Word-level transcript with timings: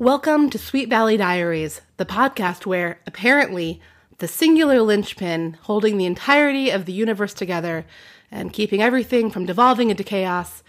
Welcome 0.00 0.48
to 0.50 0.58
Sweet 0.58 0.88
Valley 0.88 1.16
Diaries, 1.16 1.80
the 1.96 2.06
podcast 2.06 2.64
where, 2.64 3.00
apparently, 3.04 3.80
the 4.18 4.28
singular 4.28 4.80
linchpin 4.80 5.56
holding 5.62 5.98
the 5.98 6.04
entirety 6.04 6.70
of 6.70 6.84
the 6.84 6.92
universe 6.92 7.34
together 7.34 7.84
and 8.30 8.52
keeping 8.52 8.80
everything 8.80 9.28
from 9.28 9.44
devolving 9.44 9.90
into 9.90 10.04
chaos 10.04 10.62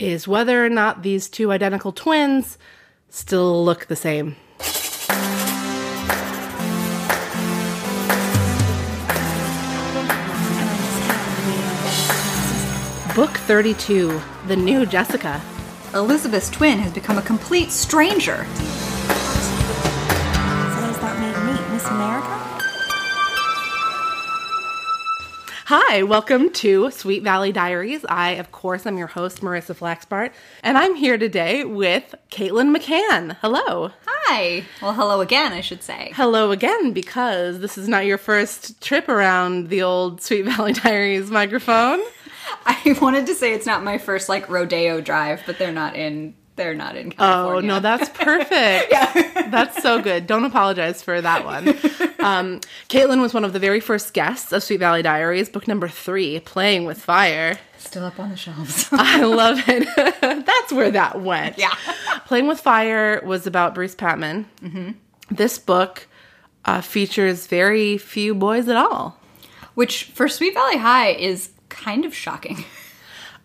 is 0.00 0.26
whether 0.26 0.66
or 0.66 0.68
not 0.68 1.04
these 1.04 1.28
two 1.28 1.52
identical 1.52 1.92
twins 1.92 2.58
still 3.08 3.64
look 3.64 3.86
the 3.86 3.94
same. 3.94 4.34
Book 13.14 13.36
32 13.46 14.20
The 14.48 14.56
New 14.56 14.84
Jessica. 14.86 15.40
Elizabeth's 15.96 16.50
twin 16.50 16.78
has 16.78 16.92
become 16.92 17.16
a 17.16 17.22
complete 17.22 17.70
stranger. 17.70 18.44
So 18.44 18.62
does 20.84 20.98
that 21.00 21.18
make 21.18 21.36
me 21.42 21.72
Miss 21.72 21.86
America? 21.86 22.26
Hi, 25.68 26.02
welcome 26.02 26.52
to 26.52 26.90
Sweet 26.90 27.22
Valley 27.22 27.50
Diaries. 27.50 28.04
I, 28.10 28.32
of 28.32 28.52
course, 28.52 28.84
am 28.84 28.98
your 28.98 29.06
host, 29.06 29.40
Marissa 29.40 29.74
Flaxbart, 29.74 30.32
and 30.62 30.76
I'm 30.76 30.94
here 30.96 31.16
today 31.16 31.64
with 31.64 32.14
Caitlin 32.30 32.76
McCann. 32.76 33.38
Hello. 33.40 33.90
Hi. 34.06 34.64
Well, 34.82 34.92
hello 34.92 35.22
again, 35.22 35.54
I 35.54 35.62
should 35.62 35.82
say. 35.82 36.12
Hello 36.14 36.50
again, 36.50 36.92
because 36.92 37.60
this 37.60 37.78
is 37.78 37.88
not 37.88 38.04
your 38.04 38.18
first 38.18 38.82
trip 38.82 39.08
around 39.08 39.70
the 39.70 39.82
old 39.82 40.20
Sweet 40.20 40.42
Valley 40.42 40.72
Diaries 40.74 41.30
microphone. 41.30 42.00
I 42.66 42.96
wanted 43.00 43.26
to 43.26 43.34
say 43.34 43.52
it's 43.52 43.66
not 43.66 43.82
my 43.84 43.98
first 43.98 44.28
like 44.28 44.48
rodeo 44.48 45.00
drive, 45.00 45.42
but 45.46 45.58
they're 45.58 45.72
not 45.72 45.96
in. 45.96 46.34
They're 46.56 46.74
not 46.74 46.96
in 46.96 47.10
California. 47.12 47.70
Oh, 47.70 47.74
no, 47.76 47.80
that's 47.80 48.08
perfect. 48.18 48.90
yeah. 48.90 49.48
That's 49.50 49.82
so 49.82 50.00
good. 50.00 50.26
Don't 50.26 50.44
apologize 50.44 51.02
for 51.02 51.20
that 51.20 51.44
one. 51.44 51.76
Um, 52.26 52.58
Caitlin 52.88 53.20
was 53.20 53.32
one 53.32 53.44
of 53.44 53.52
the 53.52 53.60
very 53.60 53.78
first 53.78 54.12
guests 54.12 54.50
of 54.50 54.60
Sweet 54.60 54.78
Valley 54.80 55.00
Diaries, 55.00 55.48
book 55.48 55.68
number 55.68 55.86
three, 55.86 56.40
Playing 56.40 56.84
with 56.84 57.00
Fire. 57.00 57.56
still 57.78 58.04
up 58.04 58.18
on 58.18 58.30
the 58.30 58.36
shelves. 58.36 58.88
I 58.90 59.22
love 59.22 59.60
it. 59.68 59.86
That's 60.44 60.72
where 60.72 60.90
that 60.90 61.20
went. 61.20 61.56
Yeah. 61.56 61.72
Playing 62.24 62.48
with 62.48 62.58
Fire 62.58 63.22
was 63.24 63.46
about 63.46 63.76
Bruce 63.76 63.94
Patman. 63.94 64.46
Mm-hmm. 64.60 64.90
This 65.30 65.56
book 65.60 66.08
uh, 66.64 66.80
features 66.80 67.46
very 67.46 67.96
few 67.96 68.34
boys 68.34 68.66
at 68.68 68.76
all. 68.76 69.20
Which 69.74 70.04
for 70.04 70.26
Sweet 70.26 70.54
Valley 70.54 70.78
High 70.78 71.10
is 71.10 71.50
kind 71.76 72.04
of 72.04 72.14
shocking. 72.14 72.64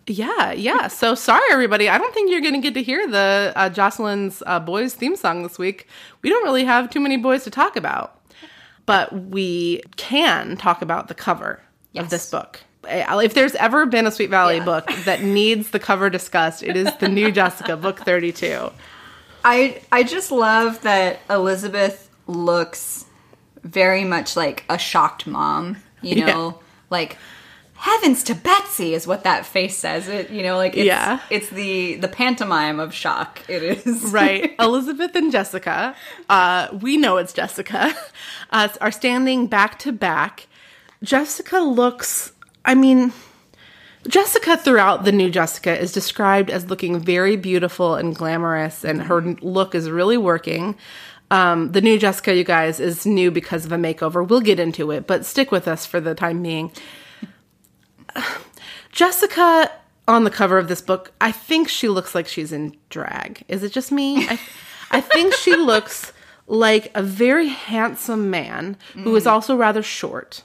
Yeah, 0.06 0.50
yeah. 0.52 0.88
So 0.88 1.14
sorry, 1.14 1.44
everybody. 1.52 1.88
I 1.88 1.96
don't 1.96 2.12
think 2.12 2.30
you're 2.30 2.40
going 2.40 2.54
to 2.54 2.60
get 2.60 2.74
to 2.74 2.82
hear 2.82 3.06
the 3.06 3.52
uh, 3.54 3.68
Jocelyn's 3.70 4.42
uh, 4.46 4.58
boys 4.58 4.94
theme 4.94 5.14
song 5.14 5.44
this 5.44 5.58
week. 5.58 5.86
We 6.22 6.28
don't 6.28 6.42
really 6.42 6.64
have 6.64 6.90
too 6.90 6.98
many 7.00 7.16
boys 7.16 7.44
to 7.44 7.50
talk 7.50 7.76
about, 7.76 8.20
but 8.84 9.12
we 9.26 9.80
can 9.96 10.56
talk 10.56 10.82
about 10.82 11.06
the 11.06 11.14
cover 11.14 11.62
of 11.94 12.10
this 12.10 12.28
book. 12.30 12.60
Uh, 12.82 13.20
If 13.22 13.34
there's 13.34 13.54
ever 13.54 13.86
been 13.86 14.08
a 14.08 14.10
Sweet 14.10 14.28
Valley 14.30 14.56
Yeah. 14.56 14.64
book 14.64 14.90
that 15.04 15.22
needs 15.22 15.70
the 15.70 15.78
cover 15.78 16.10
discussed, 16.10 16.64
it 16.64 16.76
is 16.76 16.88
the 16.98 17.08
new 17.08 17.30
Jessica, 17.40 17.76
book 17.76 18.00
32. 18.00 18.70
I 19.44 19.80
I 19.92 20.02
just 20.02 20.32
love 20.32 20.82
that 20.82 21.20
Elizabeth 21.30 22.08
looks 22.26 23.04
very 23.62 24.02
much 24.02 24.36
like 24.36 24.64
a 24.68 24.78
shocked 24.78 25.28
mom. 25.28 25.76
You 26.00 26.16
Yeah. 26.16 26.26
know, 26.26 26.58
like 26.90 27.18
heavens 27.82 28.22
to 28.22 28.34
Betsy 28.34 28.94
is 28.94 29.08
what 29.08 29.24
that 29.24 29.44
face 29.44 29.76
says. 29.76 30.06
It 30.06 30.30
you 30.30 30.42
know 30.44 30.56
like 30.56 30.76
it's, 30.76 30.86
Yeah. 30.86 31.18
it's 31.30 31.50
the 31.50 31.96
the 31.96 32.06
pantomime 32.08 32.78
of 32.78 32.94
shock. 32.94 33.42
It 33.48 33.62
is 33.62 34.04
right 34.12 34.54
elizabeth 34.60 35.14
and 35.16 35.32
jessica 35.32 35.94
uh, 36.28 36.68
we 36.80 36.96
know 36.96 37.16
it's 37.16 37.32
jessica 37.32 37.92
uh, 38.50 38.68
are 38.80 38.92
standing 38.92 39.46
back 39.48 39.78
to 39.80 39.90
back 39.92 40.46
jessica 41.02 41.58
looks 41.58 42.32
i 42.64 42.74
mean 42.74 43.12
jessica 44.06 44.56
throughout 44.56 45.04
the 45.04 45.12
new 45.12 45.30
jessica 45.30 45.76
is 45.78 45.92
described 45.92 46.50
as 46.50 46.70
looking 46.70 47.00
very 47.00 47.36
beautiful 47.36 47.94
and 47.96 48.14
glamorous 48.14 48.84
and 48.84 49.02
her 49.02 49.20
look 49.40 49.74
is 49.74 49.90
really 49.90 50.16
working 50.18 50.76
um, 51.30 51.72
the 51.72 51.80
new 51.80 51.98
jessica 51.98 52.34
you 52.36 52.44
guys 52.44 52.78
is 52.78 53.06
new 53.06 53.30
because 53.30 53.64
of 53.64 53.72
a 53.72 53.76
makeover 53.76 54.26
we'll 54.28 54.40
get 54.40 54.60
into 54.60 54.90
it 54.92 55.06
but 55.06 55.24
stick 55.24 55.50
with 55.50 55.66
us 55.66 55.84
for 55.86 56.00
the 56.00 56.14
time 56.14 56.42
being 56.42 56.70
Jessica 58.92 59.70
on 60.08 60.24
the 60.24 60.30
cover 60.30 60.58
of 60.58 60.68
this 60.68 60.80
book, 60.80 61.12
I 61.20 61.32
think 61.32 61.68
she 61.68 61.88
looks 61.88 62.14
like 62.14 62.26
she's 62.26 62.52
in 62.52 62.76
drag. 62.90 63.44
Is 63.48 63.62
it 63.62 63.72
just 63.72 63.92
me? 63.92 64.28
I, 64.28 64.38
I 64.90 65.00
think 65.00 65.34
she 65.34 65.56
looks 65.56 66.12
like 66.46 66.90
a 66.94 67.02
very 67.02 67.48
handsome 67.48 68.30
man 68.30 68.76
who 68.94 69.14
is 69.16 69.26
also 69.26 69.56
rather 69.56 69.82
short, 69.82 70.42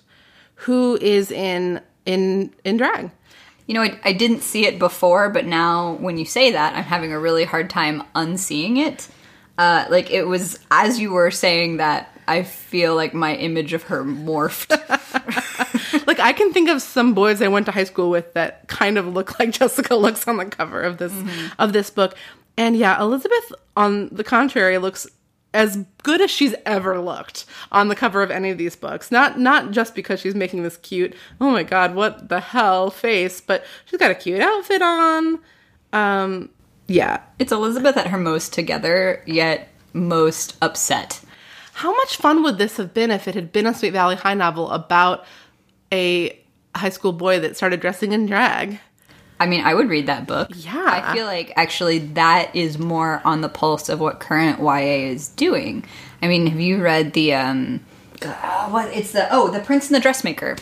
who 0.56 0.98
is 1.02 1.32
in 1.32 1.82
in 2.06 2.54
in 2.64 2.78
drag. 2.78 3.12
You 3.66 3.74
know, 3.74 3.82
I, 3.82 4.00
I 4.06 4.14
didn't 4.14 4.42
see 4.42 4.66
it 4.66 4.80
before, 4.80 5.30
but 5.30 5.46
now 5.46 5.94
when 5.96 6.18
you 6.18 6.24
say 6.24 6.52
that, 6.52 6.76
I'm 6.76 6.84
having 6.84 7.12
a 7.12 7.20
really 7.20 7.44
hard 7.44 7.70
time 7.70 8.04
unseeing 8.16 8.78
it. 8.78 9.10
Uh, 9.58 9.86
like 9.90 10.10
it 10.12 10.24
was 10.24 10.60
as 10.72 11.00
you 11.00 11.12
were 11.12 11.32
saying 11.32 11.78
that, 11.78 12.18
I 12.28 12.44
feel 12.44 12.96
like 12.96 13.14
my 13.14 13.36
image 13.36 13.74
of 13.74 13.84
her 13.84 14.04
morphed. 14.04 14.72
I 16.28 16.34
can 16.34 16.52
think 16.52 16.68
of 16.68 16.82
some 16.82 17.14
boys 17.14 17.42
I 17.42 17.48
went 17.48 17.68
to 17.68 17.72
high 17.72 17.86
school 17.86 18.10
with 18.10 18.34
that 18.34 18.68
kind 18.68 18.98
of 18.98 19.08
look 19.08 19.40
like 19.40 19.52
Jessica 19.58 19.96
looks 19.96 20.28
on 20.28 20.36
the 20.36 20.46
cover 20.46 20.82
of 20.82 20.98
this 20.98 21.14
of 21.58 21.72
this 21.72 21.90
book. 21.90 22.16
And 22.58 22.76
yeah, 22.76 23.00
Elizabeth 23.00 23.54
on 23.78 24.10
the 24.10 24.26
contrary 24.26 24.78
looks 24.78 25.08
as 25.54 25.86
good 26.04 26.20
as 26.20 26.30
she's 26.30 26.54
ever 26.66 27.00
looked 27.00 27.46
on 27.72 27.88
the 27.88 27.96
cover 27.96 28.22
of 28.22 28.30
any 28.30 28.50
of 28.50 28.58
these 28.58 28.76
books. 28.76 29.10
Not 29.10 29.40
not 29.40 29.72
just 29.72 29.96
because 29.96 30.20
she's 30.20 30.36
making 30.36 30.64
this 30.64 30.76
cute, 30.76 31.16
oh 31.40 31.50
my 31.50 31.64
god, 31.64 31.96
what 31.96 32.28
the 32.28 32.42
hell 32.42 32.92
face, 32.92 33.40
but 33.40 33.64
she's 33.86 34.00
got 34.00 34.12
a 34.12 34.16
cute 34.16 34.42
outfit 34.42 34.82
on. 34.82 35.40
Um 35.94 36.50
yeah. 36.90 37.22
it's 37.40 37.54
Elizabeth 37.54 37.96
at 37.96 38.08
her 38.08 38.18
most 38.18 38.52
together, 38.52 39.24
yet 39.26 39.70
most 39.94 40.58
upset. 40.62 41.22
How 41.72 41.96
much 41.96 42.18
fun 42.18 42.44
would 42.44 42.58
this 42.58 42.76
have 42.76 42.94
been 42.94 43.12
if 43.12 43.30
it 43.30 43.36
had 43.36 43.54
been 43.54 43.66
a 43.66 43.74
Sweet 43.74 43.94
Valley 43.94 44.18
High 44.18 44.34
novel 44.34 44.70
about 44.72 45.26
a 45.92 46.38
high 46.76 46.90
school 46.90 47.14
boy 47.14 47.40
that 47.40 47.56
started 47.58 47.80
dressing 47.80 48.12
in 48.12 48.26
drag? 48.26 48.80
I 49.40 49.46
mean, 49.46 49.62
I 49.64 49.74
would 49.76 49.90
read 49.90 50.08
that 50.08 50.26
book. 50.26 50.50
Yeah. 50.54 50.84
I 50.86 51.14
feel 51.14 51.26
like 51.26 51.54
actually 51.56 52.00
that 52.00 52.56
is 52.56 52.80
more 52.80 53.22
on 53.24 53.42
the 53.42 53.50
pulse 53.50 53.88
of 53.90 54.00
what 54.00 54.20
current 54.20 54.60
YA 54.60 55.10
is 55.12 55.28
doing. 55.30 55.84
I 56.22 56.28
mean, 56.28 56.48
have 56.48 56.60
you 56.60 56.82
read 56.82 57.14
the 57.14 57.34
um 57.36 57.82
uh, 58.24 58.68
what 58.70 58.88
it's 58.96 59.12
the 59.12 59.28
oh, 59.32 59.50
The 59.52 59.60
Prince 59.60 59.88
and 59.88 59.96
the 59.96 60.00
Dressmaker. 60.00 60.56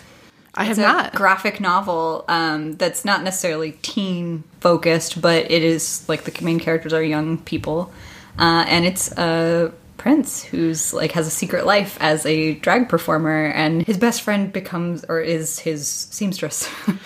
I 0.56 0.64
have 0.66 0.78
It's 0.78 0.80
a 0.80 0.82
not. 0.90 1.14
graphic 1.16 1.60
novel 1.60 2.24
um, 2.28 2.74
that's 2.78 3.04
not 3.06 3.24
necessarily 3.24 3.74
teen 3.82 4.44
focused, 4.62 5.22
but 5.22 5.50
it 5.52 5.64
is 5.64 6.08
like 6.08 6.24
the 6.24 6.44
main 6.44 6.60
characters 6.60 6.94
are 6.94 7.04
young 7.04 7.38
people, 7.40 7.92
uh, 8.40 8.66
and 8.68 8.86
it's 8.86 9.12
a 9.18 9.74
prince 10.06 10.44
who's 10.44 10.94
like 10.94 11.14
has 11.14 11.26
a 11.26 11.32
secret 11.32 11.66
life 11.66 11.98
as 12.00 12.28
a 12.28 12.54
drag 12.54 12.88
performer, 12.88 13.48
and 13.48 13.82
his 13.82 13.98
best 13.98 14.22
friend 14.22 14.54
becomes 14.54 15.04
or 15.06 15.20
is 15.20 15.58
his 15.58 15.88
seamstress. 15.88 16.70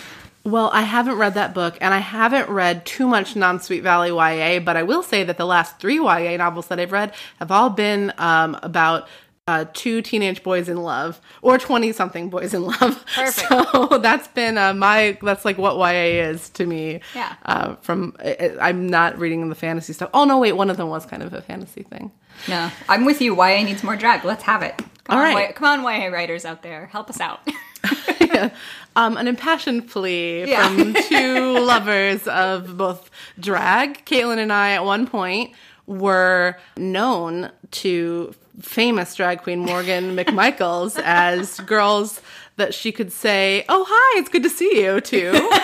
Well, 0.46 0.72
I 0.74 0.84
haven't 0.84 1.18
read 1.18 1.34
that 1.34 1.54
book, 1.54 1.78
and 1.82 1.94
I 1.94 1.98
haven't 1.98 2.50
read 2.50 2.86
too 2.86 3.08
much 3.08 3.36
non 3.36 3.60
Sweet 3.60 3.84
Valley 3.84 4.10
YA, 4.10 4.62
but 4.62 4.78
I 4.78 4.84
will 4.84 5.04
say 5.04 5.26
that 5.26 5.38
the 5.38 5.46
last 5.46 5.80
three 5.80 5.98
YA 5.98 6.38
novels 6.38 6.68
that 6.68 6.80
I've 6.80 6.94
read 6.94 7.14
have 7.40 7.52
all 7.52 7.70
been 7.70 8.14
um, 8.18 8.58
about 8.64 9.10
uh, 9.48 9.66
two 9.74 10.02
teenage 10.02 10.42
boys 10.42 10.70
in 10.70 10.78
love 10.78 11.20
or 11.42 11.58
20 11.58 11.92
something 11.92 12.30
boys 12.30 12.54
in 12.54 12.64
love. 12.64 13.06
Perfect. 13.16 13.48
So 13.50 13.98
that's 13.98 14.30
been 14.30 14.58
uh, 14.58 14.74
my, 14.74 15.18
that's 15.22 15.44
like 15.44 15.58
what 15.58 15.76
YA 15.76 16.30
is 16.30 16.50
to 16.52 16.66
me. 16.66 17.02
Yeah. 17.14 17.36
Uh, 17.46 17.76
from, 17.82 18.16
I, 18.20 18.56
I'm 18.62 18.88
not 18.88 19.20
reading 19.20 19.50
the 19.50 19.56
fantasy 19.56 19.92
stuff. 19.92 20.10
Oh, 20.14 20.24
no, 20.24 20.40
wait, 20.40 20.54
one 20.54 20.70
of 20.70 20.78
them 20.78 20.88
was 20.88 21.06
kind 21.06 21.22
of 21.22 21.34
a 21.34 21.42
fantasy 21.42 21.84
thing. 21.84 22.12
No, 22.48 22.72
I'm 22.88 23.06
with 23.06 23.22
you. 23.22 23.36
YA 23.36 23.64
needs 23.64 23.84
more 23.84 23.96
drag. 23.96 24.24
Let's 24.24 24.44
have 24.44 24.62
it. 24.62 24.78
Come 24.78 25.18
All 25.18 25.18
on, 25.18 25.34
right. 25.36 25.48
YA, 25.50 25.54
come 25.54 25.86
on, 25.86 26.02
YA 26.02 26.08
writers 26.08 26.46
out 26.46 26.62
there, 26.64 26.88
help 26.88 27.10
us 27.10 27.20
out. 27.20 27.42
um, 28.96 29.18
an 29.18 29.28
impassioned 29.28 29.90
plea 29.90 30.46
Yeah. 30.50 30.68
from 30.70 30.94
two 30.94 31.60
lovers 31.60 32.28
of 32.28 32.78
both 32.78 33.10
drag. 33.40 34.06
Caitlin 34.06 34.38
and 34.38 34.52
I, 34.54 34.72
at 34.72 34.86
one 34.86 35.08
point, 35.08 35.52
were 35.88 36.56
known 36.78 37.52
to 37.72 38.34
famous 38.62 39.16
drag 39.16 39.42
queen 39.42 39.60
Morgan 39.60 40.16
McMichaels 40.16 41.00
as 41.04 41.60
girls 41.62 42.22
that 42.58 42.74
she 42.74 42.92
could 42.92 43.12
say, 43.12 43.64
"Oh 43.70 43.86
hi, 43.88 44.20
it's 44.20 44.30
good 44.30 44.44
to 44.44 44.50
see 44.50 44.82
you" 44.84 45.00
to. 45.02 45.62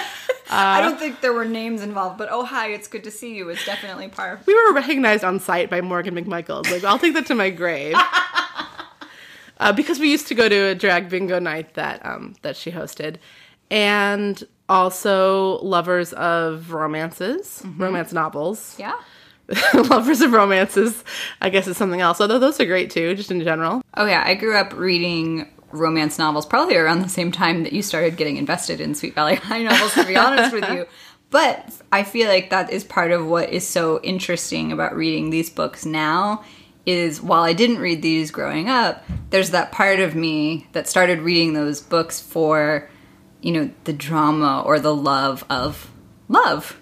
I 0.50 0.82
don't 0.82 1.00
think 1.00 1.22
there 1.22 1.34
were 1.34 1.46
names 1.46 1.82
involved, 1.82 2.18
but 2.18 2.30
oh 2.32 2.46
hi, 2.46 2.68
it's 2.68 2.88
good 2.88 3.04
to 3.06 3.12
see 3.12 3.36
you. 3.36 3.50
It's 3.50 3.66
definitely 3.66 4.08
par. 4.08 4.40
we 4.46 4.54
were 4.54 4.74
recognized 4.74 5.24
on 5.24 5.40
sight 5.40 5.70
by 5.70 5.82
Morgan 5.82 6.16
McMichaels. 6.16 6.70
Like, 6.72 6.84
I'll 6.84 7.00
take 7.00 7.14
that 7.14 7.26
to 7.28 7.36
my 7.36 7.50
grave. 7.50 7.96
Uh, 9.58 9.72
because 9.72 10.00
we 10.00 10.12
used 10.12 10.28
to 10.28 10.36
go 10.36 10.50
to 10.50 10.56
a 10.66 10.76
drag 10.76 11.08
bingo 11.08 11.40
night 11.40 11.76
that 11.76 12.06
um, 12.06 12.36
that 12.42 12.58
she 12.58 12.72
hosted, 12.72 13.16
and 13.72 14.44
also 14.68 15.60
lovers 15.64 16.12
of 16.12 16.74
romances, 16.74 17.64
romance 17.78 18.12
novels. 18.12 18.76
Yeah. 18.78 18.96
Lovers 19.76 20.22
of 20.22 20.32
Romances, 20.32 21.04
I 21.40 21.52
guess, 21.52 21.68
is 21.68 21.78
something 21.78 22.02
else. 22.02 22.20
Although 22.20 22.40
those 22.40 22.60
are 22.60 22.66
great 22.66 22.90
too, 22.90 23.14
just 23.14 23.30
in 23.30 23.42
general. 23.44 23.84
Oh 23.94 24.08
yeah, 24.08 24.24
I 24.26 24.34
grew 24.34 24.58
up 24.58 24.74
reading 24.74 25.48
romance 25.76 26.18
novels 26.18 26.46
probably 26.46 26.76
around 26.76 27.02
the 27.02 27.10
same 27.10 27.32
time 27.32 27.64
that 27.64 27.74
you 27.74 27.82
started 27.82 28.18
getting 28.18 28.38
invested 28.38 28.80
in 28.82 28.96
Sweet 28.96 29.16
Valley 29.16 29.36
High 29.36 29.64
novels, 29.64 29.94
to 29.94 30.06
be 30.06 30.16
honest 30.16 30.54
with 30.54 30.70
you. 30.70 30.86
But 31.32 31.74
I 31.92 32.04
feel 32.04 32.30
like 32.30 32.52
that 32.52 32.72
is 32.72 32.84
part 32.84 33.12
of 33.12 33.26
what 33.26 33.50
is 33.50 33.68
so 33.68 34.00
interesting 34.04 34.72
about 34.72 34.96
reading 34.96 35.32
these 35.32 35.50
books 35.50 35.86
now 35.86 36.46
is 36.86 37.22
while 37.22 37.44
I 37.44 37.54
didn't 37.54 37.80
read 37.80 38.02
these 38.02 38.32
growing 38.32 38.70
up, 38.70 39.04
there's 39.32 39.50
that 39.50 39.72
part 39.72 40.00
of 40.00 40.16
me 40.16 40.68
that 40.72 40.88
started 40.88 41.20
reading 41.20 41.54
those 41.54 41.82
books 41.82 42.22
for, 42.22 42.90
you 43.42 43.52
know, 43.52 43.70
the 43.84 43.92
drama 43.92 44.64
or 44.66 44.80
the 44.80 44.96
love 44.96 45.44
of 45.50 45.92
love. 46.30 46.80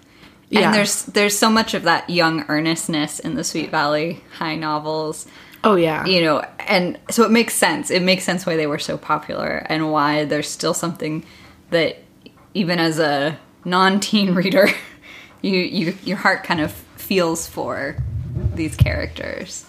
Yeah. 0.50 0.66
And 0.66 0.74
there's 0.74 1.04
there's 1.06 1.36
so 1.36 1.50
much 1.50 1.74
of 1.74 1.84
that 1.84 2.08
young 2.10 2.44
earnestness 2.48 3.18
in 3.18 3.34
the 3.34 3.44
Sweet 3.44 3.70
Valley 3.70 4.22
High 4.38 4.56
novels 4.56 5.26
Oh 5.64 5.74
yeah, 5.76 6.04
you 6.06 6.20
know 6.20 6.44
and 6.66 6.98
so 7.10 7.24
it 7.24 7.30
makes 7.30 7.54
sense 7.54 7.90
it 7.90 8.02
makes 8.02 8.24
sense 8.24 8.46
why 8.46 8.56
they 8.56 8.66
were 8.66 8.78
so 8.78 8.96
popular 8.96 9.66
and 9.68 9.90
why 9.92 10.24
there's 10.24 10.48
still 10.48 10.74
something 10.74 11.24
that 11.70 11.98
even 12.54 12.78
as 12.78 12.98
a 12.98 13.38
non-teen 13.64 14.34
reader 14.40 14.68
you, 15.42 15.58
you 15.58 15.96
your 16.04 16.16
heart 16.16 16.44
kind 16.44 16.60
of 16.60 16.72
feels 16.96 17.46
for 17.46 17.96
these 18.54 18.76
characters 18.76 19.66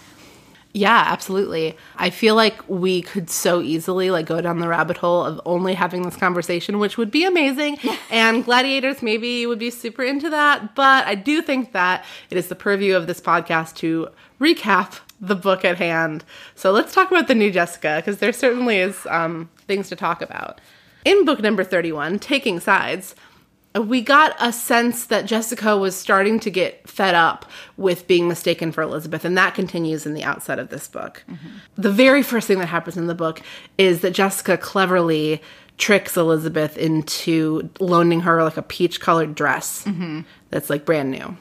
Yeah, 0.72 1.04
absolutely. 1.06 1.74
I 1.96 2.10
feel 2.10 2.34
like 2.34 2.68
we 2.68 3.00
could 3.00 3.30
so 3.30 3.62
easily 3.62 4.10
like 4.10 4.26
go 4.26 4.42
down 4.42 4.58
the 4.58 4.68
rabbit 4.68 4.98
hole 4.98 5.24
of 5.24 5.40
only 5.46 5.72
having 5.72 6.02
this 6.02 6.16
conversation, 6.16 6.78
which 6.78 6.98
would 6.98 7.10
be 7.10 7.24
amazing. 7.24 7.78
and 8.10 8.44
gladiators 8.44 9.00
maybe 9.00 9.46
would 9.46 9.58
be 9.58 9.70
super 9.70 10.02
into 10.02 10.28
that, 10.28 10.74
but 10.74 11.06
I 11.06 11.14
do 11.14 11.40
think 11.40 11.72
that 11.72 12.04
it 12.28 12.36
is 12.36 12.48
the 12.48 12.54
purview 12.54 12.94
of 12.94 13.06
this 13.06 13.22
podcast 13.22 13.76
to 13.76 14.08
recap 14.38 15.00
the 15.20 15.34
book 15.34 15.64
at 15.64 15.78
hand. 15.78 16.24
So 16.54 16.72
let's 16.72 16.94
talk 16.94 17.10
about 17.10 17.28
the 17.28 17.34
new 17.34 17.50
Jessica 17.50 17.96
because 17.96 18.18
there 18.18 18.32
certainly 18.32 18.78
is 18.78 19.06
um, 19.06 19.48
things 19.66 19.88
to 19.88 19.96
talk 19.96 20.22
about. 20.22 20.60
In 21.04 21.24
book 21.24 21.40
number 21.40 21.64
31, 21.64 22.18
Taking 22.18 22.60
Sides, 22.60 23.14
we 23.80 24.00
got 24.00 24.34
a 24.40 24.52
sense 24.52 25.06
that 25.06 25.26
Jessica 25.26 25.76
was 25.76 25.94
starting 25.94 26.40
to 26.40 26.50
get 26.50 26.88
fed 26.88 27.14
up 27.14 27.50
with 27.76 28.06
being 28.06 28.26
mistaken 28.26 28.72
for 28.72 28.82
Elizabeth, 28.82 29.24
and 29.24 29.36
that 29.36 29.54
continues 29.54 30.06
in 30.06 30.14
the 30.14 30.24
outset 30.24 30.58
of 30.58 30.70
this 30.70 30.88
book. 30.88 31.24
The 31.76 31.90
very 31.92 32.22
first 32.22 32.46
thing 32.46 32.58
that 32.58 32.66
happens 32.66 32.96
in 32.96 33.06
the 33.06 33.14
book 33.14 33.42
is 33.78 34.00
that 34.00 34.12
Jessica 34.12 34.56
cleverly 34.56 35.42
tricks 35.76 36.16
Elizabeth 36.16 36.78
into 36.78 37.68
loaning 37.78 38.20
her 38.20 38.42
like 38.42 38.56
a 38.56 38.62
peach 38.62 38.98
colored 39.00 39.34
dress 39.34 39.86
that's 40.50 40.70
like 40.70 40.86
brand 40.86 41.10
new. 41.10 41.36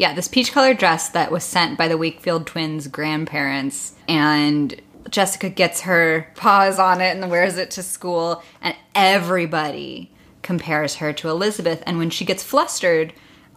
Yeah 0.00 0.12
this 0.14 0.26
peach 0.28 0.50
colored 0.52 0.78
dress 0.78 1.10
that 1.10 1.30
was 1.30 1.44
sent 1.44 1.78
by 1.78 1.86
the 1.86 1.98
wakefield 1.98 2.46
twins 2.46 2.88
grandparents 2.88 3.94
and 4.08 4.80
jessica 5.10 5.48
gets 5.48 5.82
her 5.82 6.26
paws 6.34 6.78
on 6.78 7.00
it 7.00 7.16
and 7.16 7.30
wears 7.30 7.56
it 7.58 7.70
to 7.70 7.82
school 7.82 8.42
and 8.60 8.74
everybody 8.94 10.10
compares 10.42 10.96
her 10.96 11.12
to 11.12 11.28
elizabeth 11.28 11.82
and 11.86 11.98
when 11.98 12.10
she 12.10 12.24
gets 12.24 12.42
flustered 12.42 13.12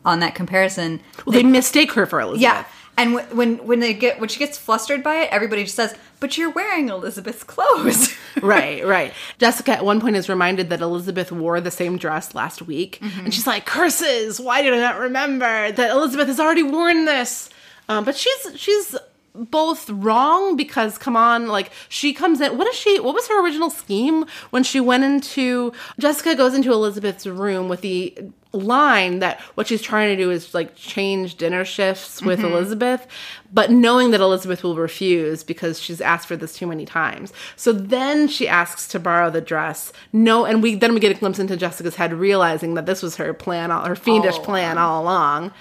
on 0.05 0.19
that 0.19 0.35
comparison 0.35 0.99
Well, 1.25 1.33
they 1.33 1.43
mistake 1.43 1.93
her 1.93 2.05
for 2.05 2.19
Elizabeth. 2.19 2.41
Yeah. 2.41 2.65
And 2.95 3.15
when, 3.15 3.25
when 3.35 3.57
when 3.65 3.79
they 3.79 3.93
get 3.93 4.19
when 4.19 4.29
she 4.29 4.37
gets 4.37 4.57
flustered 4.57 5.03
by 5.03 5.15
it, 5.15 5.29
everybody 5.31 5.63
just 5.63 5.75
says, 5.75 5.95
"But 6.19 6.37
you're 6.37 6.51
wearing 6.51 6.89
Elizabeth's 6.89 7.43
clothes." 7.43 8.15
right, 8.41 8.85
right. 8.85 9.13
Jessica 9.39 9.71
at 9.71 9.83
one 9.83 9.99
point 9.99 10.15
is 10.15 10.29
reminded 10.29 10.69
that 10.69 10.81
Elizabeth 10.81 11.31
wore 11.31 11.59
the 11.59 11.71
same 11.71 11.97
dress 11.97 12.35
last 12.35 12.61
week, 12.61 12.99
and 13.01 13.33
she's 13.33 13.47
like, 13.47 13.65
"Curses! 13.65 14.39
Why 14.39 14.61
did 14.61 14.73
I 14.73 14.77
not 14.77 14.99
remember 14.99 15.71
that 15.71 15.89
Elizabeth 15.91 16.27
has 16.27 16.39
already 16.39 16.63
worn 16.63 17.05
this?" 17.05 17.49
Um, 17.89 18.05
but 18.05 18.15
she's 18.15 18.47
she's 18.55 18.95
both 19.35 19.89
wrong 19.89 20.55
because 20.55 20.97
come 20.97 21.15
on, 21.15 21.47
like 21.47 21.71
she 21.89 22.13
comes 22.13 22.39
in. 22.41 22.57
What 22.57 22.67
is 22.67 22.75
she? 22.75 22.99
What 22.99 23.15
was 23.15 23.27
her 23.27 23.43
original 23.43 23.69
scheme 23.69 24.25
when 24.51 24.63
she 24.63 24.79
went 24.79 25.03
into? 25.03 25.73
Jessica 25.99 26.35
goes 26.35 26.53
into 26.53 26.71
Elizabeth's 26.71 27.25
room 27.25 27.69
with 27.69 27.81
the 27.81 28.15
line 28.53 29.17
that 29.19 29.39
what 29.55 29.67
she's 29.67 29.81
trying 29.81 30.15
to 30.15 30.23
do 30.23 30.29
is 30.29 30.53
like 30.53 30.75
change 30.75 31.35
dinner 31.35 31.65
shifts 31.65 32.21
with 32.21 32.39
mm-hmm. 32.39 32.53
Elizabeth, 32.53 33.07
but 33.51 33.71
knowing 33.71 34.11
that 34.11 34.21
Elizabeth 34.21 34.63
will 34.63 34.75
refuse 34.75 35.43
because 35.43 35.79
she's 35.79 35.99
asked 35.99 36.27
for 36.27 36.35
this 36.35 36.53
too 36.55 36.67
many 36.67 36.85
times. 36.85 37.33
So 37.55 37.73
then 37.73 38.27
she 38.27 38.47
asks 38.47 38.87
to 38.89 38.99
borrow 38.99 39.31
the 39.31 39.41
dress. 39.41 39.91
No, 40.11 40.45
and 40.45 40.61
we 40.61 40.75
then 40.75 40.93
we 40.93 40.99
get 40.99 41.15
a 41.15 41.19
glimpse 41.19 41.39
into 41.39 41.57
Jessica's 41.57 41.95
head, 41.95 42.13
realizing 42.13 42.75
that 42.75 42.85
this 42.85 43.01
was 43.01 43.15
her 43.15 43.33
plan, 43.33 43.71
all, 43.71 43.85
her 43.85 43.95
fiendish 43.95 44.35
All 44.35 44.45
plan 44.45 44.77
all 44.77 45.01
along. 45.01 45.51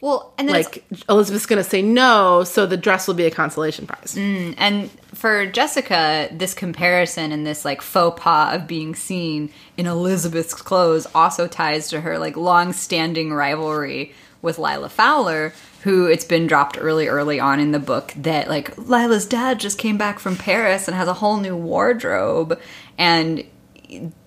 Well, 0.00 0.32
and 0.38 0.48
then 0.48 0.54
Like 0.54 0.84
Elizabeth's 1.08 1.46
gonna 1.46 1.64
say 1.64 1.82
no, 1.82 2.44
so 2.44 2.66
the 2.66 2.76
dress 2.76 3.06
will 3.08 3.14
be 3.14 3.26
a 3.26 3.30
consolation 3.30 3.86
prize. 3.86 4.14
Mm, 4.16 4.54
and 4.56 4.90
for 5.14 5.46
Jessica, 5.46 6.28
this 6.30 6.54
comparison 6.54 7.32
and 7.32 7.46
this 7.46 7.64
like 7.64 7.82
faux 7.82 8.20
pas 8.20 8.54
of 8.54 8.66
being 8.66 8.94
seen 8.94 9.50
in 9.76 9.86
Elizabeth's 9.86 10.54
clothes 10.54 11.06
also 11.14 11.48
ties 11.48 11.88
to 11.88 12.00
her 12.00 12.18
like 12.18 12.36
long-standing 12.36 13.32
rivalry 13.32 14.12
with 14.40 14.58
Lila 14.58 14.88
Fowler, 14.88 15.52
who 15.82 16.06
it's 16.06 16.24
been 16.24 16.46
dropped 16.46 16.78
early, 16.80 17.08
early 17.08 17.40
on 17.40 17.58
in 17.58 17.72
the 17.72 17.80
book 17.80 18.12
that 18.16 18.48
like 18.48 18.76
Lila's 18.78 19.26
dad 19.26 19.58
just 19.58 19.78
came 19.78 19.98
back 19.98 20.20
from 20.20 20.36
Paris 20.36 20.86
and 20.86 20.96
has 20.96 21.08
a 21.08 21.14
whole 21.14 21.38
new 21.38 21.56
wardrobe, 21.56 22.60
and 22.96 23.44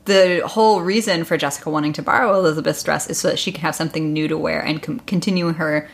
the 0.05 0.41
whole 0.45 0.81
reason 0.81 1.23
for 1.23 1.37
Jessica 1.37 1.69
wanting 1.69 1.93
to 1.93 2.01
borrow 2.01 2.33
Elizabeth's 2.35 2.83
dress 2.83 3.09
is 3.09 3.19
so 3.19 3.29
that 3.29 3.39
she 3.39 3.51
can 3.51 3.61
have 3.61 3.75
something 3.75 4.11
new 4.11 4.27
to 4.27 4.37
wear 4.37 4.61
and 4.61 4.81
com- 4.81 4.99
continue 5.01 5.51
her 5.53 5.89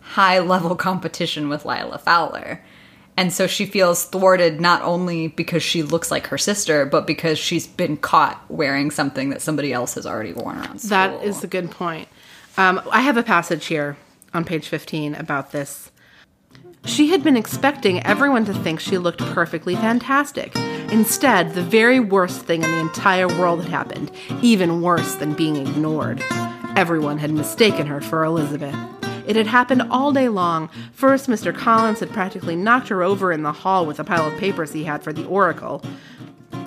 high 0.00 0.38
level 0.38 0.74
competition 0.88 1.48
with 1.48 1.64
Lila 1.64 1.98
Fowler. 1.98 2.62
And 3.16 3.32
so 3.32 3.46
she 3.46 3.66
feels 3.66 4.04
thwarted 4.04 4.60
not 4.60 4.80
only 4.82 5.28
because 5.28 5.62
she 5.62 5.82
looks 5.82 6.10
like 6.10 6.28
her 6.28 6.38
sister, 6.38 6.86
but 6.86 7.06
because 7.06 7.38
she's 7.38 7.66
been 7.66 7.98
caught 7.98 8.42
wearing 8.48 8.90
something 8.90 9.30
that 9.30 9.42
somebody 9.42 9.72
else 9.72 9.94
has 9.94 10.06
already 10.06 10.32
worn 10.32 10.56
around 10.56 10.78
school. 10.80 10.90
That 10.90 11.22
is 11.22 11.44
a 11.44 11.46
good 11.46 11.70
point. 11.70 12.08
Um, 12.56 12.80
I 12.90 13.02
have 13.02 13.18
a 13.18 13.22
passage 13.22 13.66
here 13.66 13.98
on 14.32 14.44
page 14.44 14.66
15 14.66 15.14
about 15.14 15.52
this. 15.52 15.91
She 16.84 17.08
had 17.08 17.22
been 17.22 17.36
expecting 17.36 18.04
everyone 18.04 18.44
to 18.46 18.52
think 18.52 18.80
she 18.80 18.98
looked 18.98 19.20
perfectly 19.20 19.76
fantastic. 19.76 20.54
Instead, 20.90 21.54
the 21.54 21.62
very 21.62 22.00
worst 22.00 22.42
thing 22.42 22.64
in 22.64 22.70
the 22.70 22.80
entire 22.80 23.28
world 23.28 23.62
had 23.62 23.70
happened, 23.70 24.10
even 24.42 24.82
worse 24.82 25.14
than 25.14 25.32
being 25.32 25.56
ignored. 25.56 26.22
Everyone 26.76 27.18
had 27.18 27.30
mistaken 27.30 27.86
her 27.86 28.00
for 28.00 28.24
Elizabeth. 28.24 28.74
It 29.26 29.36
had 29.36 29.46
happened 29.46 29.82
all 29.90 30.12
day 30.12 30.28
long. 30.28 30.68
First, 30.92 31.28
Mr. 31.28 31.56
Collins 31.56 32.00
had 32.00 32.10
practically 32.10 32.56
knocked 32.56 32.88
her 32.88 33.02
over 33.02 33.30
in 33.30 33.42
the 33.42 33.52
hall 33.52 33.86
with 33.86 34.00
a 34.00 34.04
pile 34.04 34.26
of 34.26 34.36
papers 34.38 34.72
he 34.72 34.84
had 34.84 35.04
for 35.04 35.12
the 35.12 35.24
Oracle. 35.26 35.84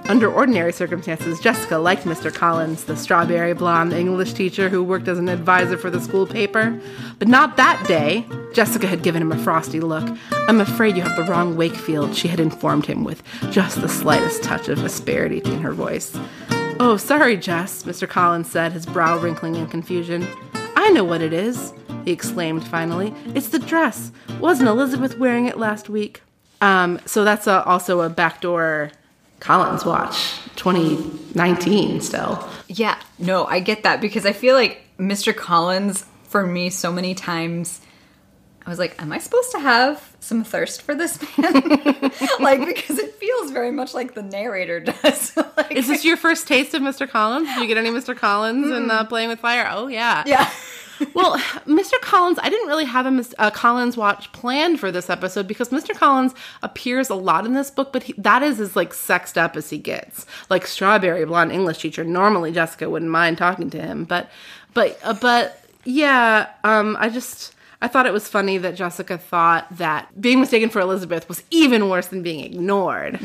Under 0.08 0.32
ordinary 0.32 0.72
circumstances, 0.72 1.40
Jessica 1.40 1.80
liked 1.80 2.04
Mr. 2.04 2.32
Collins, 2.32 2.84
the 2.84 2.96
strawberry 2.96 3.54
blonde 3.54 3.92
English 3.92 4.34
teacher 4.34 4.70
who 4.70 4.84
worked 4.84 5.08
as 5.08 5.18
an 5.18 5.30
advisor 5.30 5.78
for 5.78 5.90
the 5.90 6.00
school 6.00 6.28
paper. 6.28 6.80
But 7.18 7.28
not 7.28 7.58
that 7.58 7.84
day. 7.88 8.24
Jessica 8.54 8.86
had 8.86 9.02
given 9.02 9.24
him 9.24 9.32
a 9.32 9.38
frosty 9.40 9.80
look. 9.80 10.08
I'm 10.48 10.62
afraid 10.62 10.96
you 10.96 11.02
have 11.02 11.16
the 11.16 11.24
wrong 11.24 11.58
Wakefield, 11.58 12.16
she 12.16 12.28
had 12.28 12.40
informed 12.40 12.86
him 12.86 13.04
with 13.04 13.24
just 13.50 13.82
the 13.82 13.90
slightest 13.90 14.44
touch 14.44 14.70
of 14.70 14.84
asperity 14.84 15.42
in 15.44 15.62
her 15.62 15.74
voice. 15.74 16.16
Oh, 16.80 16.98
sorry, 16.98 17.36
Jess, 17.36 17.84
Mr. 17.84 18.08
Collins 18.08 18.50
said, 18.50 18.74
his 18.74 18.86
brow 18.86 19.18
wrinkling 19.18 19.56
in 19.56 19.66
confusion. 19.68 20.28
I 20.76 20.92
know 20.92 21.04
what 21.04 21.22
it 21.22 21.34
is, 21.34 21.74
he 22.04 22.12
exclaimed 22.12 22.68
finally. 22.68 23.14
It's 23.34 23.50
the 23.50 23.60
dress. 23.60 24.12
Wasn't 24.40 24.70
Elizabeth 24.70 25.18
wearing 25.18 25.48
it 25.48 25.58
last 25.58 25.90
week? 25.90 26.22
Um, 26.62 27.00
so 27.06 27.24
that's 27.24 27.48
a, 27.48 27.64
also 27.64 28.02
a 28.02 28.10
backdoor 28.10 28.92
Collins 29.40 29.86
watch, 29.86 30.40
2019 30.56 32.02
still. 32.02 32.48
Yeah, 32.68 33.00
no, 33.20 33.46
I 33.46 33.60
get 33.60 33.84
that 33.84 34.02
because 34.02 34.26
I 34.26 34.34
feel 34.34 34.56
like 34.56 34.82
Mr. 34.98 35.36
Collins, 35.36 36.06
for 36.24 36.46
me, 36.46 36.70
so 36.70 36.92
many 36.92 37.14
times, 37.14 37.82
I 38.66 38.70
was 38.70 38.80
like, 38.80 39.00
am 39.02 39.12
I 39.12 39.20
supposed 39.20 39.52
to 39.52 39.60
have 39.60 40.16
some 40.20 40.44
thirst 40.44 40.82
for 40.82 40.96
this 40.96 41.20
man? 41.38 41.54
like, 42.40 42.66
because 42.66 42.98
it 42.98 43.14
feels 43.16 43.52
very 43.52 43.72
much 43.72 43.94
like 43.94 44.16
the 44.16 44.24
narrator 44.24 44.80
does. 44.80 45.38
like, 45.58 45.74
Is 45.74 45.88
this 45.88 46.04
your 46.04 46.18
first 46.18 46.48
taste 46.48 46.74
of 46.74 46.82
Mr. 46.82 47.08
Collins? 47.08 47.48
Did 47.50 47.62
you 47.62 47.68
get 47.68 47.78
any 47.78 47.92
Mr. 47.92 48.18
Collins 48.18 48.72
in 48.72 48.90
uh, 48.90 49.06
Playing 49.06 49.30
with 49.30 49.40
Fire? 49.40 49.70
Oh, 49.70 49.88
yeah. 49.88 50.24
yeah. 50.26 50.50
Well, 51.14 51.38
Mr. 51.66 52.00
Collins, 52.02 52.40
I 52.42 52.50
didn't 52.50 52.68
really 52.68 52.86
have 52.86 53.06
a, 53.06 53.26
a 53.40 53.52
Collins 53.52 53.98
watch 53.98 54.32
planned 54.32 54.80
for 54.80 54.92
this 54.92 55.10
episode 55.10 55.48
because 55.48 55.70
Mr. 55.70 55.96
Collins 55.96 56.34
appears 56.64 57.10
a 57.10 57.16
lot 57.16 57.46
in 57.46 57.54
this 57.54 57.72
book, 57.72 57.92
but 57.92 58.04
he, 58.04 58.14
that 58.18 58.44
is 58.44 58.60
as 58.60 58.76
like 58.76 58.94
sexed 58.94 59.38
up 59.38 59.56
as 59.56 59.70
he 59.70 59.78
gets. 59.78 60.26
Like 60.50 60.68
strawberry 60.68 61.26
blonde 61.26 61.52
English 61.52 61.80
teacher. 61.80 62.04
Normally, 62.04 62.52
Jessica 62.52 62.90
wouldn't 62.90 63.12
mind 63.12 63.38
talking 63.38 63.70
to 63.72 63.82
him, 63.82 64.06
but, 64.06 64.30
but, 64.74 65.00
uh, 65.04 65.14
but 65.14 65.64
yeah. 65.84 66.50
Um, 66.64 66.98
I 67.00 67.10
just. 67.10 67.55
I 67.82 67.88
thought 67.88 68.06
it 68.06 68.14
was 68.14 68.28
funny 68.28 68.58
that 68.58 68.76
Jessica 68.76 69.18
thought 69.18 69.68
that 69.78 70.20
being 70.20 70.40
mistaken 70.40 70.70
for 70.70 70.80
Elizabeth 70.80 71.28
was 71.28 71.44
even 71.52 71.90
worse 71.90 72.08
than 72.08 72.24
being 72.24 72.44
ignored. 72.44 73.20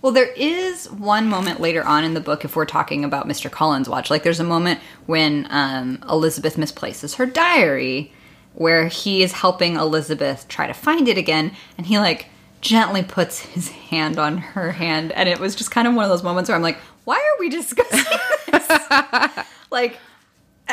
Well, 0.00 0.12
there 0.12 0.32
is 0.32 0.90
one 0.90 1.28
moment 1.28 1.60
later 1.60 1.82
on 1.84 2.04
in 2.04 2.14
the 2.14 2.20
book, 2.20 2.44
if 2.44 2.56
we're 2.56 2.64
talking 2.64 3.04
about 3.04 3.26
Mr. 3.26 3.50
Collins' 3.50 3.88
watch. 3.88 4.10
Like, 4.10 4.22
there's 4.22 4.40
a 4.40 4.44
moment 4.44 4.80
when 5.06 5.46
um, 5.50 6.02
Elizabeth 6.08 6.56
misplaces 6.56 7.14
her 7.14 7.26
diary, 7.26 8.12
where 8.54 8.88
he 8.88 9.22
is 9.22 9.32
helping 9.32 9.76
Elizabeth 9.76 10.46
try 10.48 10.66
to 10.66 10.74
find 10.74 11.08
it 11.08 11.18
again, 11.18 11.52
and 11.76 11.86
he 11.86 11.98
like 11.98 12.26
gently 12.60 13.02
puts 13.02 13.40
his 13.40 13.70
hand 13.70 14.18
on 14.18 14.38
her 14.38 14.72
hand, 14.72 15.12
and 15.12 15.28
it 15.28 15.38
was 15.40 15.54
just 15.54 15.70
kind 15.70 15.88
of 15.88 15.94
one 15.94 16.04
of 16.04 16.10
those 16.10 16.22
moments 16.22 16.48
where 16.48 16.56
I'm 16.56 16.62
like, 16.62 16.78
why 17.04 17.16
are 17.16 17.40
we 17.40 17.48
discussing 17.48 18.18
this? 18.50 19.46
like, 19.70 19.98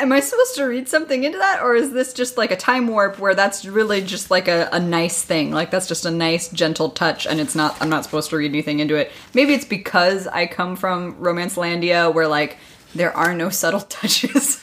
am 0.00 0.12
I 0.12 0.20
supposed 0.20 0.54
to 0.56 0.64
read 0.64 0.88
something 0.88 1.24
into 1.24 1.38
that, 1.38 1.62
or 1.62 1.74
is 1.74 1.92
this 1.92 2.12
just 2.12 2.36
like 2.36 2.50
a 2.50 2.56
time 2.56 2.88
warp 2.88 3.18
where 3.18 3.34
that's 3.34 3.64
really 3.64 4.00
just 4.00 4.30
like 4.30 4.48
a, 4.48 4.68
a 4.72 4.80
nice 4.80 5.22
thing? 5.22 5.52
Like 5.52 5.70
that's 5.70 5.86
just 5.86 6.04
a 6.06 6.10
nice, 6.10 6.48
gentle 6.48 6.90
touch, 6.90 7.26
and 7.26 7.40
it's 7.40 7.54
not. 7.54 7.76
I'm 7.80 7.88
not 7.90 8.04
supposed 8.04 8.30
to 8.30 8.36
read 8.36 8.50
anything 8.50 8.80
into 8.80 8.96
it. 8.96 9.12
Maybe 9.34 9.54
it's 9.54 9.64
because 9.64 10.26
I 10.26 10.46
come 10.46 10.76
from 10.76 11.16
Romance 11.18 11.56
Landia, 11.56 12.12
where 12.12 12.28
like 12.28 12.58
there 12.94 13.16
are 13.16 13.34
no 13.34 13.50
subtle 13.50 13.80
touches. 13.88 14.62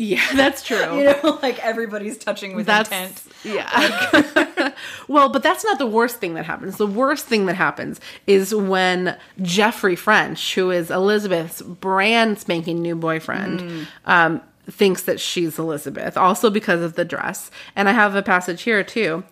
Yeah, 0.00 0.26
that's 0.34 0.62
true. 0.62 0.96
you 0.98 1.04
know, 1.04 1.38
like 1.42 1.58
everybody's 1.58 2.16
touching 2.16 2.56
with 2.56 2.64
that's 2.64 2.90
intent. 2.90 3.22
yeah. 3.44 4.72
well, 5.08 5.28
but 5.28 5.42
that's 5.42 5.62
not 5.62 5.78
the 5.78 5.86
worst 5.86 6.16
thing 6.16 6.32
that 6.34 6.46
happens. 6.46 6.78
The 6.78 6.86
worst 6.86 7.26
thing 7.26 7.44
that 7.46 7.56
happens 7.56 8.00
is 8.26 8.54
when 8.54 9.18
Jeffrey 9.42 9.96
French, 9.96 10.54
who 10.54 10.70
is 10.70 10.90
Elizabeth's 10.90 11.60
brand 11.60 12.38
spanking 12.38 12.80
new 12.80 12.96
boyfriend, 12.96 13.86
um, 14.06 14.40
thinks 14.70 15.02
that 15.02 15.20
she's 15.20 15.58
Elizabeth, 15.58 16.16
also 16.16 16.48
because 16.48 16.80
of 16.80 16.94
the 16.94 17.04
dress. 17.04 17.50
And 17.76 17.86
I 17.86 17.92
have 17.92 18.14
a 18.14 18.22
passage 18.22 18.62
here 18.62 18.82
too. 18.82 19.22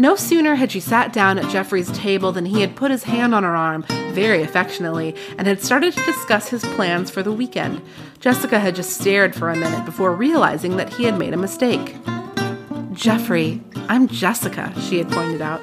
No 0.00 0.14
sooner 0.14 0.54
had 0.54 0.70
she 0.70 0.78
sat 0.78 1.12
down 1.12 1.40
at 1.40 1.50
Jeffrey's 1.50 1.90
table 1.90 2.30
than 2.30 2.46
he 2.46 2.60
had 2.60 2.76
put 2.76 2.92
his 2.92 3.02
hand 3.02 3.34
on 3.34 3.42
her 3.42 3.56
arm 3.56 3.84
very 4.12 4.44
affectionately 4.44 5.16
and 5.36 5.48
had 5.48 5.60
started 5.60 5.92
to 5.92 6.04
discuss 6.04 6.48
his 6.48 6.62
plans 6.62 7.10
for 7.10 7.20
the 7.20 7.32
weekend. 7.32 7.82
Jessica 8.20 8.60
had 8.60 8.76
just 8.76 8.96
stared 8.96 9.34
for 9.34 9.50
a 9.50 9.56
minute 9.56 9.84
before 9.84 10.14
realizing 10.14 10.76
that 10.76 10.92
he 10.92 11.02
had 11.02 11.18
made 11.18 11.34
a 11.34 11.36
mistake. 11.36 11.96
Jeffrey, 12.92 13.60
I'm 13.88 14.06
Jessica, 14.06 14.72
she 14.80 14.98
had 14.98 15.10
pointed 15.10 15.42
out. 15.42 15.62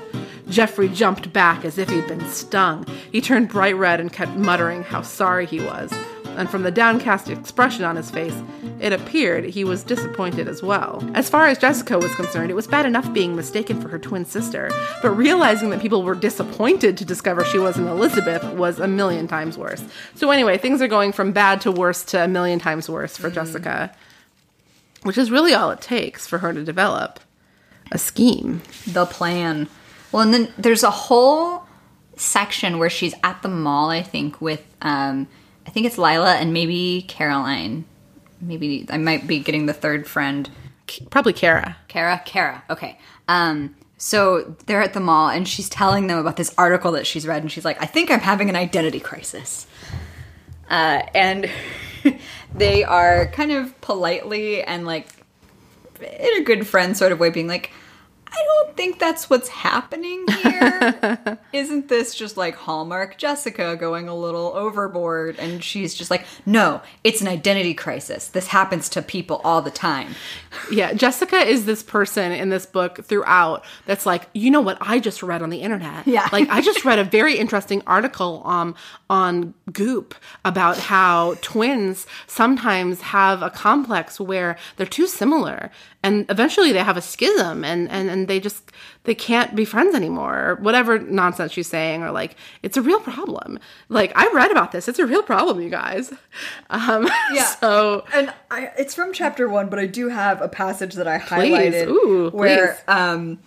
Jeffrey 0.50 0.89
jumped 0.89 1.32
back 1.32 1.63
as 1.63 1.77
if 1.77 1.89
he'd 1.89 2.08
been 2.08 2.27
stung. 2.27 2.86
He 3.13 3.22
turned 3.22 3.48
bright 3.48 3.77
red 3.77 4.01
and 4.01 4.12
kept 4.12 4.36
muttering 4.36 4.84
how 4.84 5.01
sorry 5.01 5.46
he 5.46 5.62
was. 5.62 5.94
And 6.38 6.50
from 6.50 6.63
the 6.63 6.72
downcast 6.72 7.30
expression 7.30 7.84
on 7.84 7.96
his 7.96 8.12
face, 8.12 8.36
it 8.80 8.94
appeared 8.94 9.46
he 9.46 9.63
was 9.63 9.84
disappointed 9.84 10.48
as 10.48 10.62
well. 10.62 11.04
As 11.13 11.30
far 11.30 11.48
as 11.48 11.58
Jessica 11.58 11.98
was 11.98 12.13
concerned, 12.15 12.51
it 12.51 12.56
was 12.56 12.68
bad 12.68 12.86
enough 12.86 13.12
being 13.13 13.36
mistaken 13.36 13.82
for 13.82 13.88
her 13.88 14.00
twin 14.00 14.25
sister, 14.25 14.70
but 15.01 15.12
realizing 15.12 15.70
that 15.70 15.82
people 15.82 16.04
were 16.04 16.15
disappointed 16.15 16.98
to 16.98 17.06
discover 17.06 17.44
she 17.44 17.60
wasn't 17.60 17.88
Elizabeth 17.88 18.44
was 18.54 18.80
a 18.80 18.88
million 18.88 19.27
times 19.27 19.58
worse. 19.58 19.84
So, 20.15 20.32
anyway, 20.32 20.58
things 20.58 20.82
are 20.82 20.88
going 20.88 21.12
from 21.12 21.32
bad 21.32 21.62
to 21.62 21.72
worse 21.72 22.04
to 22.06 22.24
a 22.24 22.27
million 22.27 22.60
times 22.60 22.89
worse 22.89 23.18
for 23.18 23.30
Jessica, 23.30 23.96
which 25.04 25.18
is 25.18 25.32
really 25.32 25.54
all 25.54 25.72
it 25.72 25.82
takes 25.82 26.27
for 26.27 26.39
her 26.39 26.54
to 26.54 26.63
develop 26.63 27.20
a 27.92 27.98
scheme. 27.98 28.62
the 28.88 29.06
plan. 29.06 29.68
Well, 30.12 30.24
and 30.24 30.34
then 30.34 30.54
there's 30.58 30.84
a 30.84 30.92
whole 30.92 31.65
section 32.18 32.80
where 32.80 32.89
she's 32.89 33.13
at 33.24 33.42
the 33.42 33.50
mall, 33.50 33.89
I 33.89 34.01
think, 34.01 34.42
with 34.42 34.65
um, 34.82 35.27
I 35.65 35.69
think 35.72 35.86
it's 35.86 35.98
Lila 35.98 36.36
and 36.36 36.53
maybe 36.53 37.05
Caroline. 37.07 37.86
Maybe 38.41 38.86
I 38.89 38.98
might 38.98 39.27
be 39.27 39.39
getting 39.39 39.65
the 39.65 39.74
third 39.74 40.07
friend. 40.07 40.50
Probably 41.10 41.34
Kara. 41.34 41.77
Kara, 41.88 42.22
Kara. 42.25 42.63
Okay. 42.69 43.00
Um, 43.27 43.75
so 43.98 44.55
they're 44.65 44.81
at 44.81 44.93
the 44.93 45.00
mall 45.00 45.29
and 45.29 45.48
she's 45.48 45.69
telling 45.69 46.07
them 46.07 46.19
about 46.19 46.36
this 46.36 46.53
article 46.57 46.91
that 46.91 47.07
she's 47.07 47.25
read, 47.25 47.41
and 47.41 47.51
she's 47.51 47.65
like, 47.65 47.81
"I 47.81 47.86
think 47.86 48.12
I'm 48.12 48.19
having 48.19 48.50
an 48.50 48.55
identity 48.55 49.00
crisis." 49.00 49.65
Uh, 50.69 51.03
and 51.13 51.50
they 52.53 52.84
are 52.84 53.27
kind 53.27 53.51
of 53.51 53.79
politely 53.81 54.63
and 54.63 54.86
like 54.86 55.07
in 56.01 56.41
a 56.41 56.43
good 56.43 56.67
friend 56.67 56.95
sort 56.98 57.12
of 57.12 57.19
way 57.19 57.29
being 57.29 57.48
like, 57.48 57.72
I 58.36 58.44
don't 58.44 58.75
think 58.75 59.00
that's 59.00 59.30
what's 59.30 59.48
happening 59.48 60.25
here. 60.27 61.39
Isn't 61.54 61.88
this 61.88 62.13
just 62.13 62.36
like 62.36 62.56
Hallmark 62.56 63.18
Jessica 63.18 63.77
going 63.77 64.10
a 64.10 64.15
little 64.15 64.51
overboard? 64.56 65.38
And 65.39 65.63
she's 65.63 65.94
just 65.94 66.12
like, 66.12 66.25
no, 66.46 66.82
it's 67.04 67.22
an 67.22 67.27
identity 67.27 67.74
crisis. 67.74 68.27
This 68.27 68.48
happens 68.48 68.89
to 68.89 69.01
people 69.01 69.39
all 69.46 69.62
the 69.62 69.72
time. 69.72 70.15
Yeah, 70.70 70.94
Jessica 70.94 71.38
is 71.38 71.65
this 71.65 71.82
person 71.82 72.34
in 72.34 72.50
this 72.50 72.65
book 72.65 73.06
throughout 73.06 73.63
that's 73.86 74.06
like, 74.06 74.30
you 74.34 74.51
know 74.51 74.62
what 74.62 74.77
I 74.82 75.00
just 75.00 75.24
read 75.24 75.42
on 75.42 75.50
the 75.50 75.62
internet? 75.62 76.06
Yeah. 76.06 76.30
Like 76.36 76.50
I 76.50 76.60
just 76.60 76.84
read 76.84 77.00
a 77.00 77.06
very 77.06 77.38
interesting 77.38 77.82
article 77.88 78.42
um 78.46 78.75
on 79.10 79.54
Goop 79.72 80.15
about 80.44 80.77
how 80.77 81.36
twins 81.42 82.06
sometimes 82.27 83.00
have 83.01 83.42
a 83.42 83.50
complex 83.50 84.20
where 84.20 84.58
they're 84.75 84.86
too 84.86 85.08
similar 85.08 85.72
and 86.06 86.26
eventually 86.30 86.72
they 86.72 86.84
have 86.84 86.98
a 86.98 87.02
schism 87.02 87.66
and 87.66 87.90
and, 87.90 88.10
and 88.10 88.28
they 88.28 88.40
just 88.40 88.72
they 89.06 89.16
can't 89.16 89.56
be 89.56 89.66
friends 89.66 89.96
anymore 89.96 90.38
or 90.50 90.56
whatever 90.56 91.00
nonsense 91.00 91.52
she's 91.52 91.68
saying 91.68 92.04
or 92.04 92.12
like 92.12 92.36
it's 92.62 92.78
a 92.78 92.82
real 92.82 93.00
problem. 93.00 93.60
Like 93.90 94.12
I 94.16 94.32
read 94.34 94.52
about 94.52 94.72
this. 94.72 94.88
It's 94.88 95.00
a 95.00 95.06
real 95.06 95.24
problem, 95.24 95.60
you 95.62 95.70
guys. 95.70 96.14
Um 96.70 97.10
Yeah. 97.34 97.46
so 97.46 98.06
And 98.14 98.32
I, 98.52 98.72
it's 98.78 98.94
from 98.94 99.14
chapter 99.14 99.50
one, 99.50 99.68
but 99.68 99.80
I 99.80 99.88
do 99.88 100.10
have 100.10 100.42
a 100.42 100.48
passage 100.48 100.94
that 100.94 101.08
I 101.08 101.18
Please. 101.18 101.52
highlighted 101.52 101.88
Ooh, 101.88 102.30
where, 102.30 102.74
please. 102.74 102.84
um, 102.88 103.40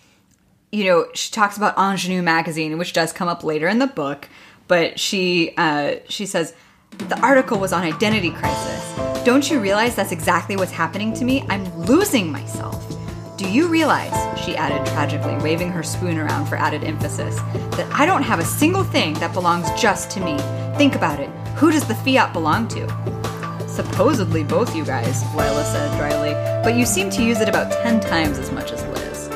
you 0.73 0.85
know, 0.85 1.07
she 1.15 1.31
talks 1.31 1.57
about 1.57 1.79
Ingenue 1.79 2.23
magazine, 2.23 2.77
which 2.77 2.93
does 2.93 3.13
come 3.13 3.29
up 3.29 3.45
later 3.45 3.69
in 3.69 3.79
the 3.79 3.87
book. 3.87 4.29
But 4.67 4.99
she 4.99 5.55
uh, 5.57 5.97
she 6.09 6.27
says 6.27 6.55
the 6.99 7.19
article 7.21 7.59
was 7.59 7.73
on 7.73 7.85
identity 7.85 8.31
crisis. 8.31 9.18
Don't 9.29 9.51
you 9.51 9.61
realize 9.61 9.95
that's 9.95 10.11
exactly 10.11 10.57
what's 10.57 10.73
happening 10.73 11.13
to 11.13 11.23
me? 11.23 11.45
I'm 11.51 11.71
losing 11.81 12.33
myself. 12.33 12.83
Do 13.37 13.47
you 13.47 13.69
realize, 13.69 14.15
she 14.43 14.57
added 14.57 14.87
tragically, 14.87 15.37
waving 15.43 15.71
her 15.71 15.83
spoon 15.83 16.17
around 16.17 16.47
for 16.47 16.57
added 16.57 16.83
emphasis, 16.83 17.37
that 17.77 17.87
I 17.93 18.07
don't 18.07 18.23
have 18.23 18.39
a 18.39 18.45
single 18.47 18.85
thing 18.85 19.13
that 19.21 19.35
belongs 19.35 19.69
just 19.79 20.11
to 20.13 20.21
me? 20.21 20.39
Think 20.79 20.95
about 20.95 21.21
it. 21.21 21.29
Who 21.57 21.71
does 21.71 21.87
the 21.87 21.95
fiat 21.97 22.33
belong 22.33 22.69
to? 22.69 22.89
Supposedly 23.69 24.45
both 24.45 24.75
you 24.75 24.83
guys, 24.83 25.23
Lila 25.35 25.63
said 25.63 25.95
dryly, 25.99 26.33
but 26.65 26.79
you 26.79 26.87
seem 26.87 27.11
to 27.11 27.23
use 27.23 27.43
it 27.43 27.51
about 27.51 27.71
ten 27.83 28.01
times 28.01 28.39
as 28.39 28.51
much 28.51 28.73
as 28.73 28.83
Liz. 28.87 29.29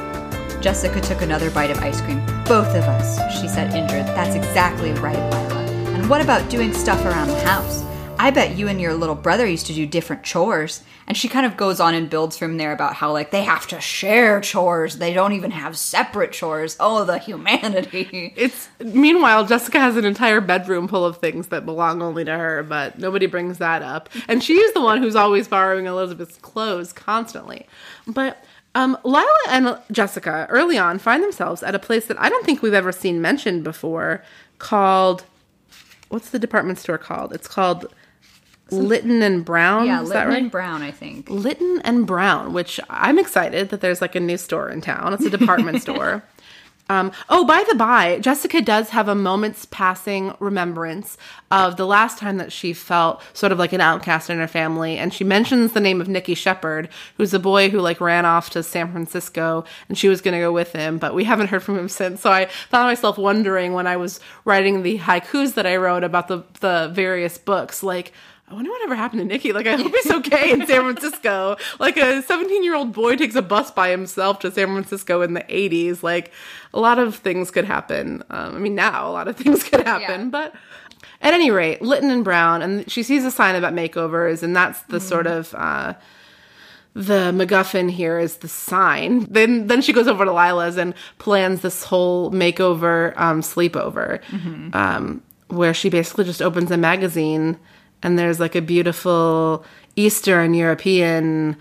Jessica 0.62 1.02
took 1.02 1.20
another 1.20 1.50
bite 1.50 1.70
of 1.70 1.76
ice 1.80 2.00
cream. 2.00 2.24
Both 2.46 2.74
of 2.74 2.84
us, 2.84 3.18
she 3.38 3.46
said, 3.46 3.74
injured. 3.74 4.06
That's 4.16 4.36
exactly 4.36 4.92
right, 4.92 5.18
Lila. 5.18 5.66
And 5.92 6.08
what 6.08 6.22
about 6.22 6.48
doing 6.48 6.72
stuff 6.72 7.04
around 7.04 7.28
the 7.28 7.40
house? 7.40 7.84
I 8.22 8.30
bet 8.30 8.56
you 8.56 8.68
and 8.68 8.80
your 8.80 8.94
little 8.94 9.16
brother 9.16 9.44
used 9.44 9.66
to 9.66 9.74
do 9.74 9.84
different 9.84 10.22
chores. 10.22 10.84
And 11.08 11.16
she 11.16 11.28
kind 11.28 11.44
of 11.44 11.56
goes 11.56 11.80
on 11.80 11.92
and 11.92 12.08
builds 12.08 12.38
from 12.38 12.56
there 12.56 12.70
about 12.70 12.94
how, 12.94 13.10
like, 13.10 13.32
they 13.32 13.42
have 13.42 13.66
to 13.66 13.80
share 13.80 14.40
chores. 14.40 14.98
They 14.98 15.12
don't 15.12 15.32
even 15.32 15.50
have 15.50 15.76
separate 15.76 16.30
chores. 16.30 16.76
Oh, 16.78 17.04
the 17.04 17.18
humanity. 17.18 18.32
It's 18.42 18.68
meanwhile 18.78 19.44
Jessica 19.44 19.80
has 19.80 19.96
an 19.96 20.04
entire 20.04 20.40
bedroom 20.40 20.86
full 20.86 21.04
of 21.04 21.16
things 21.16 21.48
that 21.48 21.66
belong 21.66 22.00
only 22.00 22.24
to 22.24 22.30
her, 22.30 22.62
but 22.62 22.96
nobody 22.96 23.26
brings 23.26 23.58
that 23.58 23.82
up. 23.82 24.08
And 24.28 24.42
she's 24.42 24.72
the 24.72 24.80
one 24.80 25.02
who's 25.02 25.16
always 25.16 25.48
borrowing 25.48 25.86
Elizabeth's 25.86 26.36
clothes 26.36 26.92
constantly. 26.92 27.66
But 28.06 28.44
um, 28.76 28.96
Lila 29.02 29.26
and 29.48 29.78
Jessica 29.90 30.46
early 30.48 30.78
on 30.78 31.00
find 31.00 31.24
themselves 31.24 31.64
at 31.64 31.74
a 31.74 31.80
place 31.80 32.06
that 32.06 32.20
I 32.20 32.28
don't 32.28 32.46
think 32.46 32.62
we've 32.62 32.72
ever 32.72 32.92
seen 32.92 33.20
mentioned 33.20 33.64
before 33.64 34.22
called 34.60 35.24
what's 36.08 36.30
the 36.30 36.38
department 36.38 36.78
store 36.78 36.98
called? 36.98 37.32
It's 37.32 37.48
called 37.48 37.92
Lytton 38.70 39.22
and 39.22 39.44
Brown. 39.44 39.86
Yeah, 39.86 40.00
Lytton 40.00 40.28
right? 40.28 40.42
and 40.42 40.50
Brown, 40.50 40.82
I 40.82 40.90
think. 40.90 41.28
Lytton 41.28 41.82
and 41.84 42.06
Brown, 42.06 42.52
which 42.52 42.80
I'm 42.88 43.18
excited 43.18 43.68
that 43.70 43.80
there's 43.80 44.00
like 44.00 44.14
a 44.14 44.20
new 44.20 44.38
store 44.38 44.70
in 44.70 44.80
town. 44.80 45.12
It's 45.12 45.24
a 45.24 45.30
department 45.30 45.82
store. 45.82 46.22
Um, 46.88 47.12
oh, 47.30 47.46
by 47.46 47.64
the 47.68 47.74
by, 47.74 48.18
Jessica 48.18 48.60
does 48.60 48.90
have 48.90 49.08
a 49.08 49.14
moment's 49.14 49.64
passing 49.66 50.34
remembrance 50.40 51.16
of 51.50 51.76
the 51.76 51.86
last 51.86 52.18
time 52.18 52.36
that 52.36 52.52
she 52.52 52.74
felt 52.74 53.22
sort 53.32 53.50
of 53.52 53.58
like 53.58 53.72
an 53.72 53.80
outcast 53.80 54.28
in 54.28 54.38
her 54.38 54.48
family, 54.48 54.98
and 54.98 55.14
she 55.14 55.24
mentions 55.24 55.72
the 55.72 55.80
name 55.80 56.02
of 56.02 56.08
Nicky 56.08 56.34
Shepard, 56.34 56.88
who's 57.16 57.32
a 57.32 57.38
boy 57.38 57.70
who 57.70 57.80
like 57.80 58.00
ran 58.00 58.26
off 58.26 58.50
to 58.50 58.62
San 58.62 58.90
Francisco, 58.92 59.64
and 59.88 59.96
she 59.96 60.08
was 60.08 60.20
going 60.20 60.34
to 60.34 60.40
go 60.40 60.52
with 60.52 60.72
him, 60.72 60.98
but 60.98 61.14
we 61.14 61.24
haven't 61.24 61.46
heard 61.46 61.62
from 61.62 61.78
him 61.78 61.88
since. 61.88 62.20
So 62.20 62.30
I 62.30 62.46
found 62.68 62.88
myself 62.88 63.16
wondering 63.16 63.72
when 63.72 63.86
I 63.86 63.96
was 63.96 64.20
writing 64.44 64.82
the 64.82 64.98
haikus 64.98 65.54
that 65.54 65.66
I 65.66 65.76
wrote 65.76 66.04
about 66.04 66.28
the 66.28 66.44
the 66.60 66.90
various 66.92 67.38
books, 67.38 67.82
like. 67.82 68.12
I 68.52 68.54
wonder 68.54 68.70
whatever 68.70 68.94
happened 68.94 69.20
to 69.20 69.24
Nicky. 69.24 69.52
Like, 69.54 69.66
I 69.66 69.76
hope 69.76 69.90
he's 69.94 70.10
okay 70.10 70.50
in 70.50 70.66
San 70.66 70.82
Francisco. 70.82 71.56
Like, 71.78 71.96
a 71.96 72.20
17 72.20 72.62
year 72.62 72.74
old 72.74 72.92
boy 72.92 73.16
takes 73.16 73.34
a 73.34 73.40
bus 73.40 73.70
by 73.70 73.88
himself 73.88 74.40
to 74.40 74.50
San 74.50 74.66
Francisco 74.66 75.22
in 75.22 75.32
the 75.32 75.40
80s. 75.44 76.02
Like, 76.02 76.32
a 76.74 76.78
lot 76.80 76.98
of 76.98 77.16
things 77.16 77.50
could 77.50 77.64
happen. 77.64 78.22
Um, 78.28 78.54
I 78.54 78.58
mean, 78.58 78.74
now 78.74 79.08
a 79.08 79.10
lot 79.10 79.26
of 79.26 79.36
things 79.38 79.64
could 79.64 79.86
happen, 79.86 80.20
Yeah. 80.24 80.28
but 80.30 80.54
at 81.22 81.32
any 81.32 81.50
rate, 81.50 81.80
Lytton 81.80 82.10
and 82.10 82.22
Brown, 82.22 82.60
and 82.60 82.90
she 82.90 83.02
sees 83.02 83.24
a 83.24 83.30
sign 83.30 83.54
about 83.54 83.72
makeovers, 83.72 84.42
and 84.42 84.54
that's 84.54 84.82
the 84.82 85.00
sort 85.00 85.26
of 85.26 85.54
uh, 85.56 85.94
the 86.94 87.32
MacGuffin 87.32 87.90
here 87.90 88.18
is 88.18 88.36
the 88.36 88.48
sign. 88.48 89.24
Then 89.30 89.66
then 89.68 89.80
she 89.80 89.92
goes 89.94 90.06
over 90.08 90.24
to 90.26 90.32
Lila's 90.32 90.76
and 90.76 90.92
plans 91.18 91.62
this 91.62 91.84
whole 91.84 92.30
makeover 92.32 93.16
um, 93.18 93.40
sleepover, 93.40 94.20
um, 94.74 95.22
where 95.48 95.72
she 95.72 95.88
basically 95.88 96.24
just 96.24 96.42
opens 96.42 96.70
a 96.70 96.76
magazine 96.76 97.58
and 98.02 98.18
there's 98.18 98.40
like 98.40 98.54
a 98.54 98.62
beautiful 98.62 99.64
Eastern 99.96 100.54
European 100.54 101.56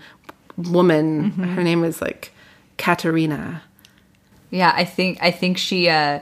woman. 0.56 1.30
Her 1.32 1.62
name 1.62 1.84
is 1.84 2.00
like 2.00 2.32
Katerina. 2.78 3.62
Yeah, 4.50 4.72
I 4.74 4.84
think 4.84 5.18
I 5.22 5.30
think 5.30 5.58
she 5.58 5.88
uh 5.88 6.20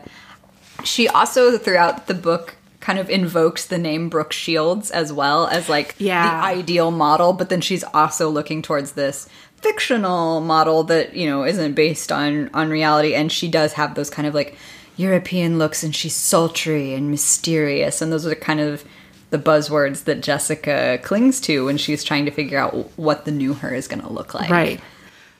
she 0.84 1.08
also 1.08 1.58
throughout 1.58 2.06
the 2.06 2.14
book 2.14 2.56
kind 2.80 2.98
of 2.98 3.10
invokes 3.10 3.66
the 3.66 3.76
name 3.78 4.08
Brooke 4.08 4.32
Shields 4.32 4.90
as 4.90 5.12
well 5.12 5.46
as 5.48 5.68
like 5.68 5.94
Yeah. 5.98 6.28
the 6.40 6.46
ideal 6.46 6.90
model, 6.90 7.32
but 7.34 7.48
then 7.50 7.60
she's 7.60 7.84
also 7.92 8.30
looking 8.30 8.62
towards 8.62 8.92
this 8.92 9.28
fictional 9.56 10.40
model 10.40 10.84
that, 10.84 11.14
you 11.14 11.26
know, 11.28 11.44
isn't 11.44 11.74
based 11.74 12.10
on 12.10 12.48
on 12.54 12.70
reality 12.70 13.14
and 13.14 13.30
she 13.30 13.48
does 13.48 13.74
have 13.74 13.94
those 13.94 14.10
kind 14.10 14.26
of 14.26 14.34
like 14.34 14.56
European 14.96 15.58
looks 15.58 15.82
and 15.82 15.94
she's 15.94 16.14
sultry 16.14 16.94
and 16.94 17.10
mysterious 17.10 18.00
and 18.00 18.12
those 18.12 18.26
are 18.26 18.34
kind 18.34 18.60
of 18.60 18.84
the 19.30 19.38
buzzwords 19.38 20.04
that 20.04 20.20
Jessica 20.20 20.98
clings 21.02 21.40
to 21.42 21.66
when 21.66 21.76
she's 21.76 22.04
trying 22.04 22.24
to 22.26 22.30
figure 22.30 22.58
out 22.58 22.74
what 22.98 23.24
the 23.24 23.30
new 23.30 23.54
her 23.54 23.72
is 23.72 23.88
going 23.88 24.02
to 24.02 24.12
look 24.12 24.34
like. 24.34 24.50
Right. 24.50 24.80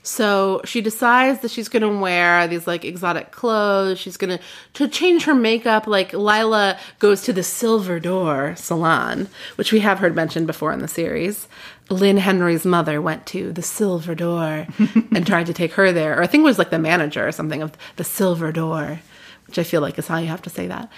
So 0.03 0.63
she 0.65 0.81
decides 0.81 1.41
that 1.41 1.51
she's 1.51 1.69
going 1.69 1.83
to 1.83 2.01
wear 2.01 2.49
these 2.49 2.67
like 2.67 2.85
exotic 2.85 3.33
clothes. 3.33 3.99
She's 3.99 4.17
going 4.17 4.39
to 4.39 4.45
to 4.75 4.89
change 4.89 5.25
her 5.25 5.35
makeup. 5.35 5.87
Like 5.87 6.13
Lila 6.15 6.79
goes 7.01 7.23
to 7.23 7.33
the 7.33 7.43
Silver 7.43 8.01
Door 8.01 8.57
salon, 8.57 9.29
which 9.57 9.73
we 9.73 9.81
have 9.81 9.99
heard 9.99 10.17
mentioned 10.17 10.47
before 10.47 10.73
in 10.73 10.81
the 10.81 10.89
series. 10.89 11.49
Lynn 11.91 12.17
Henry's 12.17 12.65
mother 12.65 13.03
went 13.03 13.27
to 13.27 13.53
the 13.53 13.63
Silver 13.63 14.15
Door 14.15 14.69
and 15.13 15.27
tried 15.27 15.47
to 15.47 15.53
take 15.53 15.73
her 15.73 15.93
there, 15.93 16.19
or 16.19 16.23
I 16.23 16.27
think 16.27 16.43
it 16.43 16.45
was 16.45 16.59
like 16.59 16.71
the 16.71 16.79
manager 16.79 17.27
or 17.27 17.33
something 17.33 17.63
of 17.63 17.77
the 17.97 18.05
Silver 18.05 18.53
Door, 18.53 19.01
which 19.49 19.59
I 19.59 19.65
feel 19.65 19.83
like 19.83 19.99
is 19.99 20.07
how 20.07 20.19
you 20.19 20.29
have 20.29 20.43
to 20.43 20.51
say 20.51 20.69
that. 20.69 20.91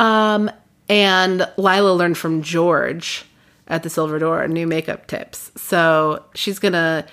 Um, 0.00 0.50
and 0.88 1.46
Lila 1.56 1.92
learned 1.92 2.18
from 2.18 2.42
George 2.42 3.24
at 3.66 3.82
the 3.82 3.90
Silver 3.90 4.18
Door 4.18 4.48
new 4.48 4.66
makeup 4.66 5.06
tips. 5.06 5.50
So 5.56 6.24
she's 6.34 6.58
gonna 6.58 7.06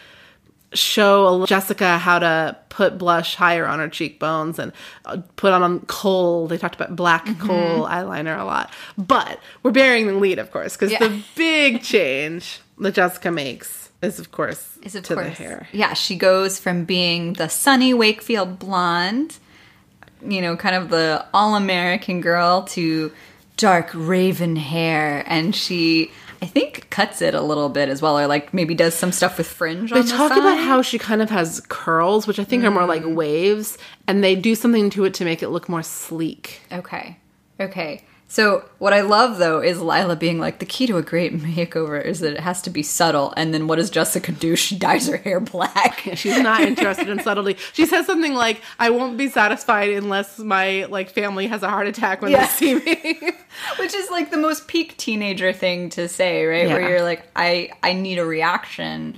show 0.74 1.46
Jessica 1.46 1.98
how 1.98 2.20
to 2.20 2.58
put 2.70 2.98
blush 2.98 3.36
higher 3.36 3.66
on 3.66 3.80
her 3.80 3.88
cheekbones 3.88 4.60
and 4.60 4.72
uh, 5.06 5.18
put 5.38 5.54
on 5.54 5.80
kohl. 5.82 6.48
They 6.48 6.58
talked 6.58 6.76
about 6.76 6.96
black 6.96 7.26
kohl 7.40 7.86
eyeliner 7.88 8.38
a 8.40 8.44
lot. 8.44 8.72
But 8.98 9.40
we're 9.64 9.72
bearing 9.72 10.08
the 10.08 10.14
lead, 10.14 10.40
of 10.40 10.52
course, 10.52 10.76
because 10.76 10.92
Yeah. 10.92 11.00
the 11.00 11.24
big 11.36 11.82
change 11.82 12.60
that 12.80 12.94
Jessica 12.94 13.32
makes 13.32 13.90
is, 14.02 14.20
of 14.20 14.32
course, 14.32 14.78
is 14.84 14.96
of 14.96 15.04
to 15.06 15.16
course 15.16 15.28
the 15.38 15.44
hair. 15.44 15.68
Yeah, 15.72 15.94
she 15.94 16.16
goes 16.18 16.60
from 16.60 16.84
being 16.84 17.34
the 17.34 17.48
sunny 17.48 17.94
Wakefield 17.94 18.60
blonde, 18.60 19.38
you 20.28 20.42
know, 20.42 20.58
kind 20.58 20.76
of 20.76 20.90
the 20.90 21.26
all-American 21.34 22.20
girl 22.20 22.64
to 22.64 23.12
dark 23.58 23.92
raven 23.94 24.56
hair, 24.56 25.24
and 25.28 25.56
she, 25.56 26.12
I 26.42 26.46
think, 26.46 26.90
cuts 26.90 27.22
it 27.22 27.34
a 27.34 27.42
little 27.42 27.70
bit 27.70 27.90
as 27.90 28.02
well, 28.02 28.18
or 28.20 28.28
like 28.28 28.54
maybe 28.54 28.76
does 28.76 28.94
some 28.94 29.12
stuff 29.12 29.38
with 29.38 29.48
fringe. 29.48 29.92
They 29.92 30.02
the 30.02 30.08
talk 30.10 30.30
side. 30.30 30.40
about 30.40 30.58
how 30.58 30.82
she 30.82 30.98
kind 31.00 31.22
of 31.22 31.30
has 31.30 31.62
curls, 31.70 32.28
which 32.28 32.40
I 32.40 32.44
think 32.44 32.64
are 32.64 32.72
more 32.72 32.86
like 32.86 33.04
Mm. 33.04 33.16
waves, 33.16 33.78
and 34.08 34.24
they 34.24 34.36
do 34.36 34.56
something 34.56 34.90
to 34.92 35.06
it 35.06 35.14
to 35.16 35.26
make 35.26 35.42
it 35.42 35.50
look 35.50 35.70
more 35.70 35.84
sleek. 35.84 36.62
Okay, 36.72 37.18
okay. 37.60 38.04
So 38.36 38.66
what 38.80 38.92
I 38.92 39.00
love 39.00 39.38
though 39.38 39.62
is 39.62 39.80
Lila 39.80 40.18
being 40.18 40.40
like, 40.40 40.60
the 40.60 40.66
key 40.66 40.88
to 40.88 40.98
a 40.98 41.02
great 41.02 41.32
makeover 41.40 42.04
is 42.04 42.20
that 42.20 42.34
it 42.34 42.42
has 42.42 42.62
to 42.64 42.70
be 42.70 42.84
subtle, 42.84 43.34
and 43.38 43.54
then 43.54 43.68
what 43.68 43.78
does 43.78 43.90
Jessica 43.90 44.34
do? 44.34 44.58
She 44.66 44.78
dyes 44.78 45.08
her 45.08 45.16
hair 45.16 45.40
black. 45.40 46.00
She's 46.16 46.38
not 46.42 46.60
interested 46.60 47.08
in 47.08 47.20
subtlety. 47.22 47.58
She 47.72 47.86
says 47.86 48.06
something 48.06 48.34
like, 48.34 48.60
"I 48.78 48.90
won't 48.90 49.16
be 49.18 49.30
satisfied 49.30 49.92
unless 49.92 50.38
my 50.38 50.84
like 50.90 51.12
family 51.12 51.48
has 51.48 51.64
a 51.64 51.70
heart 51.70 51.88
attack 51.88 52.22
when 52.22 52.32
Yeah. 52.34 52.42
they 52.46 52.52
see 52.52 52.76
me." 52.76 53.22
Which 53.80 53.94
is 53.94 54.10
like 54.12 54.32
the 54.32 54.38
most 54.38 54.68
peak 54.68 54.98
teenager 54.98 55.54
thing 55.54 55.90
to 55.92 56.10
say, 56.10 56.44
right? 56.46 56.68
Yeah. 56.68 56.74
Where 56.74 56.90
you're 56.90 57.04
like, 57.04 57.24
I 57.38 57.70
I 57.84 57.94
need 57.94 58.18
a 58.20 58.26
reaction, 58.26 59.18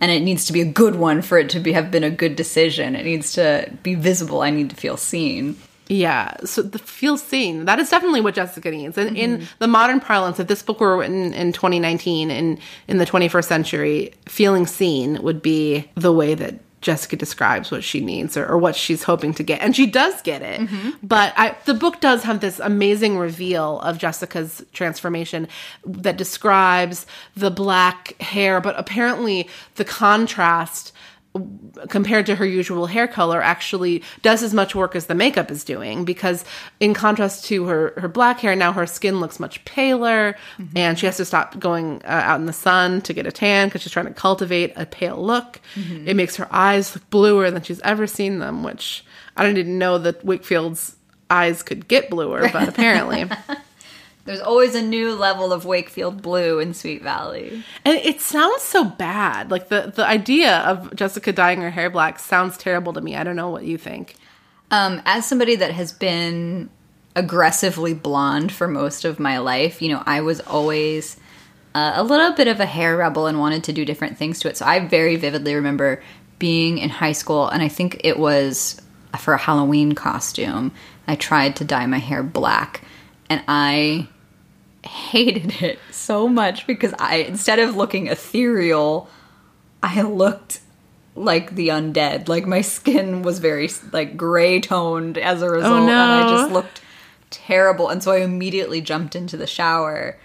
and 0.00 0.10
it 0.10 0.20
needs 0.20 0.46
to 0.46 0.54
be 0.54 0.62
a 0.62 0.70
good 0.82 0.94
one 0.94 1.20
for 1.20 1.36
it 1.36 1.50
to 1.50 1.60
be 1.60 1.72
have 1.72 1.90
been 1.90 2.02
a 2.04 2.10
good 2.10 2.34
decision. 2.34 2.96
It 2.96 3.04
needs 3.04 3.32
to 3.32 3.70
be 3.82 3.94
visible. 3.94 4.40
I 4.40 4.48
need 4.48 4.70
to 4.70 4.76
feel 4.76 4.96
seen. 4.96 5.56
Yeah, 5.94 6.34
so 6.44 6.62
the 6.62 6.78
feel 6.78 7.16
seen. 7.16 7.66
That 7.66 7.78
is 7.78 7.90
definitely 7.90 8.20
what 8.20 8.34
Jessica 8.34 8.70
needs. 8.70 8.98
And 8.98 9.16
in 9.16 9.38
mm-hmm. 9.38 9.44
the 9.58 9.68
modern 9.68 10.00
parlance, 10.00 10.40
if 10.40 10.48
this 10.48 10.62
book 10.62 10.80
were 10.80 10.96
written 10.96 11.32
in 11.32 11.52
2019 11.52 12.30
and 12.30 12.58
in 12.88 12.98
the 12.98 13.06
21st 13.06 13.44
century, 13.44 14.14
feeling 14.26 14.66
seen 14.66 15.22
would 15.22 15.40
be 15.40 15.90
the 15.94 16.12
way 16.12 16.34
that 16.34 16.54
Jessica 16.80 17.16
describes 17.16 17.70
what 17.70 17.82
she 17.82 18.00
needs 18.00 18.36
or, 18.36 18.46
or 18.46 18.58
what 18.58 18.76
she's 18.76 19.04
hoping 19.04 19.32
to 19.34 19.42
get. 19.42 19.62
And 19.62 19.74
she 19.74 19.86
does 19.86 20.20
get 20.22 20.42
it. 20.42 20.60
Mm-hmm. 20.60 20.90
But 21.02 21.32
I, 21.36 21.56
the 21.64 21.74
book 21.74 22.00
does 22.00 22.24
have 22.24 22.40
this 22.40 22.60
amazing 22.60 23.16
reveal 23.16 23.80
of 23.80 23.96
Jessica's 23.96 24.64
transformation 24.74 25.48
that 25.86 26.18
describes 26.18 27.06
the 27.36 27.50
black 27.50 28.20
hair, 28.20 28.60
but 28.60 28.78
apparently 28.78 29.48
the 29.76 29.84
contrast 29.84 30.92
compared 31.88 32.26
to 32.26 32.36
her 32.36 32.46
usual 32.46 32.86
hair 32.86 33.08
color 33.08 33.42
actually 33.42 34.02
does 34.22 34.42
as 34.42 34.54
much 34.54 34.74
work 34.74 34.94
as 34.94 35.06
the 35.06 35.14
makeup 35.14 35.50
is 35.50 35.64
doing 35.64 36.04
because 36.04 36.44
in 36.78 36.94
contrast 36.94 37.44
to 37.44 37.66
her 37.66 37.92
her 37.96 38.06
black 38.06 38.38
hair 38.38 38.54
now 38.54 38.72
her 38.72 38.86
skin 38.86 39.18
looks 39.18 39.40
much 39.40 39.64
paler 39.64 40.36
and 40.76 40.96
she 40.96 41.06
has 41.06 41.16
to 41.16 41.24
stop 41.24 41.58
going 41.58 42.00
uh, 42.04 42.08
out 42.08 42.38
in 42.38 42.46
the 42.46 42.52
sun 42.52 43.00
to 43.00 43.12
get 43.12 43.26
a 43.26 43.32
tan 43.32 43.66
because 43.66 43.82
she's 43.82 43.90
trying 43.90 44.06
to 44.06 44.12
cultivate 44.12 44.72
a 44.76 44.86
pale 44.86 45.20
look. 45.20 45.60
It 46.06 46.14
makes 46.14 46.36
her 46.36 46.46
eyes 46.52 46.94
look 46.94 47.10
bluer 47.10 47.50
than 47.50 47.62
she's 47.62 47.80
ever 47.80 48.06
seen 48.06 48.38
them 48.38 48.62
which 48.62 49.04
i 49.36 49.52
didn't 49.52 49.78
know 49.78 49.98
that 49.98 50.24
wakefield's 50.24 50.96
eyes 51.30 51.62
could 51.62 51.88
get 51.88 52.10
bluer 52.10 52.48
but 52.52 52.68
apparently 52.68 53.24
There's 54.24 54.40
always 54.40 54.74
a 54.74 54.82
new 54.82 55.14
level 55.14 55.52
of 55.52 55.64
Wakefield 55.66 56.22
blue 56.22 56.58
in 56.58 56.72
Sweet 56.74 57.02
Valley. 57.02 57.62
and 57.84 57.96
it 57.98 58.20
sounds 58.20 58.62
so 58.62 58.84
bad 58.84 59.50
like 59.50 59.68
the 59.68 59.92
the 59.94 60.06
idea 60.06 60.58
of 60.60 60.94
jessica 60.96 61.32
dyeing 61.32 61.60
her 61.60 61.70
hair 61.70 61.90
black 61.90 62.18
sounds 62.18 62.56
terrible 62.56 62.92
to 62.94 63.00
me 63.02 63.14
i 63.16 63.22
don't 63.22 63.36
know 63.36 63.50
what 63.50 63.64
you 63.64 63.76
think 63.78 64.16
Um, 64.70 65.02
as 65.04 65.26
somebody 65.26 65.56
that 65.56 65.72
has 65.72 65.92
been 65.92 66.70
aggressively 67.14 67.94
blonde 67.94 68.50
for 68.50 68.66
most 68.66 69.04
of 69.04 69.20
my 69.20 69.38
life, 69.38 69.80
you 69.82 69.88
know, 69.92 70.02
I 70.04 70.20
was 70.22 70.40
always 70.40 71.16
uh, 71.74 71.92
a 71.94 72.02
little 72.02 72.32
bit 72.32 72.48
of 72.48 72.58
a 72.60 72.66
hair 72.66 72.96
rebel 72.96 73.26
and 73.26 73.38
wanted 73.38 73.62
to 73.64 73.72
do 73.72 73.84
different 73.84 74.16
things 74.18 74.40
to 74.40 74.48
it. 74.48 74.56
So 74.56 74.64
I 74.66 74.80
very 74.80 75.14
vividly 75.16 75.54
remember 75.54 76.02
being 76.40 76.78
in 76.78 76.88
high 76.88 77.12
school, 77.12 77.46
and 77.48 77.62
I 77.62 77.68
think 77.68 78.00
it 78.02 78.18
was 78.18 78.80
for 79.20 79.34
a 79.34 79.38
Halloween 79.38 79.92
costume. 79.92 80.72
I 81.06 81.14
tried 81.14 81.54
to 81.56 81.64
dye 81.64 81.86
my 81.86 81.98
hair 81.98 82.22
black, 82.24 82.82
and 83.30 83.42
I 83.46 84.08
hated 84.84 85.62
it 85.62 85.78
so 85.90 86.28
much 86.28 86.66
because 86.66 86.94
I, 86.98 87.16
instead 87.16 87.58
of 87.58 87.76
looking 87.76 88.06
ethereal, 88.08 89.08
I 89.82 90.02
looked 90.02 90.60
like 91.16 91.54
the 91.54 91.68
undead. 91.68 92.28
Like 92.28 92.46
my 92.46 92.60
skin 92.60 93.22
was 93.22 93.38
very 93.38 93.70
like 93.92 94.16
gray 94.16 94.60
toned 94.60 95.18
as 95.18 95.42
a 95.42 95.46
oh, 95.46 95.50
result, 95.50 95.88
and 95.88 95.90
I 95.90 96.28
just 96.28 96.52
looked 96.52 96.80
terrible. 97.30 97.88
And 97.88 98.02
so 98.02 98.12
I 98.12 98.18
immediately 98.18 98.80
jumped 98.80 99.16
into 99.16 99.36
the 99.36 99.46
shower 99.46 100.18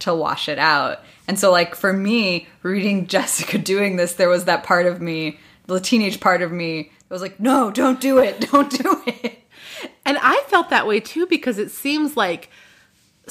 to 0.00 0.14
wash 0.14 0.48
it 0.48 0.58
out. 0.58 1.00
And 1.28 1.38
so, 1.38 1.50
like 1.50 1.74
for 1.74 1.92
me, 1.92 2.48
reading 2.62 3.06
Jessica 3.08 3.58
doing 3.58 3.96
this, 3.96 4.14
there 4.14 4.28
was 4.28 4.44
that 4.46 4.64
part 4.64 4.86
of 4.86 5.00
me, 5.00 5.38
the 5.66 5.80
teenage 5.80 6.20
part 6.20 6.42
of 6.42 6.52
me, 6.52 6.90
that 7.08 7.14
was 7.14 7.22
like, 7.22 7.40
"No, 7.40 7.70
don't 7.70 8.00
do 8.00 8.18
it, 8.18 8.40
don't 8.52 8.70
do 8.70 9.02
it." 9.06 9.38
And 10.04 10.18
I 10.20 10.42
felt 10.48 10.70
that 10.70 10.86
way 10.86 11.00
too 11.00 11.26
because 11.26 11.58
it 11.58 11.70
seems 11.70 12.16
like 12.16 12.50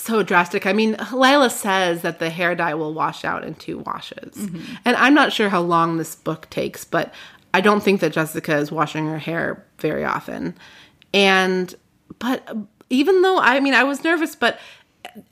so 0.01 0.23
drastic. 0.23 0.65
I 0.65 0.73
mean, 0.73 0.95
Lila 1.11 1.49
says 1.49 2.01
that 2.01 2.19
the 2.19 2.29
hair 2.29 2.55
dye 2.55 2.73
will 2.73 2.93
wash 2.93 3.23
out 3.25 3.43
in 3.43 3.55
two 3.55 3.79
washes. 3.79 4.35
Mm-hmm. 4.35 4.75
And 4.85 4.95
I'm 4.97 5.13
not 5.13 5.33
sure 5.33 5.49
how 5.49 5.61
long 5.61 5.97
this 5.97 6.15
book 6.15 6.49
takes, 6.49 6.83
but 6.85 7.13
I 7.53 7.61
don't 7.61 7.81
think 7.81 8.01
that 8.01 8.13
Jessica 8.13 8.57
is 8.57 8.71
washing 8.71 9.07
her 9.07 9.19
hair 9.19 9.65
very 9.79 10.05
often. 10.05 10.55
And, 11.13 11.73
but 12.19 12.47
even 12.89 13.21
though, 13.21 13.39
I 13.39 13.59
mean, 13.59 13.73
I 13.73 13.83
was 13.83 14.03
nervous, 14.03 14.35
but 14.35 14.59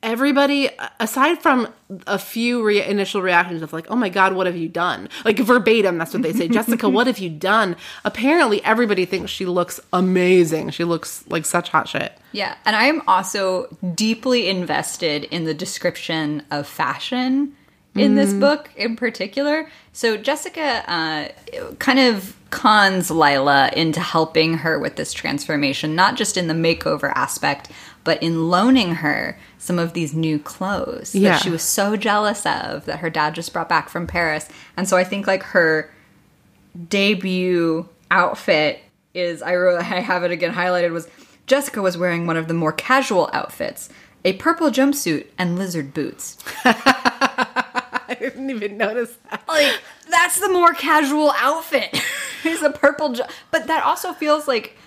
everybody 0.04 0.70
aside 1.00 1.42
from 1.42 1.68
a 2.06 2.20
few 2.20 2.64
re- 2.64 2.84
initial 2.84 3.22
reactions 3.22 3.62
of 3.62 3.74
like 3.74 3.90
oh 3.90 3.96
my 3.96 4.10
god 4.10 4.34
what 4.34 4.46
have 4.48 4.58
you 4.58 4.70
done? 4.70 5.10
Like 5.26 5.40
verbatim 5.40 5.98
that's 5.98 6.14
what 6.14 6.24
they 6.24 6.34
say. 6.34 6.48
Jessica 6.48 6.90
what 6.90 7.08
have 7.08 7.20
you 7.20 7.30
done? 7.30 7.76
Apparently 8.06 8.64
everybody 8.64 9.06
thinks 9.06 9.32
she 9.32 9.46
looks 9.46 9.80
amazing. 9.94 10.72
She 10.72 10.84
looks 10.84 11.24
like 11.28 11.46
such 11.46 11.70
hot 11.70 11.88
shit. 11.88 12.18
Yeah, 12.32 12.56
and 12.66 12.76
I 12.76 12.86
am 12.86 13.02
also 13.08 13.68
deeply 13.96 14.50
invested 14.50 15.24
in 15.26 15.46
the 15.46 15.54
description 15.54 16.44
of 16.52 16.68
fashion 16.68 17.56
in 17.96 18.16
this 18.16 18.34
book 18.34 18.70
in 18.76 18.96
particular. 18.96 19.70
So 19.94 20.18
Jessica 20.18 20.84
uh, 20.88 21.28
kind 21.80 22.00
of 22.00 22.36
cons 22.50 23.12
Lila 23.12 23.72
into 23.76 24.00
helping 24.00 24.56
her 24.60 24.80
with 24.80 24.96
this 24.96 25.14
transformation, 25.14 25.96
not 25.96 26.16
just 26.16 26.38
in 26.38 26.48
the 26.48 26.54
makeover 26.54 27.12
aspect, 27.16 27.70
but 28.08 28.24
in 28.24 28.50
loaning 28.50 28.96
her 28.96 29.38
some 29.58 29.78
of 29.78 29.92
these 29.92 30.14
new 30.14 30.40
clothes 30.40 31.14
Yeah. 31.14 31.34
that 31.34 31.42
she 31.44 31.50
was 31.50 31.62
so 31.62 31.98
jealous 31.98 32.46
of 32.46 32.86
that 32.86 33.00
her 33.00 33.10
dad 33.10 33.36
just 33.36 33.52
brought 33.52 33.68
back 33.68 33.90
from 33.90 34.08
Paris. 34.08 34.48
And 34.78 34.88
so 34.88 34.96
I 34.96 35.04
think 35.04 35.28
like 35.28 35.44
her 35.44 35.92
debut 36.90 37.88
outfit 38.10 38.80
is 39.14 39.42
I 39.42 39.56
wrote 39.56 39.80
I 39.82 40.00
have 40.00 40.24
it 40.24 40.32
again 40.32 40.54
highlighted 40.54 40.92
was 40.92 41.08
Jessica 41.48 41.82
was 41.82 41.98
wearing 41.98 42.28
one 42.28 42.38
of 42.38 42.48
the 42.48 42.54
more 42.54 42.72
casual 42.74 43.30
outfits, 43.34 43.90
a 44.26 44.34
purple 44.34 44.70
jumpsuit 44.70 45.28
and 45.38 45.58
lizard 45.58 45.94
boots. 45.94 46.38
i 46.66 48.16
didn't 48.20 48.50
even 48.50 48.78
notice 48.78 49.18
that. 49.30 49.44
like 49.48 49.82
that's 50.10 50.40
the 50.40 50.50
more 50.50 50.74
casual 50.74 51.32
outfit. 51.38 51.90
it's 52.44 52.62
a 52.62 52.70
purple, 52.70 53.14
jo- 53.14 53.28
but 53.52 53.68
that 53.68 53.84
also 53.84 54.14
feels 54.14 54.48
like 54.48 54.78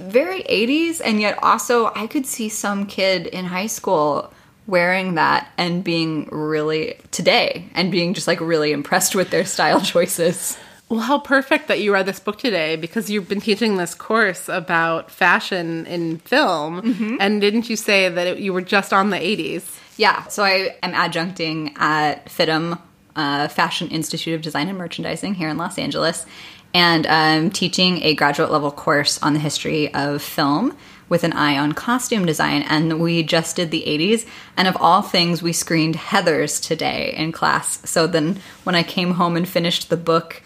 very 0.00 0.42
80s, 0.42 1.00
and 1.04 1.20
yet 1.20 1.38
also 1.42 1.92
I 1.94 2.06
could 2.06 2.26
see 2.26 2.48
some 2.48 2.86
kid 2.86 3.26
in 3.26 3.46
high 3.46 3.66
school 3.66 4.32
wearing 4.66 5.14
that 5.14 5.50
and 5.58 5.82
being 5.82 6.28
really 6.30 6.96
today 7.10 7.66
and 7.74 7.90
being 7.90 8.14
just 8.14 8.26
like 8.26 8.40
really 8.40 8.72
impressed 8.72 9.14
with 9.14 9.30
their 9.30 9.44
style 9.44 9.80
choices. 9.94 10.56
Well, 10.88 11.00
how 11.00 11.20
perfect 11.20 11.68
that 11.68 11.80
you 11.80 11.92
read 11.92 12.06
this 12.06 12.18
book 12.18 12.38
today 12.38 12.74
because 12.74 13.08
you've 13.08 13.28
been 13.28 13.40
teaching 13.40 13.76
this 13.76 13.94
course 13.94 14.48
about 14.48 15.08
fashion 15.10 15.86
in 15.86 16.18
film. 16.18 16.80
And 17.20 17.40
didn't 17.40 17.70
you 17.70 17.76
say 17.76 18.08
that 18.08 18.26
it, 18.26 18.38
you 18.38 18.52
were 18.52 18.60
just 18.60 18.92
on 18.92 19.10
the 19.10 19.16
80s? 19.16 19.78
Yeah, 19.96 20.26
so 20.26 20.42
I 20.42 20.76
am 20.82 20.92
adjuncting 20.92 21.78
at 21.78 22.26
FIDM, 22.26 22.80
uh, 23.14 23.46
Fashion 23.48 23.88
Institute 23.88 24.34
of 24.34 24.42
Design 24.42 24.68
and 24.68 24.78
Merchandising 24.78 25.34
here 25.34 25.48
in 25.48 25.58
Los 25.58 25.78
Angeles, 25.78 26.26
and 26.74 27.06
I'm 27.06 27.50
teaching 27.50 28.02
a 28.02 28.14
graduate 28.14 28.50
level 28.50 28.70
course 28.70 29.20
on 29.22 29.34
the 29.34 29.40
history 29.40 29.92
of 29.94 30.22
film 30.22 30.76
with 31.08 31.24
an 31.24 31.32
eye 31.32 31.58
on 31.58 31.72
costume 31.72 32.24
design. 32.24 32.62
And 32.62 33.00
we 33.00 33.22
just 33.24 33.56
did 33.56 33.70
the 33.72 33.82
80s, 33.86 34.26
and 34.56 34.68
of 34.68 34.76
all 34.80 35.02
things, 35.02 35.42
we 35.42 35.52
screened 35.52 35.96
Heathers 35.96 36.62
today 36.64 37.12
in 37.16 37.32
class. 37.32 37.80
So 37.88 38.06
then 38.06 38.38
when 38.64 38.74
I 38.76 38.82
came 38.84 39.14
home 39.14 39.36
and 39.36 39.48
finished 39.48 39.90
the 39.90 39.96
book, 39.96 40.42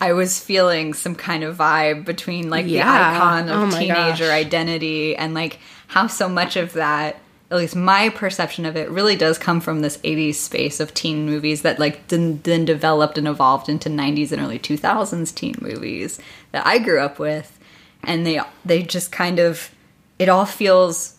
I 0.00 0.12
was 0.12 0.38
feeling 0.38 0.92
some 0.92 1.14
kind 1.14 1.42
of 1.44 1.56
vibe 1.56 2.04
between 2.04 2.50
like 2.50 2.66
Yeah. 2.66 2.84
the 2.84 3.16
icon 3.16 3.48
Oh 3.48 3.62
of 3.64 3.72
my 3.72 3.78
teenager 3.78 4.24
gosh. 4.26 4.32
identity 4.46 5.16
and 5.16 5.32
like 5.32 5.58
how 5.86 6.08
so 6.08 6.28
much 6.28 6.56
of 6.56 6.74
that 6.74 7.16
at 7.50 7.58
least 7.58 7.76
my 7.76 8.08
perception 8.08 8.64
of 8.64 8.76
it 8.76 8.90
really 8.90 9.16
does 9.16 9.38
come 9.38 9.60
from 9.60 9.80
this 9.80 9.98
80s 9.98 10.34
space 10.34 10.80
of 10.80 10.94
teen 10.94 11.26
movies 11.26 11.62
that 11.62 11.78
like 11.78 12.08
then, 12.08 12.40
then 12.42 12.64
developed 12.64 13.18
and 13.18 13.28
evolved 13.28 13.68
into 13.68 13.88
90s 13.88 14.32
and 14.32 14.40
early 14.40 14.58
2000s 14.58 15.34
teen 15.34 15.54
movies 15.60 16.20
that 16.52 16.66
I 16.66 16.78
grew 16.78 17.00
up 17.00 17.18
with 17.18 17.58
and 18.02 18.26
they 18.26 18.40
they 18.64 18.82
just 18.82 19.12
kind 19.12 19.38
of 19.38 19.70
it 20.18 20.28
all 20.28 20.46
feels 20.46 21.16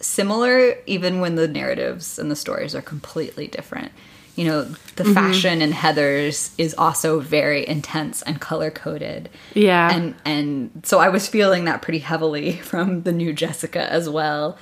similar 0.00 0.76
even 0.86 1.20
when 1.20 1.34
the 1.34 1.48
narratives 1.48 2.18
and 2.18 2.30
the 2.30 2.36
stories 2.36 2.74
are 2.74 2.82
completely 2.82 3.46
different. 3.46 3.92
You 4.36 4.44
know, 4.46 4.62
the 4.96 5.04
Mm-hmm. 5.04 5.12
fashion 5.14 5.60
in 5.62 5.72
Heathers 5.72 6.52
is 6.58 6.74
also 6.78 7.20
very 7.20 7.66
intense 7.66 8.22
and 8.22 8.40
color 8.40 8.70
coded. 8.70 9.28
Yeah. 9.54 9.90
And 9.94 10.14
and 10.24 10.82
so 10.84 10.98
I 11.00 11.08
was 11.08 11.26
feeling 11.28 11.64
that 11.64 11.82
pretty 11.82 11.98
heavily 11.98 12.52
from 12.70 13.02
the 13.02 13.12
new 13.12 13.32
Jessica 13.32 13.90
as 13.92 14.08
well. 14.08 14.56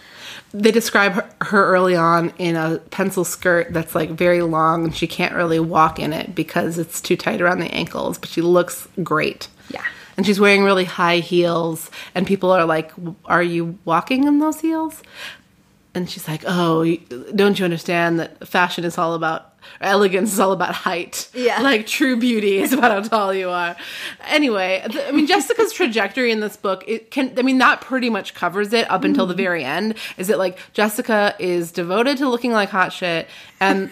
They 0.53 0.71
describe 0.71 1.13
her, 1.13 1.29
her 1.43 1.67
early 1.67 1.95
on 1.97 2.33
in 2.39 2.57
a 2.57 2.79
pencil 2.91 3.25
skirt 3.25 3.73
that's 3.73 3.95
like 3.95 4.11
very 4.11 4.43
long 4.43 4.85
and 4.85 4.95
she 4.97 5.07
can't 5.07 5.35
really 5.35 5.59
walk 5.61 5.99
in 5.99 6.13
it 6.13 6.35
because 6.35 6.79
it's 6.79 7.01
too 7.01 7.17
tight 7.17 7.41
around 7.41 7.59
the 7.61 7.73
ankles, 7.75 8.17
but 8.19 8.29
she 8.29 8.41
looks 8.43 8.87
great. 9.03 9.49
Yeah. 9.71 9.83
And 10.17 10.25
she's 10.25 10.39
wearing 10.39 10.63
really 10.63 10.85
high 10.85 11.19
heels, 11.19 11.91
and 12.15 12.25
people 12.25 12.53
are 12.53 12.65
like, 12.65 12.93
Are 13.25 13.43
you 13.43 13.77
walking 13.85 14.25
in 14.25 14.39
those 14.39 14.61
heels? 14.61 15.03
And 15.95 16.09
she's 16.09 16.27
like, 16.29 16.43
Oh, 16.47 16.85
don't 17.35 17.59
you 17.59 17.65
understand 17.65 18.19
that 18.21 18.47
fashion 18.47 18.85
is 18.85 18.97
all 18.99 19.15
about 19.15 19.54
elegance, 19.81 20.33
is 20.33 20.40
all 20.40 20.53
about 20.53 20.74
height. 20.74 21.29
Yeah. 21.35 21.61
Like 21.61 21.87
true 21.87 22.16
beauty 22.16 22.59
is 22.59 22.72
about 22.72 22.90
how 22.90 23.00
tall 23.09 23.35
you 23.35 23.50
are. 23.50 23.77
Anyway, 24.27 24.85
th- 24.90 25.09
I 25.09 25.12
mean, 25.12 25.27
Jessica's 25.27 25.72
trajectory 25.74 26.31
in 26.31 26.40
this 26.40 26.57
book, 26.57 26.85
it 26.87 27.11
can, 27.11 27.38
I 27.38 27.42
mean, 27.42 27.59
that 27.59 27.81
pretty 27.81 28.11
much 28.11 28.35
covers 28.35 28.72
it 28.72 28.90
up 28.90 29.05
until 29.05 29.27
the 29.27 29.35
mm-hmm. 29.35 29.42
very 29.42 29.64
end. 29.64 29.94
Is 30.16 30.31
it 30.31 30.38
like 30.38 30.59
Jessica 30.72 31.35
is 31.38 31.72
devoted 31.72 32.18
to 32.18 32.29
looking 32.29 32.53
like 32.53 32.70
hot 32.70 32.92
shit 32.92 33.29
and 33.61 33.90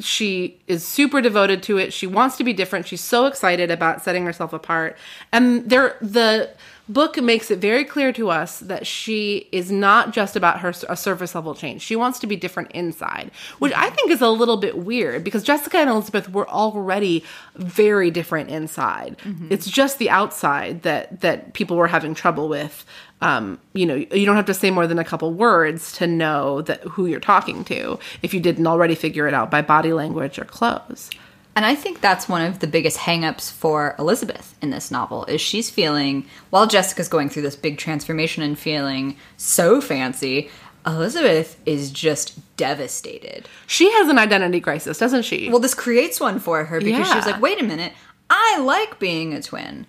she 0.00 0.58
is 0.66 0.86
super 0.86 1.20
devoted 1.20 1.62
to 1.64 1.78
it. 1.78 1.92
She 1.92 2.06
wants 2.06 2.36
to 2.38 2.44
be 2.44 2.52
different. 2.52 2.86
She's 2.86 3.02
so 3.02 3.26
excited 3.26 3.70
about 3.70 4.02
setting 4.02 4.24
herself 4.24 4.52
apart. 4.52 4.96
And 5.32 5.68
there 5.68 5.96
the 6.00 6.50
book 6.92 7.16
makes 7.22 7.50
it 7.50 7.58
very 7.58 7.84
clear 7.84 8.12
to 8.12 8.30
us 8.30 8.60
that 8.60 8.86
she 8.86 9.48
is 9.52 9.70
not 9.70 10.12
just 10.12 10.36
about 10.36 10.60
her 10.60 10.72
a 10.88 10.96
surface 10.96 11.34
level 11.34 11.54
change. 11.54 11.82
She 11.82 11.96
wants 11.96 12.18
to 12.20 12.26
be 12.26 12.36
different 12.36 12.70
inside, 12.72 13.30
which 13.58 13.72
I 13.74 13.90
think 13.90 14.10
is 14.10 14.20
a 14.20 14.28
little 14.28 14.56
bit 14.56 14.78
weird 14.78 15.24
because 15.24 15.42
Jessica 15.42 15.78
and 15.78 15.90
Elizabeth 15.90 16.30
were 16.30 16.48
already 16.48 17.24
very 17.56 18.10
different 18.10 18.50
inside. 18.50 19.16
It's 19.50 19.66
just 19.66 19.98
the 19.98 20.10
outside 20.10 20.82
that 20.82 21.20
that 21.20 21.52
people 21.54 21.76
were 21.76 21.88
having 21.88 22.14
trouble 22.14 22.48
with. 22.48 22.84
Um, 23.20 23.60
you 23.72 23.86
know, 23.86 23.94
you 23.94 24.26
don't 24.26 24.34
have 24.36 24.46
to 24.46 24.54
say 24.54 24.70
more 24.72 24.88
than 24.88 24.98
a 24.98 25.04
couple 25.04 25.32
words 25.32 25.92
to 25.92 26.08
know 26.08 26.60
that 26.62 26.82
who 26.82 27.06
you're 27.06 27.20
talking 27.20 27.64
to 27.64 27.98
if 28.20 28.34
you 28.34 28.40
didn't 28.40 28.66
already 28.66 28.96
figure 28.96 29.28
it 29.28 29.34
out 29.34 29.48
by 29.48 29.62
body 29.62 29.92
language 29.92 30.38
or 30.38 30.44
clothes. 30.44 31.08
And 31.54 31.66
I 31.66 31.74
think 31.74 32.00
that's 32.00 32.28
one 32.28 32.42
of 32.42 32.60
the 32.60 32.66
biggest 32.66 32.98
hangups 32.98 33.52
for 33.52 33.94
Elizabeth 33.98 34.56
in 34.62 34.70
this 34.70 34.90
novel 34.90 35.26
is 35.26 35.40
she's 35.40 35.68
feeling 35.68 36.26
while 36.50 36.66
Jessica's 36.66 37.08
going 37.08 37.28
through 37.28 37.42
this 37.42 37.56
big 37.56 37.76
transformation 37.76 38.42
and 38.42 38.58
feeling 38.58 39.16
so 39.36 39.80
fancy, 39.80 40.50
Elizabeth 40.86 41.60
is 41.66 41.90
just 41.90 42.40
devastated. 42.56 43.48
She 43.66 43.90
has 43.92 44.08
an 44.08 44.18
identity 44.18 44.60
crisis, 44.60 44.98
doesn't 44.98 45.22
she? 45.22 45.50
Well, 45.50 45.60
this 45.60 45.74
creates 45.74 46.18
one 46.20 46.40
for 46.40 46.64
her 46.64 46.80
because 46.80 47.10
she's 47.12 47.26
like, 47.26 47.40
wait 47.40 47.60
a 47.60 47.64
minute, 47.64 47.92
I 48.30 48.58
like 48.58 48.98
being 48.98 49.34
a 49.34 49.42
twin. 49.42 49.86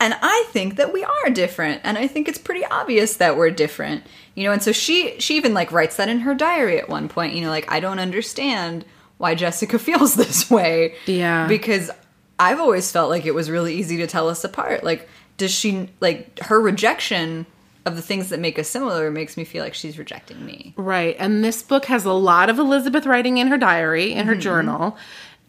And 0.00 0.16
I 0.20 0.44
think 0.48 0.76
that 0.76 0.92
we 0.92 1.04
are 1.04 1.30
different. 1.30 1.80
And 1.84 1.96
I 1.96 2.06
think 2.06 2.28
it's 2.28 2.38
pretty 2.38 2.64
obvious 2.64 3.16
that 3.16 3.36
we're 3.36 3.50
different. 3.50 4.04
You 4.34 4.44
know, 4.44 4.52
and 4.52 4.62
so 4.62 4.72
she 4.72 5.18
she 5.20 5.36
even 5.36 5.54
like 5.54 5.70
writes 5.70 5.96
that 5.96 6.08
in 6.08 6.20
her 6.20 6.34
diary 6.34 6.78
at 6.78 6.88
one 6.88 7.08
point, 7.08 7.34
you 7.34 7.40
know, 7.40 7.50
like 7.50 7.70
I 7.70 7.78
don't 7.78 8.00
understand 8.00 8.84
why 9.24 9.34
Jessica 9.34 9.78
feels 9.88 10.14
this 10.14 10.50
way. 10.50 10.94
Yeah. 11.06 11.48
Because 11.48 11.90
I've 12.38 12.60
always 12.60 12.92
felt 12.92 13.08
like 13.08 13.24
it 13.24 13.34
was 13.34 13.50
really 13.50 13.74
easy 13.74 13.96
to 13.96 14.06
tell 14.06 14.28
us 14.28 14.44
apart. 14.44 14.84
Like, 14.84 15.08
does 15.38 15.50
she 15.50 15.88
like 16.00 16.38
her 16.40 16.60
rejection 16.60 17.46
of 17.86 17.96
the 17.96 18.02
things 18.02 18.28
that 18.30 18.40
make 18.40 18.58
us 18.58 18.68
similar 18.68 19.10
makes 19.10 19.36
me 19.36 19.44
feel 19.44 19.62
like 19.62 19.74
she's 19.74 19.98
rejecting 19.98 20.44
me. 20.44 20.74
Right. 20.76 21.16
And 21.18 21.44
this 21.44 21.62
book 21.62 21.84
has 21.86 22.04
a 22.04 22.12
lot 22.12 22.48
of 22.48 22.58
Elizabeth 22.58 23.06
writing 23.06 23.38
in 23.38 23.48
her 23.48 23.58
diary, 23.58 24.12
in 24.12 24.26
her 24.26 24.34
journal, 24.34 24.96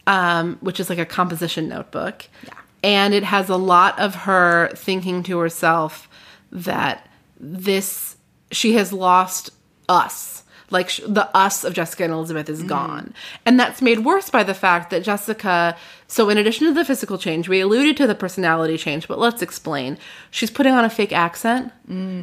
um, 0.06 0.58
which 0.60 0.78
is 0.78 0.90
like 0.90 0.98
a 0.98 1.06
composition 1.06 1.68
notebook. 1.68 2.26
Yeah. 2.44 2.52
And 2.82 3.14
it 3.14 3.24
has 3.24 3.48
a 3.48 3.56
lot 3.56 3.98
of 3.98 4.14
her 4.14 4.68
thinking 4.74 5.22
to 5.24 5.38
herself 5.38 6.08
that 6.52 7.08
this, 7.40 8.16
she 8.52 8.74
has 8.74 8.92
lost 8.92 9.50
us. 9.88 10.35
Like 10.70 10.90
sh- 10.90 11.00
the 11.06 11.34
us 11.36 11.62
of 11.62 11.74
Jessica 11.74 12.04
and 12.04 12.12
Elizabeth 12.12 12.48
is 12.48 12.62
gone. 12.62 13.14
And 13.44 13.58
that's 13.58 13.80
made 13.80 14.00
worse 14.00 14.30
by 14.30 14.42
the 14.42 14.54
fact 14.54 14.90
that 14.90 15.04
Jessica, 15.04 15.76
so 16.08 16.28
in 16.28 16.38
addition 16.38 16.66
to 16.66 16.72
the 16.74 16.84
physical 16.84 17.18
change, 17.18 17.48
we 17.48 17.60
alluded 17.60 17.96
to 17.98 18.06
the 18.06 18.16
personality 18.16 18.76
change, 18.76 19.06
but 19.06 19.18
let's 19.18 19.42
explain. 19.42 19.96
She's 20.32 20.50
putting 20.50 20.72
on 20.72 20.84
a 20.84 20.90
fake 20.90 21.12
accent, 21.12 21.72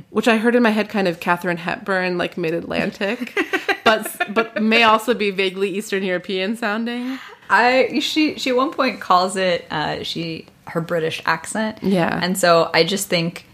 which 0.09 0.27
I 0.27 0.37
heard 0.37 0.55
in 0.55 0.63
my 0.63 0.71
head 0.71 0.89
kind 0.89 1.07
of 1.07 1.21
Katharine 1.21 1.57
Hepburn, 1.57 2.17
like 2.17 2.37
mid 2.37 2.53
Atlantic, 2.53 3.37
but 3.85 4.09
but 4.33 4.61
may 4.61 4.83
also 4.83 5.13
be 5.13 5.31
vaguely 5.31 5.69
Eastern 5.69 6.03
European 6.03 6.57
sounding. 6.57 7.19
I 7.49 7.99
she 8.01 8.37
she 8.37 8.49
at 8.49 8.55
one 8.57 8.71
point 8.71 8.99
calls 8.99 9.35
it 9.37 9.65
uh, 9.71 10.03
she 10.03 10.47
her 10.67 10.81
British 10.81 11.21
accent. 11.25 11.77
Yeah. 11.81 12.19
and 12.21 12.37
so 12.37 12.69
I 12.73 12.83
just 12.83 13.07
think 13.07 13.45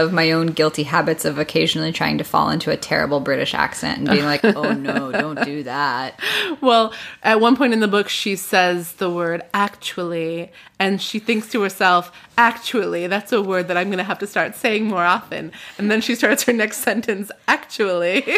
of 0.00 0.12
my 0.12 0.32
own 0.32 0.48
guilty 0.48 0.82
habits 0.82 1.24
of 1.24 1.38
occasionally 1.38 1.92
trying 1.92 2.18
to 2.18 2.24
fall 2.24 2.50
into 2.50 2.70
a 2.70 2.76
terrible 2.76 3.20
British 3.20 3.54
accent 3.54 3.98
and 3.98 4.08
being 4.08 4.24
like, 4.24 4.44
"Oh 4.44 4.72
no, 4.72 5.12
don't 5.24 5.42
do 5.44 5.62
that." 5.62 6.18
Well, 6.60 6.92
at 7.22 7.40
one 7.40 7.56
point 7.56 7.72
in 7.72 7.80
the 7.80 7.88
book, 7.88 8.08
she 8.08 8.36
says 8.36 8.92
the 8.94 9.10
word 9.10 9.42
actually, 9.54 10.50
and 10.78 11.00
she 11.00 11.18
thinks 11.18 11.48
to 11.52 11.62
herself, 11.62 12.10
actually, 12.36 13.06
that's 13.06 13.32
a 13.32 13.42
word 13.42 13.68
that 13.68 13.76
I'm 13.76 13.88
going 13.88 13.98
to 13.98 14.04
have 14.04 14.18
to 14.20 14.26
start 14.26 14.56
saying 14.56 14.86
more 14.86 15.04
often. 15.04 15.52
And 15.78 15.90
then 15.90 16.00
she 16.00 16.14
starts 16.14 16.42
her 16.44 16.52
next 16.52 16.78
sentence, 16.88 17.30
actually. 17.46 18.24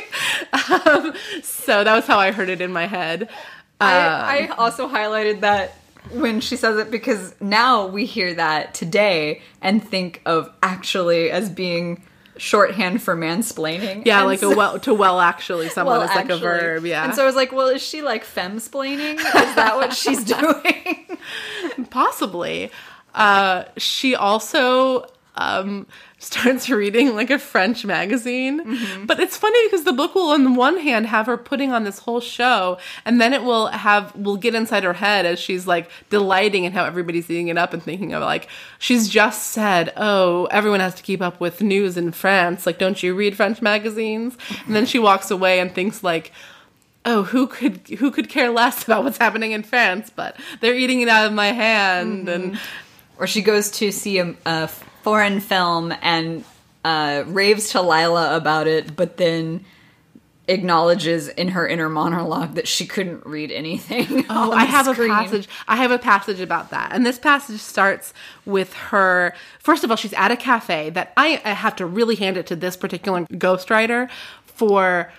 um, 0.86 1.14
so 1.42 1.84
that 1.84 1.94
was 1.94 2.06
how 2.06 2.18
I 2.18 2.32
heard 2.32 2.48
it 2.48 2.60
in 2.60 2.72
my 2.72 2.86
head. 2.86 3.30
I, 3.80 4.48
I 4.48 4.54
also 4.58 4.88
highlighted 4.88 5.40
that 5.40 5.74
when 6.10 6.40
she 6.40 6.56
says 6.56 6.78
it 6.78 6.90
because 6.90 7.34
now 7.40 7.86
we 7.86 8.04
hear 8.06 8.34
that 8.34 8.74
today 8.74 9.42
and 9.60 9.82
think 9.86 10.20
of 10.26 10.50
actually 10.62 11.30
as 11.30 11.48
being 11.48 12.02
shorthand 12.36 13.00
for 13.02 13.14
mansplaining. 13.16 14.04
Yeah, 14.06 14.18
And 14.18 14.26
like 14.26 14.40
so- 14.40 14.52
a 14.52 14.56
well 14.56 14.78
to 14.80 14.94
well 14.94 15.20
actually 15.20 15.68
someone 15.70 15.98
well, 15.98 16.08
is 16.08 16.14
like 16.16 16.28
a 16.30 16.38
verb. 16.38 16.84
Yeah, 16.84 17.04
And 17.04 17.14
so 17.14 17.22
I 17.22 17.26
was 17.26 17.36
like, 17.36 17.52
well, 17.52 17.68
is 17.68 17.82
she 17.82 18.02
like 18.02 18.24
femsplaining? 18.24 19.14
Is 19.16 19.54
that 19.54 19.76
what 19.76 19.92
she's 19.92 20.24
doing? 20.24 21.18
possibly. 21.90 22.70
Uh, 23.14 23.64
she 23.76 24.14
also 24.14 25.06
um, 25.36 25.86
starts 26.22 26.70
reading 26.70 27.14
like 27.14 27.30
a 27.30 27.38
French 27.38 27.84
magazine. 27.84 28.64
Mm-hmm. 28.64 29.06
But 29.06 29.20
it's 29.20 29.36
funny 29.36 29.66
because 29.66 29.84
the 29.84 29.92
book 29.92 30.14
will, 30.14 30.30
on 30.30 30.44
the 30.44 30.52
one 30.52 30.78
hand, 30.78 31.06
have 31.06 31.26
her 31.26 31.36
putting 31.36 31.72
on 31.72 31.84
this 31.84 31.98
whole 31.98 32.20
show, 32.20 32.78
and 33.04 33.20
then 33.20 33.32
it 33.32 33.42
will 33.42 33.68
have 33.68 34.14
will 34.16 34.36
get 34.36 34.54
inside 34.54 34.84
her 34.84 34.92
head 34.92 35.26
as 35.26 35.38
she's 35.38 35.66
like 35.66 35.90
delighting 36.10 36.64
in 36.64 36.72
how 36.72 36.84
everybody's 36.84 37.30
eating 37.30 37.48
it 37.48 37.58
up 37.58 37.72
and 37.72 37.82
thinking 37.82 38.12
of 38.12 38.22
like 38.22 38.48
she's 38.78 39.08
just 39.08 39.50
said, 39.50 39.92
"Oh, 39.96 40.46
everyone 40.46 40.80
has 40.80 40.94
to 40.94 41.02
keep 41.02 41.20
up 41.20 41.40
with 41.40 41.60
news 41.60 41.96
in 41.96 42.12
France. 42.12 42.66
Like, 42.66 42.78
don't 42.78 43.02
you 43.02 43.14
read 43.14 43.36
French 43.36 43.60
magazines?" 43.60 44.36
And 44.66 44.74
then 44.76 44.86
she 44.86 44.98
walks 44.98 45.30
away 45.30 45.60
and 45.60 45.74
thinks 45.74 46.02
like. 46.02 46.32
oh, 47.04 47.24
who 47.24 47.48
could 47.48 47.80
who 47.98 48.12
could 48.12 48.28
care 48.28 48.48
less 48.48 48.84
about 48.86 49.02
what's 49.02 49.18
happening 49.18 49.50
in 49.50 49.64
France? 49.64 50.08
But 50.14 50.36
they're 50.60 50.76
eating 50.76 51.00
it 51.00 51.08
out 51.08 51.26
of 51.26 51.32
my 51.32 51.48
hand, 51.48 52.28
and 52.28 52.60
Or 53.18 53.26
she 53.26 53.42
goes 53.42 53.70
to 53.72 53.92
see 53.92 54.18
a, 54.18 54.34
a 54.46 54.68
foreign 55.02 55.40
film 55.40 55.92
and 56.02 56.44
uh, 56.84 57.24
raves 57.26 57.70
to 57.70 57.82
Lila 57.82 58.36
about 58.36 58.66
it, 58.66 58.96
but 58.96 59.16
then 59.16 59.64
acknowledges 60.48 61.28
in 61.28 61.48
her 61.48 61.66
inner 61.66 61.88
monologue 61.88 62.54
that 62.54 62.66
she 62.66 62.84
couldn't 62.86 63.24
read 63.24 63.50
anything. 63.52 64.24
Oh, 64.34 64.50
I 64.52 64.64
have 64.64 64.86
screen. 64.86 65.10
a 65.10 65.14
passage. 65.14 65.48
I 65.68 65.76
have 65.76 65.90
a 65.90 65.98
passage 65.98 66.40
about 66.40 66.70
that, 66.70 66.92
and 66.92 67.04
this 67.04 67.18
passage 67.18 67.60
starts 67.60 68.14
with 68.46 68.72
her. 68.74 69.34
First 69.58 69.84
of 69.84 69.90
all, 69.90 69.96
she's 69.96 70.12
at 70.14 70.30
a 70.30 70.36
cafe 70.36 70.90
that 70.90 71.12
I, 71.16 71.40
I 71.44 71.50
have 71.50 71.76
to 71.76 71.86
really 71.86 72.16
hand 72.16 72.36
it 72.36 72.46
to 72.46 72.56
this 72.56 72.76
particular 72.76 73.22
ghostwriter 73.26 74.08
for 74.46 75.12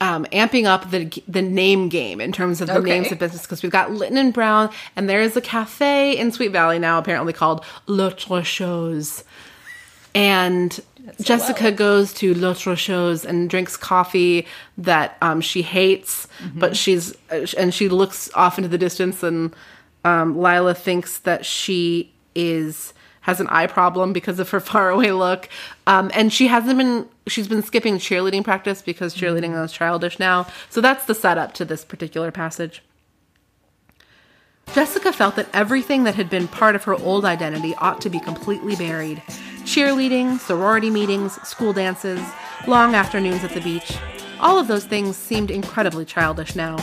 um, 0.00 0.24
amping 0.26 0.64
up 0.66 0.90
the 0.90 1.10
the 1.26 1.42
name 1.42 1.88
game 1.88 2.20
in 2.20 2.32
terms 2.32 2.60
of 2.60 2.68
the 2.68 2.78
Okay. 2.78 2.90
names 2.90 3.12
of 3.12 3.18
business 3.18 3.42
because 3.42 3.62
we've 3.62 3.72
got 3.72 3.90
Lytton 3.92 4.16
and 4.16 4.32
Brown, 4.32 4.70
and 4.94 5.08
there 5.08 5.20
is 5.20 5.36
a 5.36 5.40
cafe 5.40 6.16
in 6.16 6.30
Sweet 6.32 6.52
Valley 6.52 6.78
now 6.78 6.98
apparently 6.98 7.32
called 7.32 7.64
L'Autre 7.86 8.42
Chose. 8.42 9.24
And 10.14 10.80
Jessica 11.20 11.64
well. 11.64 11.72
goes 11.72 12.12
to 12.14 12.34
L'Autre 12.34 12.76
Chose 12.76 13.24
and 13.24 13.48
drinks 13.48 13.76
coffee 13.76 14.46
that 14.76 15.16
um, 15.22 15.40
she 15.40 15.62
hates, 15.62 16.28
but 16.54 16.76
she's 16.76 17.14
and 17.56 17.72
she 17.74 17.88
looks 17.88 18.30
off 18.34 18.58
into 18.58 18.68
the 18.68 18.78
distance, 18.78 19.22
and 19.22 19.54
um, 20.04 20.36
Lila 20.40 20.74
thinks 20.74 21.18
that 21.18 21.44
she 21.44 22.12
is 22.34 22.92
has 23.28 23.40
an 23.40 23.46
eye 23.48 23.66
problem 23.66 24.14
because 24.14 24.40
of 24.40 24.48
her 24.48 24.60
faraway 24.72 25.10
look, 25.10 25.48
um, 25.86 26.10
and 26.14 26.32
she 26.32 26.48
hasn't 26.48 26.78
been. 26.78 27.08
She's 27.26 27.46
been 27.46 27.62
skipping 27.62 27.98
cheerleading 27.98 28.42
practice 28.42 28.80
because 28.80 29.14
cheerleading 29.14 29.62
is 29.62 29.70
childish 29.70 30.18
now. 30.18 30.46
So 30.70 30.80
that's 30.80 31.04
the 31.04 31.14
setup 31.14 31.52
to 31.54 31.66
this 31.66 31.84
particular 31.84 32.30
passage. 32.30 32.82
Jessica 34.72 35.12
felt 35.12 35.36
that 35.36 35.48
everything 35.52 36.04
that 36.04 36.14
had 36.14 36.30
been 36.30 36.48
part 36.48 36.74
of 36.74 36.84
her 36.84 36.94
old 36.94 37.26
identity 37.26 37.74
ought 37.76 38.00
to 38.00 38.10
be 38.10 38.18
completely 38.18 38.76
buried 38.76 39.22
cheerleading, 39.64 40.38
sorority 40.38 40.88
meetings, 40.88 41.34
school 41.46 41.74
dances, 41.74 42.22
long 42.66 42.94
afternoons 42.94 43.44
at 43.44 43.50
the 43.50 43.60
beach. 43.60 43.98
All 44.40 44.58
of 44.58 44.68
those 44.68 44.86
things 44.86 45.14
seemed 45.14 45.50
incredibly 45.50 46.06
childish 46.06 46.56
now. 46.56 46.78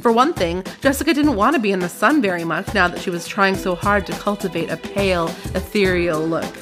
For 0.00 0.10
one 0.10 0.32
thing, 0.32 0.64
Jessica 0.80 1.12
didn't 1.12 1.36
want 1.36 1.54
to 1.54 1.60
be 1.60 1.72
in 1.72 1.80
the 1.80 1.88
sun 1.88 2.22
very 2.22 2.42
much 2.42 2.72
now 2.72 2.88
that 2.88 3.02
she 3.02 3.10
was 3.10 3.28
trying 3.28 3.54
so 3.54 3.74
hard 3.74 4.06
to 4.06 4.12
cultivate 4.12 4.70
a 4.70 4.78
pale, 4.78 5.28
ethereal 5.54 6.26
look. 6.26 6.54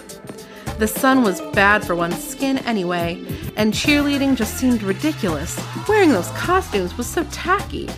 The 0.79 0.89
sun 0.89 1.23
was 1.23 1.41
bad 1.53 1.87
for 1.87 1.95
one's 1.95 2.23
skin 2.23 2.59
anyway, 2.59 3.25
and 3.57 3.73
cheerleading 3.73 4.35
just 4.35 4.57
seemed 4.57 4.83
ridiculous. 4.83 5.61
Wearing 5.89 6.11
those 6.11 6.31
costumes 6.31 6.97
was 6.97 7.07
so 7.07 7.23
tacky. 7.31 7.89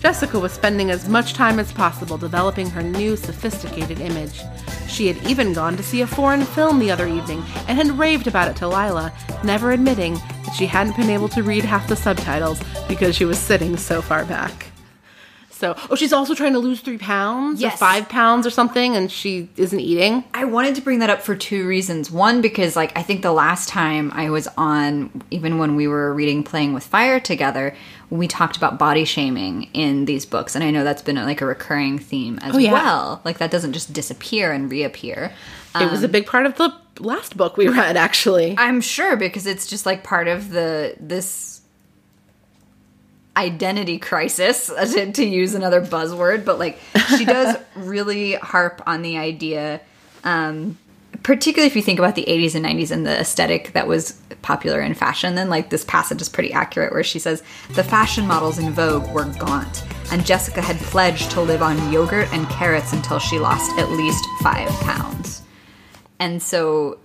Jessica 0.00 0.36
was 0.36 0.52
spending 0.52 0.90
as 0.90 1.08
much 1.08 1.34
time 1.34 1.60
as 1.60 1.72
possible 1.72 2.18
developing 2.18 2.68
her 2.70 2.82
new 2.82 3.16
sophisticated 3.16 4.00
image. 4.00 4.40
She 4.88 5.06
had 5.06 5.24
even 5.28 5.52
gone 5.52 5.76
to 5.76 5.82
see 5.82 6.00
a 6.00 6.08
foreign 6.08 6.44
film 6.44 6.80
the 6.80 6.90
other 6.90 7.06
evening 7.06 7.44
and 7.68 7.78
had 7.78 7.96
raved 7.98 8.26
about 8.26 8.48
it 8.48 8.56
to 8.56 8.68
Lila, 8.68 9.12
never 9.44 9.70
admitting 9.70 10.14
that 10.14 10.54
she 10.56 10.66
hadn't 10.66 10.96
been 10.96 11.10
able 11.10 11.28
to 11.28 11.44
read 11.44 11.64
half 11.64 11.86
the 11.86 11.94
subtitles 11.94 12.60
because 12.88 13.14
she 13.14 13.24
was 13.24 13.38
sitting 13.38 13.76
so 13.76 14.02
far 14.02 14.24
back. 14.24 14.67
So, 15.58 15.74
oh, 15.90 15.96
she's 15.96 16.12
also 16.12 16.36
trying 16.36 16.52
to 16.52 16.60
lose 16.60 16.80
three 16.80 16.98
pounds 16.98 17.64
or 17.64 17.70
five 17.70 18.08
pounds 18.08 18.46
or 18.46 18.50
something, 18.50 18.94
and 18.94 19.10
she 19.10 19.48
isn't 19.56 19.80
eating. 19.80 20.22
I 20.32 20.44
wanted 20.44 20.76
to 20.76 20.80
bring 20.80 21.00
that 21.00 21.10
up 21.10 21.20
for 21.20 21.34
two 21.34 21.66
reasons. 21.66 22.12
One, 22.12 22.40
because 22.40 22.76
like 22.76 22.96
I 22.96 23.02
think 23.02 23.22
the 23.22 23.32
last 23.32 23.68
time 23.68 24.12
I 24.14 24.30
was 24.30 24.46
on, 24.56 25.10
even 25.32 25.58
when 25.58 25.74
we 25.74 25.88
were 25.88 26.14
reading 26.14 26.44
Playing 26.44 26.74
with 26.74 26.84
Fire 26.84 27.18
together, 27.18 27.74
we 28.08 28.28
talked 28.28 28.56
about 28.56 28.78
body 28.78 29.04
shaming 29.04 29.64
in 29.74 30.04
these 30.04 30.24
books, 30.24 30.54
and 30.54 30.62
I 30.62 30.70
know 30.70 30.84
that's 30.84 31.02
been 31.02 31.16
like 31.16 31.40
a 31.40 31.46
recurring 31.46 31.98
theme 31.98 32.38
as 32.40 32.54
Oh, 32.54 32.58
yeah. 32.58 32.72
well. 32.72 33.20
Like 33.24 33.38
that 33.38 33.50
doesn't 33.50 33.72
just 33.72 33.92
disappear 33.92 34.52
and 34.52 34.70
reappear. 34.70 35.32
It 35.74 35.90
was 35.90 36.02
a 36.02 36.06
um, 36.06 36.12
big 36.12 36.26
part 36.26 36.46
of 36.46 36.56
the 36.56 36.72
last 37.00 37.36
book 37.36 37.56
we 37.56 37.66
read, 37.68 37.96
actually. 37.96 38.54
I'm 38.56 38.80
sure 38.80 39.16
because 39.16 39.46
it's 39.46 39.66
just 39.66 39.86
like 39.86 40.04
part 40.04 40.28
of 40.28 40.50
the 40.50 40.94
this 41.00 41.57
identity 43.38 43.98
crisis 43.98 44.66
to, 44.92 45.12
to 45.12 45.24
use 45.24 45.54
another 45.54 45.80
buzzword 45.80 46.44
but 46.44 46.58
like 46.58 46.78
she 47.16 47.24
does 47.24 47.56
really 47.76 48.34
harp 48.34 48.82
on 48.86 49.02
the 49.02 49.16
idea 49.16 49.80
um 50.24 50.76
particularly 51.22 51.66
if 51.66 51.74
you 51.74 51.82
think 51.82 51.98
about 51.98 52.14
the 52.14 52.24
80s 52.24 52.54
and 52.54 52.64
90s 52.64 52.90
and 52.90 53.06
the 53.06 53.20
aesthetic 53.20 53.72
that 53.72 53.86
was 53.86 54.20
popular 54.42 54.80
in 54.80 54.94
fashion 54.94 55.34
then 55.34 55.48
like 55.48 55.70
this 55.70 55.84
passage 55.84 56.20
is 56.20 56.28
pretty 56.28 56.52
accurate 56.52 56.92
where 56.92 57.04
she 57.04 57.18
says 57.18 57.42
the 57.70 57.84
fashion 57.84 58.26
models 58.26 58.58
in 58.58 58.72
vogue 58.72 59.08
were 59.12 59.24
gaunt 59.38 59.84
and 60.10 60.24
jessica 60.24 60.60
had 60.60 60.76
pledged 60.76 61.30
to 61.30 61.40
live 61.40 61.62
on 61.62 61.92
yogurt 61.92 62.32
and 62.32 62.48
carrots 62.48 62.92
until 62.92 63.18
she 63.18 63.38
lost 63.38 63.70
at 63.78 63.90
least 63.90 64.24
five 64.42 64.68
pounds. 64.80 65.42
And 66.18 66.42
so 66.42 66.98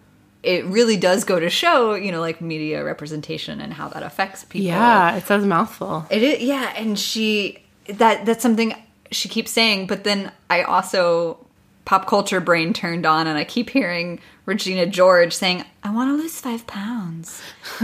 it 0.44 0.66
really 0.66 0.98
does 0.98 1.24
go 1.24 1.40
to 1.40 1.50
show, 1.50 1.94
you 1.96 2.12
know, 2.12 2.20
like 2.20 2.42
media 2.42 2.84
representation 2.84 3.62
and 3.62 3.74
how 3.74 3.88
that 3.90 4.04
affects 4.04 4.44
people. 4.44 4.68
Yeah, 4.68 5.16
it 5.16 5.26
says 5.26 5.46
mouthful. 5.46 6.06
It 6.10 6.22
is, 6.22 6.42
yeah, 6.42 6.74
and 6.76 7.00
she 7.00 7.64
that 7.88 8.26
that's 8.26 8.42
something 8.44 8.76
she 9.12 9.30
keeps 9.30 9.52
saying, 9.52 9.88
but 9.88 10.04
then 10.04 10.32
I 10.50 10.64
also 10.64 11.38
pop 11.86 12.08
culture 12.08 12.40
brain 12.40 12.74
turned 12.74 13.06
on 13.06 13.28
and 13.28 13.38
I 13.38 13.44
keep 13.44 13.70
hearing 13.70 14.20
Regina 14.46 14.86
George 14.86 15.34
saying, 15.34 15.66
I 15.84 15.94
want 15.94 16.10
to 16.10 16.14
lose 16.22 16.40
five 16.40 16.66
pounds. 16.66 17.42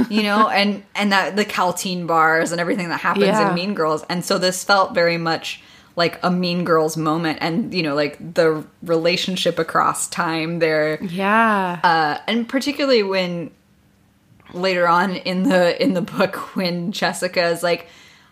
You 0.10 0.24
know, 0.24 0.48
and 0.54 0.84
and 0.96 1.12
that 1.12 1.36
the 1.36 1.46
Kälteen 1.46 2.08
bars 2.08 2.52
and 2.52 2.60
everything 2.62 2.90
that 2.90 3.00
happens 3.02 3.26
Yeah. 3.26 3.50
in 3.50 3.56
Mean 3.56 3.74
Girls. 3.74 4.04
And 4.10 4.24
so 4.26 4.38
this 4.38 4.64
felt 4.64 4.94
very 4.94 5.18
much 5.18 5.62
like 5.96 6.20
a 6.24 6.32
Mean 6.32 6.64
Girls 6.64 6.96
moment 6.98 7.40
and 7.42 7.74
you 7.74 7.84
know, 7.84 7.96
like 7.96 8.18
the 8.36 8.66
relationship 8.84 9.60
across 9.60 10.08
time 10.08 10.60
there 10.60 11.04
Yeah. 11.04 11.80
uh, 11.84 12.22
and 12.28 12.48
particularly 12.48 13.04
when 13.04 13.52
later 14.54 14.88
on 14.88 15.16
in 15.16 15.44
the 15.44 15.82
in 15.82 15.94
the 15.94 16.02
book 16.02 16.36
when 16.56 16.92
Jessica 16.92 17.48
is 17.50 17.62
like 17.64 17.88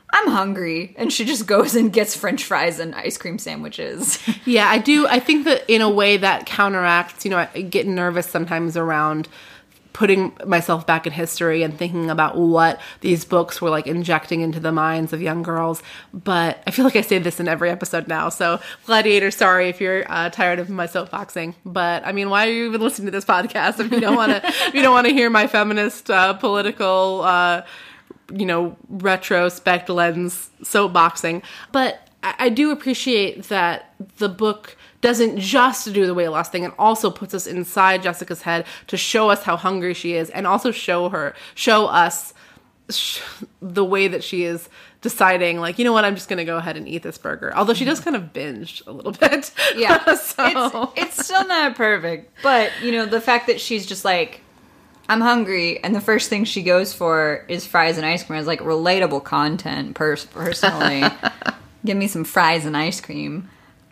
I'm 0.10 0.30
hungry 0.30 0.96
and 0.98 1.12
she 1.12 1.26
just 1.26 1.46
goes 1.48 1.76
and 1.76 1.92
gets 1.92 2.16
french 2.16 2.46
fries 2.46 2.80
and 2.80 2.96
ice 2.96 3.18
cream 3.18 3.38
sandwiches. 3.38 4.18
yeah, 4.46 4.68
I 4.70 4.78
do. 4.78 5.06
I 5.06 5.20
think 5.20 5.44
that 5.46 5.66
in 5.68 5.82
a 5.82 5.90
way 5.90 6.16
that 6.16 6.46
counteracts, 6.46 7.26
you 7.26 7.32
know, 7.32 7.38
I 7.54 7.62
get 7.62 7.86
nervous 7.86 8.26
sometimes 8.26 8.78
around 8.78 9.28
putting 9.94 10.36
myself 10.46 10.86
back 10.86 11.08
in 11.08 11.14
history 11.14 11.64
and 11.64 11.78
thinking 11.78 12.10
about 12.10 12.38
what 12.38 12.80
these 13.02 13.26
books 13.26 13.62
were 13.62 13.70
like 13.70 13.88
injecting 13.88 14.42
into 14.42 14.60
the 14.60 14.72
minds 14.72 15.14
of 15.14 15.22
young 15.22 15.44
girls. 15.44 15.82
But 16.14 16.62
I 16.68 16.72
feel 16.72 16.86
like 16.86 16.96
I 16.96 17.02
say 17.02 17.18
this 17.18 17.40
in 17.40 17.48
every 17.48 17.70
episode 17.70 18.08
now. 18.08 18.30
So, 18.30 18.60
Gladiator, 18.86 19.32
sorry 19.32 19.70
if 19.70 19.82
you're 19.82 20.10
uh, 20.12 20.30
tired 20.30 20.60
of 20.60 20.70
my 20.70 20.88
soapboxing. 20.88 21.56
But 21.66 22.06
I 22.06 22.12
mean, 22.12 22.30
why 22.30 22.48
are 22.48 22.52
you 22.52 22.68
even 22.68 22.82
listening 22.82 23.08
to 23.08 23.12
this 23.12 23.26
podcast 23.26 23.80
if 23.80 23.92
you 23.92 24.00
don't 24.00 24.16
want 24.16 24.32
to? 24.32 24.54
you 24.74 24.82
don't 24.82 24.94
want 24.94 25.08
to 25.08 25.14
hear 25.14 25.30
my 25.30 25.48
feminist 25.48 26.10
uh, 26.10 26.34
political. 26.34 27.22
Uh, 27.24 27.64
you 28.34 28.46
know, 28.46 28.76
retrospect 28.90 29.90
lens 29.90 30.50
soapboxing. 30.62 31.42
But 31.72 32.08
I, 32.24 32.36
I 32.40 32.50
do 32.50 32.72
appreciate 32.72 33.44
that 33.46 33.94
the 34.18 34.30
book 34.30 34.77
doesn't 35.02 35.40
just 35.40 35.92
do 35.94 36.06
the 36.06 36.14
weight 36.14 36.30
loss 36.30 36.50
thing 36.50 36.66
and 36.66 36.74
also 36.80 37.10
puts 37.12 37.34
us 37.34 37.48
inside 37.48 38.02
Jessica's 38.04 38.42
head 38.42 38.66
to 38.88 38.98
show 38.98 39.30
us 39.30 39.44
how 39.44 39.56
hungry 39.56 39.94
she 39.94 40.14
is 40.14 40.30
and 40.32 40.48
also 40.48 40.72
show 40.72 41.10
her, 41.10 41.36
show 41.56 41.86
us 41.86 42.34
sh- 42.90 43.22
the 43.62 43.86
way 43.86 44.08
that 44.08 44.24
she 44.24 44.44
is 44.44 44.70
deciding, 45.02 45.60
like, 45.60 45.78
you 45.78 45.86
know 45.86 45.94
what, 45.94 46.04
I'm 46.04 46.16
just 46.16 46.30
going 46.30 46.38
to 46.38 46.46
go 46.46 46.58
ahead 46.58 46.78
and 46.78 46.88
eat 46.88 47.04
this 47.04 47.18
burger. 47.18 47.56
Although 47.56 47.76
she 47.76 47.86
does 47.86 48.00
kind 48.00 48.16
of 48.16 48.34
binge 48.34 48.82
a 48.88 48.92
little 48.92 49.12
bit. 49.20 49.52
Yeah. 49.76 50.04
so. 50.16 50.92
It's 50.96 51.18
it's 51.18 51.26
still 51.26 51.48
not 51.48 51.76
perfect, 51.76 52.32
but 52.42 52.72
you 52.82 52.92
know, 52.92 53.06
the 53.06 53.22
fact 53.22 53.48
that 53.48 53.62
she's 53.62 53.86
just 53.86 54.04
like 54.04 54.42
I'm 55.10 55.22
hungry 55.22 55.82
and 55.84 55.96
the 55.96 56.02
first 56.02 56.30
thing 56.30 56.44
she 56.44 56.64
goes 56.64 56.94
for 56.94 57.46
is 57.48 57.66
fries 57.66 57.98
and 57.98 58.06
ice 58.06 58.24
cream 58.24 58.40
is 58.40 58.48
like 58.48 58.60
relatable 58.60 59.24
content 59.24 59.96
pers- 59.96 60.26
personally. 60.26 61.04
Give 61.86 61.96
me 61.96 62.08
some 62.08 62.24
fries 62.26 62.66
and 62.66 62.76
ice 62.76 63.00
cream. 63.00 63.50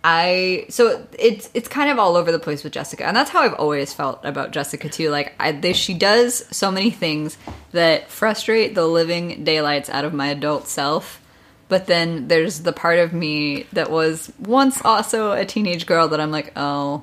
I 0.08 0.68
so 0.70 1.08
it's 1.18 1.50
it's 1.56 1.68
kind 1.68 1.90
of 1.90 1.98
all 1.98 2.16
over 2.16 2.32
the 2.32 2.38
place 2.38 2.64
with 2.64 2.74
Jessica, 2.74 3.08
and 3.08 3.18
that's 3.18 3.32
how 3.32 3.42
I've 3.42 3.56
always 3.56 3.92
felt 3.92 4.24
about 4.24 4.52
Jessica 4.52 4.88
too. 4.88 5.10
Like 5.10 5.34
I, 5.40 5.52
they, 5.52 5.74
she 5.74 5.96
does 5.96 6.46
so 6.56 6.70
many 6.70 6.92
things 6.92 7.40
that 7.72 8.12
frustrate 8.12 8.76
the 8.76 8.86
living 8.86 9.44
daylights 9.44 9.90
out 9.90 10.06
of 10.06 10.14
my 10.14 10.28
adult 10.28 10.68
self. 10.68 11.20
But 11.70 11.88
then 11.88 12.28
there's 12.28 12.60
the 12.60 12.72
part 12.72 13.00
of 13.00 13.14
me 13.14 13.64
that 13.74 13.90
was 13.90 14.32
once 14.38 14.80
also 14.86 15.32
a 15.32 15.44
teenage 15.44 15.88
girl 15.88 16.08
that 16.10 16.22
I'm 16.22 16.30
like, 16.30 16.54
oh, 16.56 17.02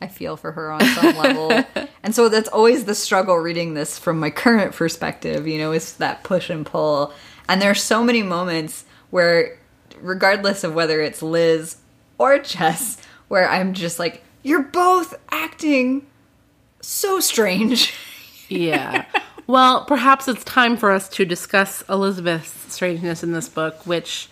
I 0.00 0.06
feel 0.06 0.38
for 0.38 0.52
her 0.52 0.72
on 0.72 0.80
some 0.80 1.16
level. 1.18 1.62
And 2.02 2.14
so 2.14 2.30
that's 2.30 2.48
always 2.48 2.86
the 2.86 2.94
struggle 2.94 3.36
reading 3.36 3.74
this 3.74 3.98
from 3.98 4.18
my 4.18 4.30
current 4.30 4.72
perspective, 4.74 5.46
you 5.46 5.58
know, 5.58 5.72
is 5.72 5.98
that 5.98 6.24
push 6.24 6.48
and 6.48 6.64
pull. 6.64 7.12
And 7.50 7.60
there 7.60 7.70
are 7.70 7.74
so 7.74 8.02
many 8.02 8.22
moments 8.22 8.86
where, 9.10 9.58
regardless 10.00 10.64
of 10.64 10.74
whether 10.74 11.02
it's 11.02 11.20
Liz 11.20 11.76
or 12.18 12.38
chess 12.38 12.98
where 13.28 13.48
I'm 13.48 13.72
just 13.74 13.98
like, 13.98 14.22
you're 14.42 14.62
both 14.62 15.14
acting 15.30 16.06
so 16.80 17.20
strange. 17.20 17.92
Yeah. 18.50 19.06
Well, 19.46 19.86
perhaps 19.86 20.28
it's 20.28 20.44
time 20.44 20.76
for 20.76 20.90
us 20.92 21.08
to 21.08 21.24
discuss 21.24 21.82
Elizabeth's 21.88 22.72
strangeness 22.74 23.22
in 23.22 23.32
this 23.32 23.48
book, 23.48 23.86
which 23.86 24.28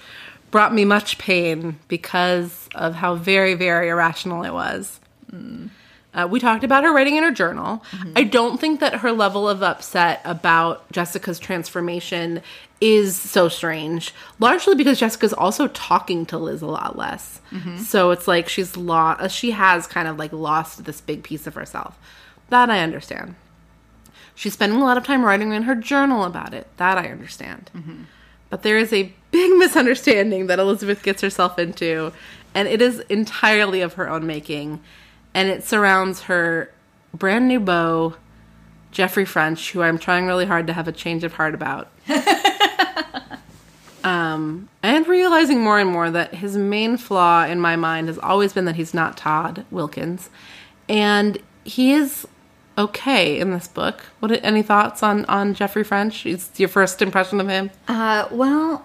brought 0.50 0.74
me 0.74 0.84
much 0.84 1.16
pain 1.16 1.78
because 1.88 2.68
of 2.74 2.94
how 2.94 3.14
very, 3.14 3.54
very 3.54 3.88
irrational 3.88 4.44
it 4.44 4.52
was. 4.52 5.00
Uh, 5.32 6.28
we 6.30 6.38
talked 6.40 6.62
about 6.62 6.84
her 6.84 6.92
writing 6.92 7.16
in 7.16 7.22
her 7.24 7.32
journal. 7.32 7.82
I 8.14 8.24
don't 8.24 8.60
think 8.60 8.80
that 8.80 8.96
her 8.96 9.12
level 9.12 9.48
of 9.48 9.62
upset 9.62 10.20
about 10.26 10.92
Jessica's 10.92 11.38
transformation 11.38 12.42
is 12.82 13.16
so 13.16 13.48
strange, 13.48 14.12
largely 14.40 14.74
because 14.74 14.98
Jessica's 14.98 15.32
also 15.32 15.68
talking 15.68 16.26
to 16.26 16.36
Liz 16.36 16.62
a 16.62 16.66
lot 16.66 16.98
less. 16.98 17.40
Mm-hmm. 17.52 17.78
So 17.78 18.10
it's 18.10 18.26
like 18.26 18.48
she's 18.48 18.76
lost, 18.76 19.20
uh, 19.20 19.28
she 19.28 19.52
has 19.52 19.86
kind 19.86 20.08
of 20.08 20.18
like 20.18 20.32
lost 20.32 20.84
this 20.84 21.00
big 21.00 21.22
piece 21.22 21.46
of 21.46 21.54
herself. 21.54 21.96
That 22.50 22.70
I 22.70 22.80
understand. 22.80 23.36
She's 24.34 24.54
spending 24.54 24.80
a 24.80 24.84
lot 24.84 24.96
of 24.96 25.06
time 25.06 25.24
writing 25.24 25.52
in 25.52 25.62
her 25.62 25.76
journal 25.76 26.24
about 26.24 26.54
it. 26.54 26.66
That 26.78 26.98
I 26.98 27.06
understand. 27.06 27.70
Mm-hmm. 27.72 28.02
But 28.50 28.64
there 28.64 28.78
is 28.78 28.92
a 28.92 29.12
big 29.30 29.52
misunderstanding 29.58 30.48
that 30.48 30.58
Elizabeth 30.58 31.04
gets 31.04 31.22
herself 31.22 31.60
into, 31.60 32.12
and 32.52 32.66
it 32.66 32.82
is 32.82 32.98
entirely 33.08 33.80
of 33.80 33.94
her 33.94 34.10
own 34.10 34.26
making. 34.26 34.80
And 35.34 35.48
it 35.48 35.62
surrounds 35.62 36.22
her 36.22 36.72
brand 37.14 37.46
new 37.46 37.60
beau, 37.60 38.16
Jeffrey 38.90 39.24
French, 39.24 39.70
who 39.70 39.82
I'm 39.82 39.98
trying 39.98 40.26
really 40.26 40.46
hard 40.46 40.66
to 40.66 40.72
have 40.72 40.88
a 40.88 40.92
change 40.92 41.22
of 41.22 41.34
heart 41.34 41.54
about. 41.54 41.88
um, 44.04 44.68
and 44.82 45.06
realizing 45.06 45.60
more 45.60 45.78
and 45.78 45.90
more 45.90 46.10
that 46.10 46.34
his 46.34 46.56
main 46.56 46.96
flaw 46.96 47.44
in 47.44 47.60
my 47.60 47.76
mind 47.76 48.08
has 48.08 48.18
always 48.18 48.52
been 48.52 48.64
that 48.64 48.76
he's 48.76 48.94
not 48.94 49.16
Todd 49.16 49.64
Wilkins. 49.70 50.30
And 50.88 51.38
he 51.64 51.92
is 51.92 52.26
okay 52.76 53.38
in 53.38 53.50
this 53.50 53.68
book. 53.68 54.04
What 54.20 54.32
any 54.44 54.62
thoughts 54.62 55.02
on 55.02 55.24
on 55.26 55.54
Jeffrey 55.54 55.84
French? 55.84 56.26
Is 56.26 56.50
your 56.56 56.68
first 56.68 57.02
impression 57.02 57.40
of 57.40 57.48
him? 57.48 57.70
Uh, 57.88 58.28
well, 58.30 58.84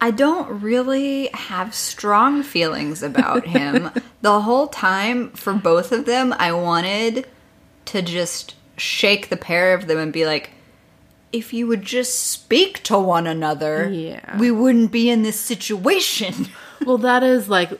I 0.00 0.10
don't 0.10 0.60
really 0.60 1.28
have 1.32 1.74
strong 1.74 2.42
feelings 2.42 3.02
about 3.02 3.46
him. 3.46 3.90
the 4.20 4.40
whole 4.40 4.68
time 4.68 5.30
for 5.30 5.54
both 5.54 5.92
of 5.92 6.04
them, 6.04 6.34
I 6.38 6.52
wanted 6.52 7.26
to 7.86 8.02
just 8.02 8.54
shake 8.76 9.28
the 9.28 9.36
pair 9.36 9.74
of 9.74 9.86
them 9.86 9.98
and 9.98 10.12
be 10.12 10.26
like, 10.26 10.50
if 11.36 11.52
you 11.52 11.66
would 11.66 11.82
just 11.82 12.18
speak 12.20 12.82
to 12.84 12.98
one 12.98 13.26
another, 13.26 13.88
Yeah. 13.90 14.38
we 14.38 14.50
wouldn't 14.50 14.90
be 14.92 15.10
in 15.10 15.22
this 15.22 15.38
situation. 15.40 16.48
Well, 16.84 16.98
that 16.98 17.22
is 17.22 17.48
like 17.48 17.70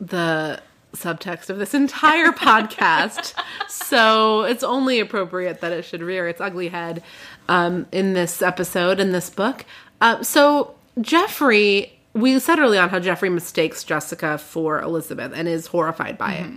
the 0.00 0.60
subtext 0.94 1.50
of 1.50 1.58
this 1.58 1.74
entire 1.74 2.32
podcast. 2.32 3.34
So 3.68 4.44
it's 4.44 4.62
only 4.64 4.98
appropriate 4.98 5.60
that 5.60 5.72
it 5.72 5.84
should 5.84 6.00
rear 6.02 6.26
its 6.26 6.40
ugly 6.40 6.68
head 6.68 7.02
um, 7.50 7.84
in 7.92 8.14
this 8.14 8.40
episode, 8.40 8.98
in 8.98 9.12
this 9.12 9.28
book. 9.28 9.66
Uh, 10.00 10.22
so, 10.22 10.74
Jeffrey, 11.00 11.92
we 12.14 12.38
said 12.38 12.58
early 12.58 12.78
on 12.78 12.88
how 12.88 12.98
Jeffrey 12.98 13.28
mistakes 13.28 13.84
Jessica 13.84 14.38
for 14.38 14.80
Elizabeth 14.80 15.32
and 15.34 15.46
is 15.48 15.66
horrified 15.66 16.16
by 16.16 16.32
it. 16.32 16.50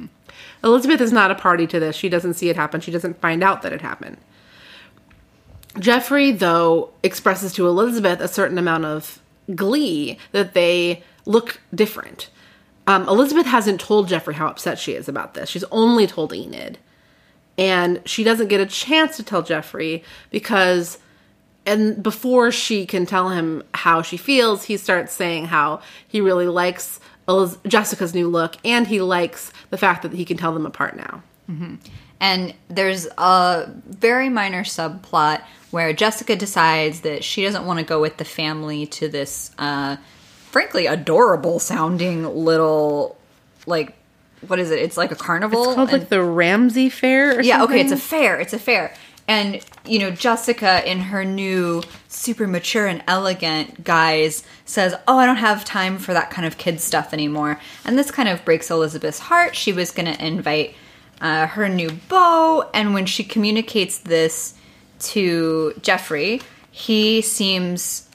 Elizabeth 0.64 1.02
is 1.02 1.12
not 1.12 1.32
a 1.32 1.36
party 1.36 1.68
to 1.68 1.82
this. 1.82 1.98
She 1.98 2.08
doesn't 2.08 2.36
see 2.36 2.48
it 2.50 2.56
happen. 2.56 2.80
She 2.80 2.92
doesn't 2.92 3.20
find 3.20 3.44
out 3.44 3.62
that 3.64 3.74
it 3.74 3.82
happened. 3.82 4.18
Jeffrey, 5.78 6.32
though, 6.32 6.92
expresses 7.04 7.54
to 7.54 7.68
Elizabeth 7.68 8.20
a 8.20 8.28
certain 8.28 8.58
amount 8.58 8.86
of 8.86 9.20
glee 9.56 10.18
that 10.32 10.54
they 10.54 11.04
look 11.26 11.62
different. 11.74 12.30
Um, 12.88 13.08
Elizabeth 13.08 13.46
hasn't 13.46 13.80
told 13.80 14.08
Jeffrey 14.08 14.34
how 14.34 14.48
upset 14.48 14.80
she 14.80 14.94
is 14.94 15.08
about 15.08 15.36
this. 15.36 15.50
She's 15.50 15.64
only 15.66 16.08
told 16.08 16.34
Enid. 16.34 16.80
And 17.58 18.02
she 18.06 18.24
doesn't 18.24 18.48
get 18.48 18.62
a 18.62 18.66
chance 18.66 19.18
to 19.18 19.24
tell 19.24 19.44
Jeffrey 19.44 20.04
because, 20.32 20.98
and 21.66 22.02
before 22.02 22.52
she 22.52 22.86
can 22.86 23.06
tell 23.06 23.30
him 23.30 23.64
how 23.74 24.02
she 24.02 24.18
feels, 24.18 24.64
he 24.64 24.78
starts 24.78 25.14
saying 25.14 25.46
how 25.46 25.82
he 26.08 26.20
really 26.22 26.48
likes 26.48 27.00
Eliz- 27.28 27.58
Jessica's 27.68 28.16
new 28.16 28.28
look 28.28 28.56
and 28.66 28.88
he 28.88 29.02
likes 29.02 29.52
the 29.70 29.78
fact 29.78 30.02
that 30.04 30.14
he 30.14 30.26
can 30.26 30.38
tell 30.38 30.54
them 30.54 30.66
apart 30.66 30.96
now. 30.96 31.22
And 32.20 32.54
there's 32.70 33.08
a 33.18 33.70
very 33.88 34.30
minor 34.30 34.64
subplot 34.64 35.44
where 35.72 35.94
Jessica 35.94 36.36
decides 36.36 37.02
that 37.02 37.24
she 37.24 37.44
doesn't 37.44 37.66
want 37.66 37.80
to 37.80 37.86
go 37.86 38.02
with 38.02 38.18
the 38.18 38.26
family 38.26 38.86
to 38.88 39.08
this, 39.08 39.52
uh, 39.58 39.98
frankly, 40.52 40.88
adorable 40.88 41.60
sounding 41.60 42.24
little, 42.24 43.18
like, 43.66 43.96
what 44.48 44.58
is 44.60 44.72
it? 44.72 44.80
It's 44.80 44.98
like 44.98 45.12
a 45.12 45.16
carnival. 45.16 45.64
It's 45.66 45.76
called 45.76 45.90
and- 45.90 46.00
like 46.00 46.10
the 46.10 46.24
Ramsey 46.24 46.90
Fair 46.90 47.38
or 47.38 47.42
yeah, 47.42 47.64
okay, 47.64 47.82
it's 47.82 47.92
a 47.92 47.98
fair. 47.98 48.40
It's 48.40 48.54
a 48.54 48.60
fair. 48.60 48.94
And, 49.28 49.64
you 49.86 50.00
know, 50.00 50.10
Jessica 50.10 50.90
in 50.90 51.02
her 51.02 51.24
new 51.24 51.84
super 52.08 52.48
mature 52.48 52.88
and 52.88 53.04
elegant 53.08 53.84
guise 53.84 54.44
says, 54.66 54.96
Oh, 55.08 55.20
I 55.20 55.28
don't 55.28 55.36
have 55.36 55.64
time 55.64 56.00
for 56.00 56.14
that 56.14 56.32
kind 56.32 56.48
of 56.48 56.58
kid 56.58 56.82
stuff 56.82 57.14
anymore. 57.14 57.60
And 57.86 57.96
this 57.96 58.10
kind 58.10 58.28
of 58.28 58.44
breaks 58.44 58.72
Elizabeth's 58.72 59.20
heart. 59.20 59.56
She 59.56 59.72
was 59.72 59.92
going 59.92 60.12
to 60.12 60.26
invite 60.26 60.74
uh, 61.22 61.46
her 61.46 61.70
new 61.70 61.92
beau. 62.08 62.72
And 62.74 62.96
when 62.96 63.06
she 63.06 63.24
communicates 63.24 64.00
this 64.00 64.56
to 65.00 65.74
Jeffrey, 65.82 66.42
he 66.72 67.22
seems 67.22 68.08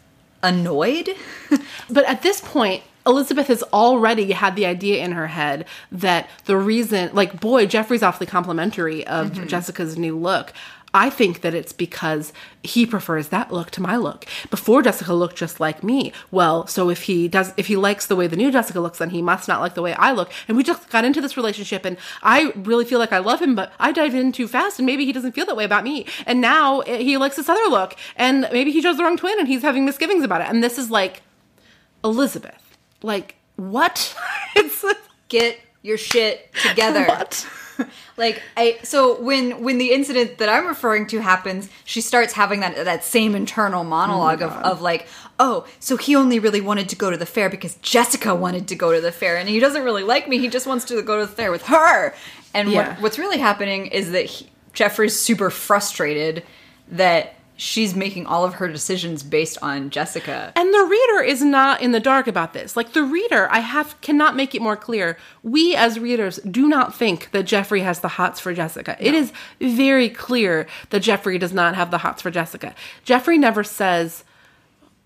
annoyed. 0.42 1.10
But 1.90 2.06
at 2.06 2.22
this 2.22 2.40
point, 2.40 2.82
Elizabeth 3.06 3.48
has 3.48 3.62
already 3.64 4.32
had 4.32 4.56
the 4.56 4.66
idea 4.66 5.04
in 5.04 5.12
her 5.12 5.26
head 5.26 5.66
that 5.92 6.28
the 6.46 6.56
reason, 6.56 7.10
like, 7.12 7.38
boy, 7.40 7.66
Jeffrey's 7.66 8.02
awfully 8.02 8.26
complimentary 8.26 9.06
of 9.06 9.32
mm-hmm. 9.32 9.46
Jessica's 9.46 9.98
new 9.98 10.18
look. 10.18 10.52
I 10.94 11.10
think 11.10 11.40
that 11.40 11.54
it's 11.54 11.72
because 11.72 12.32
he 12.62 12.86
prefers 12.86 13.28
that 13.28 13.52
look 13.52 13.72
to 13.72 13.82
my 13.82 13.96
look. 13.96 14.26
Before 14.48 14.80
Jessica 14.80 15.12
looked 15.12 15.34
just 15.34 15.58
like 15.58 15.82
me. 15.82 16.12
Well, 16.30 16.68
so 16.68 16.88
if 16.88 17.02
he 17.02 17.26
does, 17.26 17.52
if 17.56 17.66
he 17.66 17.74
likes 17.74 18.06
the 18.06 18.14
way 18.14 18.28
the 18.28 18.36
new 18.36 18.52
Jessica 18.52 18.78
looks, 18.78 18.98
then 18.98 19.10
he 19.10 19.20
must 19.20 19.48
not 19.48 19.60
like 19.60 19.74
the 19.74 19.82
way 19.82 19.92
I 19.94 20.12
look. 20.12 20.30
And 20.46 20.56
we 20.56 20.62
just 20.62 20.88
got 20.90 21.04
into 21.04 21.20
this 21.20 21.36
relationship, 21.36 21.84
and 21.84 21.96
I 22.22 22.52
really 22.54 22.84
feel 22.84 23.00
like 23.00 23.12
I 23.12 23.18
love 23.18 23.42
him, 23.42 23.56
but 23.56 23.72
I 23.80 23.90
dived 23.90 24.14
in 24.14 24.30
too 24.30 24.46
fast, 24.46 24.78
and 24.78 24.86
maybe 24.86 25.04
he 25.04 25.12
doesn't 25.12 25.32
feel 25.32 25.46
that 25.46 25.56
way 25.56 25.64
about 25.64 25.82
me. 25.82 26.06
And 26.26 26.40
now 26.40 26.80
eh, 26.80 26.98
he 26.98 27.16
likes 27.16 27.34
this 27.34 27.48
other 27.48 27.68
look, 27.68 27.96
and 28.14 28.48
maybe 28.52 28.70
he 28.70 28.80
chose 28.80 28.96
the 28.96 29.02
wrong 29.02 29.16
twin, 29.16 29.38
and 29.40 29.48
he's 29.48 29.62
having 29.62 29.84
misgivings 29.84 30.22
about 30.22 30.42
it. 30.42 30.48
And 30.48 30.62
this 30.62 30.78
is 30.78 30.92
like 30.92 31.22
Elizabeth. 32.04 32.76
Like, 33.02 33.34
what? 33.56 34.16
it's 34.56 34.84
Get 35.28 35.58
your 35.82 35.98
shit 35.98 36.54
together. 36.68 37.04
what? 37.06 37.46
like 38.16 38.42
I 38.56 38.78
so 38.82 39.20
when 39.20 39.62
when 39.62 39.78
the 39.78 39.92
incident 39.92 40.38
that 40.38 40.48
I'm 40.48 40.66
referring 40.66 41.06
to 41.08 41.20
happens, 41.20 41.68
she 41.84 42.00
starts 42.00 42.32
having 42.34 42.60
that 42.60 42.84
that 42.84 43.04
same 43.04 43.34
internal 43.34 43.84
monologue 43.84 44.42
oh 44.42 44.46
of, 44.46 44.52
of 44.52 44.82
like, 44.82 45.06
oh, 45.38 45.66
so 45.80 45.96
he 45.96 46.14
only 46.16 46.38
really 46.38 46.60
wanted 46.60 46.88
to 46.90 46.96
go 46.96 47.10
to 47.10 47.16
the 47.16 47.26
fair 47.26 47.48
because 47.50 47.74
Jessica 47.76 48.34
wanted 48.34 48.68
to 48.68 48.74
go 48.74 48.92
to 48.92 49.00
the 49.00 49.12
fair, 49.12 49.36
and 49.36 49.48
he 49.48 49.60
doesn't 49.60 49.82
really 49.82 50.02
like 50.04 50.28
me. 50.28 50.38
He 50.38 50.48
just 50.48 50.66
wants 50.66 50.84
to 50.86 51.00
go 51.02 51.20
to 51.20 51.26
the 51.26 51.32
fair 51.32 51.50
with 51.50 51.62
her. 51.66 52.14
And 52.52 52.70
Yeah. 52.70 52.90
what 52.92 53.00
what's 53.00 53.18
really 53.18 53.38
happening 53.38 53.86
is 53.86 54.12
that 54.12 54.26
he, 54.26 54.48
Jeffrey's 54.72 55.18
super 55.18 55.50
frustrated 55.50 56.42
that 56.90 57.34
she's 57.56 57.94
making 57.94 58.26
all 58.26 58.44
of 58.44 58.54
her 58.54 58.68
decisions 58.68 59.22
based 59.22 59.58
on 59.62 59.90
Jessica. 59.90 60.52
And 60.56 60.72
the 60.72 60.84
reader 60.84 61.22
is 61.22 61.42
not 61.42 61.80
in 61.80 61.92
the 61.92 62.00
dark 62.00 62.26
about 62.26 62.52
this. 62.52 62.76
Like 62.76 62.92
the 62.92 63.04
reader, 63.04 63.48
I 63.50 63.60
have 63.60 64.00
cannot 64.00 64.36
make 64.36 64.54
it 64.54 64.62
more 64.62 64.76
clear. 64.76 65.16
We 65.42 65.74
as 65.74 65.98
readers 65.98 66.38
do 66.38 66.68
not 66.68 66.94
think 66.94 67.30
that 67.30 67.44
Jeffrey 67.44 67.80
has 67.80 68.00
the 68.00 68.08
hots 68.08 68.40
for 68.40 68.52
Jessica. 68.52 68.96
It 68.98 69.14
is 69.14 69.32
very 69.60 70.08
clear 70.08 70.66
that 70.90 71.00
Jeffrey 71.00 71.38
does 71.38 71.52
not 71.52 71.74
have 71.74 71.90
the 71.90 71.98
hots 71.98 72.22
for 72.22 72.30
Jessica. 72.30 72.74
Jeffrey 73.04 73.38
never 73.38 73.62
says 73.62 74.24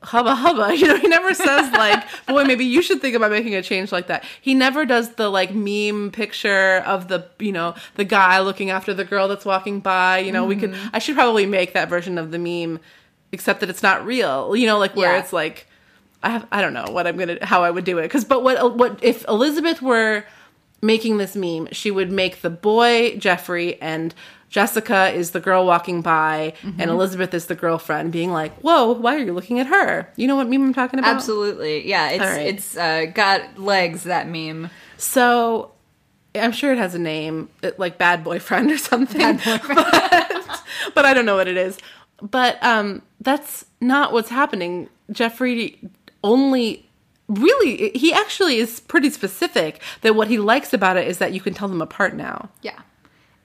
hubba 0.03 0.35
hubba. 0.35 0.75
You 0.77 0.87
know, 0.87 0.97
he 0.97 1.09
never 1.09 1.35
says 1.35 1.73
like, 1.73 2.05
boy, 2.27 2.45
maybe 2.45 2.65
you 2.65 2.83
should 2.83 3.01
think 3.01 3.17
about 3.17 3.31
making 3.31 3.55
a 3.55 3.63
change 3.63 3.91
like 3.91 4.07
that. 4.07 4.25
He 4.41 4.55
never 4.55 4.85
does 4.87 5.15
the 5.15 5.29
like 5.29 5.55
meme 5.55 6.11
picture 6.13 6.79
of 6.87 7.09
the, 7.09 7.27
you 7.39 7.53
know, 7.53 7.75
the 7.97 8.05
guy 8.05 8.41
looking 8.41 8.71
after 8.71 8.95
the 8.95 9.05
girl 9.05 9.29
that's 9.29 9.45
walking 9.45 9.81
by. 9.81 10.19
You 10.19 10.33
know, 10.33 10.45
we 10.45 10.57
could, 10.57 10.73
mm-hmm. 10.73 10.89
I 10.93 10.99
should 10.99 11.17
probably 11.17 11.47
make 11.47 11.73
that 11.73 11.89
version 11.89 12.17
of 12.19 12.31
the 12.31 12.39
meme, 12.39 12.81
except 13.33 13.61
that 13.61 13.71
it's 13.71 13.83
not 13.83 14.05
real. 14.07 14.55
You 14.55 14.67
know, 14.67 14.79
like 14.79 14.95
where 14.95 15.13
Yeah. 15.13 15.19
it's 15.19 15.33
like, 15.33 15.67
I 16.23 16.31
have, 16.31 16.47
I 16.51 16.63
don't 16.63 16.75
know 16.75 16.87
what 16.91 17.07
I'm 17.07 17.17
gonna, 17.17 17.39
how 17.43 17.63
I 17.65 17.71
would 17.71 17.85
do 17.85 17.99
it. 17.99 18.09
Cause, 18.11 18.25
but 18.25 18.43
what, 18.43 18.77
what, 18.77 19.03
if 19.03 19.25
Elizabeth 19.29 19.83
were 19.83 20.25
making 20.81 21.19
this 21.19 21.35
meme, 21.35 21.69
she 21.73 21.91
would 21.91 22.11
make 22.11 22.41
the 22.43 22.51
boy 22.51 23.17
Jeffrey 23.19 23.81
and 23.83 24.15
Jessica 24.49 25.11
is 25.11 25.33
the 25.33 25.41
girl 25.41 25.67
walking 25.67 26.01
by 26.03 26.55
Mm-hmm. 26.63 26.81
and 26.81 26.91
Elizabeth 26.91 27.35
is 27.35 27.47
the 27.47 27.55
girlfriend 27.55 28.13
being 28.13 28.33
like, 28.33 28.55
whoa, 28.61 28.93
why 28.93 29.15
are 29.15 29.19
you 29.19 29.33
looking 29.33 29.59
at 29.61 29.67
her? 29.67 30.11
You 30.17 30.27
know 30.27 30.37
what 30.37 30.49
meme 30.49 30.63
I'm 30.63 30.75
talking 30.75 30.99
about? 30.99 31.15
Absolutely, 31.17 31.87
yeah. 31.89 32.09
It's 32.11 32.21
right. 32.25 32.47
it's 32.47 32.77
uh, 32.77 33.07
got 33.15 33.59
legs 33.59 34.05
that 34.05 34.29
meme. 34.29 34.71
So 34.97 35.73
I'm 36.35 36.53
sure 36.53 36.73
it 36.73 36.79
has 36.79 36.95
a 36.95 36.99
name, 36.99 37.49
it- 37.63 37.79
like 37.79 37.99
bad 37.99 38.25
boyfriend 38.25 38.71
or 38.71 38.79
something. 38.79 39.37
but, 39.45 40.63
but 40.95 41.05
I 41.05 41.13
don't 41.15 41.27
know 41.27 41.37
what 41.37 41.49
it 41.49 41.57
is. 41.57 41.79
But 42.23 42.63
um, 42.65 43.03
that's 43.21 43.65
not 43.81 44.13
what's 44.13 44.29
happening. 44.31 44.89
Jeffrey 45.13 45.79
only 46.25 46.85
really 47.29 47.91
he 47.95 48.13
actually 48.13 48.57
is 48.57 48.81
pretty 48.81 49.11
specific 49.11 49.81
that 50.01 50.15
what 50.15 50.29
he 50.29 50.39
likes 50.39 50.73
about 50.73 50.97
it 50.97 51.07
is 51.07 51.19
that 51.19 51.33
you 51.33 51.41
can 51.41 51.53
tell 51.55 51.69
them 51.69 51.83
apart 51.83 52.15
now. 52.15 52.49
Yeah. 52.63 52.79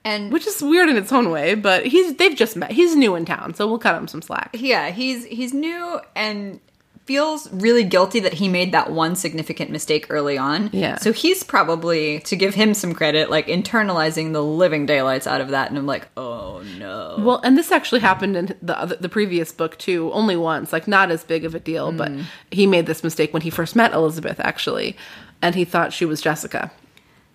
And 0.04 0.32
which 0.32 0.46
is 0.46 0.62
weird 0.62 0.88
in 0.88 0.96
its 0.96 1.12
own 1.12 1.30
way. 1.30 1.54
But 1.54 1.86
he's 1.86 2.14
they've 2.16 2.36
just 2.36 2.56
met. 2.56 2.72
He's 2.72 2.94
new 2.94 3.14
in 3.14 3.24
town, 3.24 3.54
so 3.54 3.66
we'll 3.66 3.78
cut 3.78 3.96
him 3.96 4.08
some 4.08 4.22
slack. 4.22 4.50
yeah, 4.52 4.90
he's 4.90 5.24
he's 5.24 5.54
new 5.54 6.00
and 6.14 6.60
feels 7.04 7.52
really 7.52 7.84
guilty 7.84 8.20
that 8.20 8.32
he 8.32 8.48
made 8.48 8.72
that 8.72 8.90
one 8.90 9.14
significant 9.14 9.70
mistake 9.70 10.06
early 10.08 10.38
on. 10.38 10.70
Yeah. 10.72 10.96
So 10.96 11.12
he's 11.12 11.42
probably 11.42 12.20
to 12.20 12.36
give 12.36 12.54
him 12.54 12.72
some 12.72 12.94
credit, 12.94 13.30
like 13.30 13.46
internalizing 13.46 14.32
the 14.32 14.42
living 14.42 14.86
daylights 14.86 15.26
out 15.26 15.40
of 15.40 15.50
that, 15.50 15.68
and 15.68 15.78
I'm 15.78 15.86
like, 15.86 16.08
oh 16.16 16.62
no. 16.78 17.16
Well, 17.18 17.40
and 17.44 17.58
this 17.58 17.70
actually 17.70 18.00
happened 18.00 18.36
in 18.36 18.56
the 18.62 18.78
other, 18.78 18.96
the 18.96 19.08
previous 19.08 19.52
book 19.52 19.78
too, 19.78 20.10
only 20.12 20.36
once, 20.36 20.72
like 20.72 20.88
not 20.88 21.10
as 21.10 21.24
big 21.24 21.44
of 21.44 21.54
a 21.54 21.60
deal, 21.60 21.92
but 21.92 22.10
mm. 22.10 22.24
he 22.50 22.66
made 22.66 22.86
this 22.86 23.04
mistake 23.04 23.32
when 23.32 23.42
he 23.42 23.50
first 23.50 23.76
met 23.76 23.92
Elizabeth 23.92 24.40
actually, 24.40 24.96
and 25.42 25.54
he 25.54 25.64
thought 25.64 25.92
she 25.92 26.06
was 26.06 26.22
Jessica. 26.22 26.72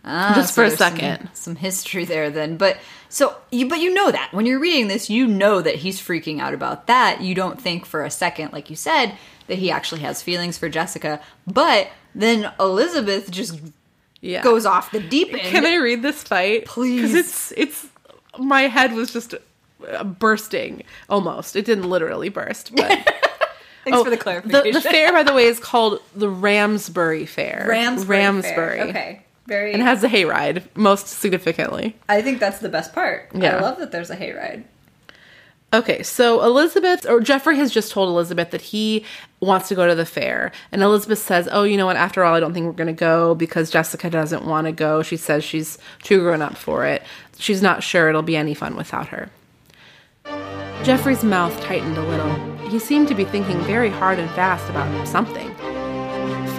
Ah, 0.05 0.33
Just 0.35 0.53
so 0.53 0.61
for 0.61 0.63
a 0.63 0.67
there's 0.67 0.77
some- 0.79 0.95
second. 0.97 1.29
Some, 1.33 1.55
history 1.57 2.05
there 2.05 2.29
then. 2.29 2.57
But 2.57 2.77
so 3.09 3.35
you 3.51 3.67
but 3.67 3.79
you 3.79 3.93
know 3.93 4.11
that. 4.11 4.29
When 4.33 4.45
you're 4.45 4.59
reading 4.59 4.87
this, 4.87 5.09
you 5.09 5.27
know 5.27 5.61
that 5.61 5.75
he's 5.75 5.99
freaking 6.01 6.39
out 6.39 6.53
about 6.53 6.87
that. 6.87 7.21
You 7.21 7.35
don't 7.35 7.59
think 7.61 7.85
for 7.85 8.03
a 8.03 8.09
second, 8.11 8.53
like 8.53 8.69
you 8.69 8.75
said, 8.75 9.13
that 9.47 9.57
he 9.57 9.69
actually 9.71 10.01
has 10.01 10.21
feelings 10.21 10.57
for 10.57 10.69
Jessica. 10.69 11.19
But 11.45 11.89
then 12.15 12.51
Elizabeth 12.59 13.29
just 13.29 13.59
Yeah. 14.21 14.41
goes 14.41 14.65
off 14.65 14.91
the 14.91 14.99
deep 15.01 15.33
end. 15.33 15.41
Can 15.41 15.65
I 15.65 15.75
read 15.75 16.01
this 16.01 16.23
fight? 16.23 16.65
Please. 16.65 17.01
Because 17.11 17.15
it's 17.15 17.53
it's 17.57 17.87
my 18.37 18.63
head 18.63 18.93
was 18.93 19.11
just 19.11 19.33
uh, 19.87 20.03
bursting 20.05 20.83
almost. 21.09 21.55
It 21.57 21.65
didn't 21.65 21.89
literally 21.89 22.29
burst, 22.29 22.73
but 22.75 22.87
Thanks 23.85 23.97
Oh, 23.99 24.03
for 24.03 24.09
the 24.09 24.17
clarification. 24.17 24.73
The, 24.73 24.79
the 24.79 24.81
fair, 24.81 25.11
by 25.13 25.23
the 25.23 25.33
way, 25.33 25.45
is 25.45 25.59
called 25.71 26.01
the 26.15 26.29
Ramsbury 26.29 27.25
Fair. 27.25 27.65
Ramsbury. 27.67 28.17
Ramsbury. 28.19 28.77
Fair. 28.77 28.87
Okay. 28.87 29.21
Very 29.49 29.73
And 29.73 29.81
has 29.81 30.03
a 30.03 30.07
hayride, 30.07 30.63
most 30.75 31.07
significantly. 31.07 31.97
I 32.07 32.21
think 32.21 32.39
that's 32.39 32.59
the 32.59 32.69
best 32.69 32.93
part. 32.93 33.29
Yeah. 33.33 33.57
I 33.57 33.61
love 33.61 33.79
that 33.79 33.91
there's 33.91 34.11
a 34.11 34.15
hayride. 34.15 34.63
Okay, 35.71 36.01
so 36.01 36.43
Elizabeth 36.43 37.07
or 37.07 37.19
Jeffrey 37.19 37.57
has 37.57 37.71
just 37.71 37.91
told 37.91 38.09
Elizabeth 38.09 38.51
that 38.51 38.61
he 38.61 39.05
wants 39.39 39.67
to 39.69 39.75
go 39.75 39.87
to 39.87 39.93
the 39.93 40.05
fair. 40.05 40.51
And 40.71 40.81
Elizabeth 40.81 41.19
says, 41.19 41.49
Oh, 41.51 41.63
you 41.63 41.77
know 41.77 41.85
what? 41.85 41.95
After 41.95 42.23
all, 42.23 42.33
I 42.33 42.39
don't 42.39 42.53
think 42.53 42.65
we're 42.65 42.71
going 42.73 42.87
to 42.87 42.93
go 42.93 43.35
because 43.35 43.69
Jessica 43.69 44.09
doesn't 44.09 44.45
want 44.45 44.65
to 44.65 44.71
go. 44.71 45.03
She 45.03 45.17
says 45.17 45.43
she's 45.43 45.77
too 46.01 46.21
grown 46.21 46.41
up 46.41 46.55
for 46.55 46.85
it. 46.85 47.03
She's 47.37 47.61
not 47.61 47.83
sure 47.83 48.09
it'll 48.09 48.21
be 48.21 48.35
any 48.35 48.53
fun 48.53 48.75
without 48.75 49.09
her. 49.09 49.29
Jeffrey's 50.83 51.23
mouth 51.23 51.59
tightened 51.61 51.97
a 51.97 52.03
little. 52.03 52.33
He 52.69 52.79
seemed 52.79 53.07
to 53.07 53.15
be 53.15 53.25
thinking 53.25 53.59
very 53.61 53.89
hard 53.89 54.17
and 54.17 54.29
fast 54.31 54.69
about 54.69 55.07
something. 55.07 55.53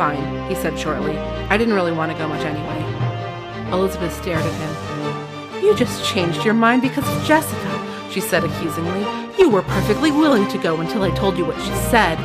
Fine, 0.00 0.48
he 0.48 0.54
said 0.54 0.78
shortly. 0.78 1.18
I 1.18 1.58
didn't 1.58 1.74
really 1.74 1.92
want 1.92 2.10
to 2.10 2.16
go 2.16 2.26
much 2.26 2.42
anyway. 2.42 3.70
Elizabeth 3.70 4.14
stared 4.14 4.40
at 4.42 5.52
him. 5.52 5.62
You 5.62 5.74
just 5.74 6.02
changed 6.06 6.42
your 6.42 6.54
mind 6.54 6.80
because 6.80 7.06
of 7.06 7.22
Jessica, 7.26 8.08
she 8.10 8.22
said 8.22 8.42
accusingly. 8.42 9.00
You 9.38 9.50
were 9.50 9.60
perfectly 9.60 10.10
willing 10.10 10.48
to 10.48 10.56
go 10.56 10.80
until 10.80 11.02
I 11.02 11.10
told 11.10 11.36
you 11.36 11.44
what 11.44 11.60
she 11.60 11.74
said. 11.90 12.16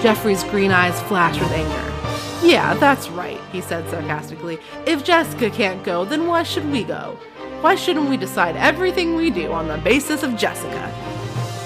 Jeffrey's 0.00 0.44
green 0.44 0.70
eyes 0.70 1.02
flashed 1.02 1.40
with 1.40 1.50
anger. 1.50 2.46
Yeah, 2.46 2.74
that's 2.74 3.08
right, 3.08 3.40
he 3.50 3.60
said 3.60 3.90
sarcastically. 3.90 4.60
If 4.86 5.02
Jessica 5.02 5.50
can't 5.50 5.82
go, 5.82 6.04
then 6.04 6.28
why 6.28 6.44
should 6.44 6.70
we 6.70 6.84
go? 6.84 7.18
Why 7.62 7.74
shouldn't 7.74 8.10
we 8.10 8.16
decide 8.16 8.54
everything 8.54 9.16
we 9.16 9.30
do 9.30 9.50
on 9.50 9.66
the 9.66 9.78
basis 9.78 10.22
of 10.22 10.36
Jessica? 10.36 10.94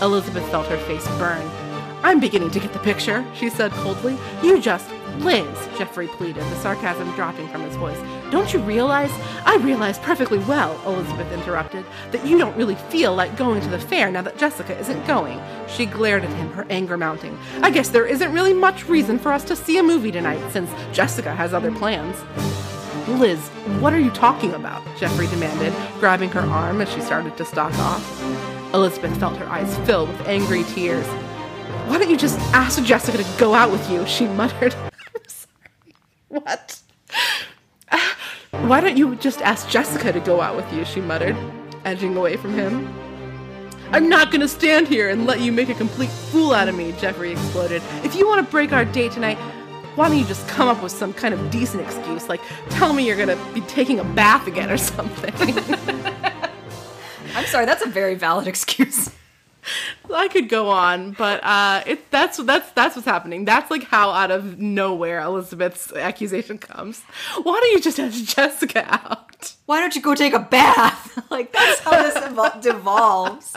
Elizabeth 0.00 0.48
felt 0.50 0.68
her 0.68 0.78
face 0.78 1.06
burn. 1.18 1.46
I'm 2.02 2.20
beginning 2.20 2.52
to 2.52 2.60
get 2.60 2.72
the 2.72 2.78
picture, 2.78 3.22
she 3.34 3.50
said 3.50 3.70
coldly. 3.72 4.16
You 4.42 4.62
just. 4.62 4.95
Liz, 5.18 5.68
Jeffrey 5.78 6.08
pleaded, 6.08 6.42
the 6.42 6.56
sarcasm 6.56 7.10
dropping 7.14 7.48
from 7.48 7.62
his 7.62 7.74
voice. 7.76 7.98
Don't 8.30 8.52
you 8.52 8.60
realize? 8.60 9.10
I 9.44 9.56
realize 9.56 9.98
perfectly 9.98 10.38
well, 10.40 10.80
Elizabeth 10.86 11.30
interrupted, 11.32 11.84
that 12.12 12.26
you 12.26 12.38
don't 12.38 12.56
really 12.56 12.74
feel 12.74 13.14
like 13.14 13.36
going 13.36 13.60
to 13.62 13.68
the 13.68 13.78
fair 13.78 14.10
now 14.10 14.22
that 14.22 14.36
Jessica 14.38 14.78
isn't 14.78 15.06
going. 15.06 15.40
She 15.68 15.86
glared 15.86 16.24
at 16.24 16.30
him, 16.30 16.52
her 16.52 16.66
anger 16.70 16.96
mounting. 16.96 17.38
I 17.62 17.70
guess 17.70 17.88
there 17.88 18.06
isn't 18.06 18.32
really 18.32 18.52
much 18.52 18.88
reason 18.88 19.18
for 19.18 19.32
us 19.32 19.44
to 19.44 19.56
see 19.56 19.78
a 19.78 19.82
movie 19.82 20.12
tonight 20.12 20.50
since 20.50 20.70
Jessica 20.92 21.34
has 21.34 21.54
other 21.54 21.72
plans. 21.72 22.16
Liz, 23.08 23.38
what 23.80 23.92
are 23.92 24.00
you 24.00 24.10
talking 24.10 24.52
about? 24.54 24.82
Jeffrey 24.96 25.28
demanded, 25.28 25.72
grabbing 26.00 26.30
her 26.30 26.40
arm 26.40 26.80
as 26.80 26.92
she 26.92 27.00
started 27.00 27.36
to 27.36 27.44
stalk 27.44 27.72
off. 27.78 28.74
Elizabeth 28.74 29.16
felt 29.18 29.36
her 29.36 29.46
eyes 29.46 29.76
fill 29.86 30.06
with 30.06 30.20
angry 30.26 30.64
tears. 30.64 31.06
Why 31.86 31.98
don't 31.98 32.10
you 32.10 32.16
just 32.16 32.38
ask 32.52 32.82
Jessica 32.82 33.18
to 33.18 33.38
go 33.38 33.54
out 33.54 33.70
with 33.70 33.88
you? 33.88 34.04
She 34.06 34.26
muttered. 34.26 34.74
What? 36.28 36.80
Why 38.50 38.80
don't 38.80 38.96
you 38.96 39.14
just 39.16 39.40
ask 39.42 39.68
Jessica 39.68 40.12
to 40.12 40.20
go 40.20 40.40
out 40.40 40.56
with 40.56 40.70
you? 40.72 40.84
She 40.84 41.00
muttered, 41.00 41.36
edging 41.84 42.16
away 42.16 42.36
from 42.36 42.52
him. 42.52 42.92
I'm 43.92 44.08
not 44.08 44.32
gonna 44.32 44.48
stand 44.48 44.88
here 44.88 45.08
and 45.08 45.24
let 45.24 45.40
you 45.40 45.52
make 45.52 45.68
a 45.68 45.74
complete 45.74 46.10
fool 46.10 46.52
out 46.52 46.68
of 46.68 46.74
me, 46.74 46.92
Jeffrey 46.98 47.30
exploded. 47.30 47.80
If 48.02 48.16
you 48.16 48.26
want 48.26 48.44
to 48.44 48.50
break 48.50 48.72
our 48.72 48.84
date 48.84 49.12
tonight, 49.12 49.38
why 49.94 50.08
don't 50.08 50.18
you 50.18 50.24
just 50.24 50.46
come 50.48 50.68
up 50.68 50.82
with 50.82 50.90
some 50.90 51.12
kind 51.12 51.32
of 51.32 51.50
decent 51.50 51.82
excuse, 51.82 52.28
like 52.28 52.40
tell 52.70 52.92
me 52.92 53.06
you're 53.06 53.16
gonna 53.16 53.38
be 53.54 53.60
taking 53.62 54.00
a 54.00 54.04
bath 54.04 54.48
again 54.48 54.70
or 54.70 54.76
something? 54.76 55.32
I'm 57.36 57.46
sorry, 57.46 57.66
that's 57.66 57.84
a 57.84 57.88
very 57.88 58.16
valid 58.16 58.48
excuse. 58.48 59.10
I 60.14 60.28
could 60.28 60.48
go 60.48 60.70
on, 60.70 61.12
but 61.12 61.42
uh, 61.42 61.82
it 61.86 62.10
that's 62.10 62.38
that's 62.38 62.70
that's 62.72 62.96
what's 62.96 63.06
happening. 63.06 63.44
That's 63.44 63.70
like 63.70 63.84
how 63.84 64.10
out 64.10 64.30
of 64.30 64.58
nowhere 64.58 65.20
Elizabeth's 65.20 65.92
accusation 65.92 66.58
comes. 66.58 67.02
Why 67.42 67.60
don't 67.60 67.72
you 67.72 67.80
just 67.80 67.98
ask 67.98 68.24
Jessica 68.24 68.84
out? 68.86 69.26
why 69.66 69.80
don't 69.80 69.94
you 69.94 70.02
go 70.02 70.14
take 70.14 70.32
a 70.32 70.38
bath? 70.38 71.18
like 71.30 71.52
that's 71.52 71.80
how 71.80 72.02
this 72.02 72.14
evol- 72.16 72.60
devolves. 72.62 73.56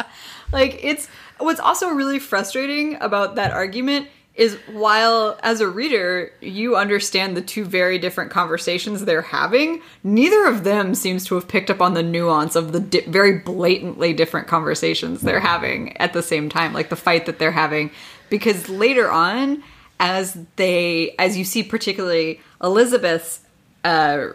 Like 0.51 0.80
it's 0.84 1.07
what's 1.38 1.60
also 1.60 1.89
really 1.89 2.20
frustrating 2.20 2.95
about 3.01 3.36
that 3.36 3.51
argument 3.51 4.07
is 4.36 4.56
while 4.72 5.38
as 5.44 5.60
a 5.60 5.68
reader 5.68 6.32
you 6.40 6.78
understand 6.78 7.36
the 7.36 7.42
two 7.42 7.66
very 7.66 8.00
different 8.00 8.32
conversations 8.32 9.04
they're 9.04 9.22
having, 9.22 9.82
neither 10.04 10.46
of 10.46 10.64
them 10.64 10.96
seems 10.96 11.26
to 11.26 11.36
have 11.36 11.48
picked 11.48 11.70
up 11.70 11.82
on 11.82 11.94
the 11.94 12.04
nuance 12.04 12.56
of 12.56 12.72
the 12.72 12.80
di- 12.80 13.02
very 13.02 13.40
blatantly 13.40 14.14
different 14.14 14.48
conversations 14.48 15.22
they're 15.22 15.40
having 15.40 15.96
at 15.98 16.14
the 16.14 16.24
same 16.24 16.48
time, 16.48 16.74
like 16.74 16.90
the 16.90 16.96
fight 16.96 17.26
that 17.26 17.38
they're 17.38 17.52
having. 17.52 17.92
Because 18.30 18.70
later 18.70 19.12
on 19.12 19.62
as 20.00 20.38
they 20.56 21.16
as 21.20 21.36
you 21.38 21.44
see 21.44 21.62
particularly 21.62 22.40
Elizabeth's 22.62 23.42
uh 23.84 24.28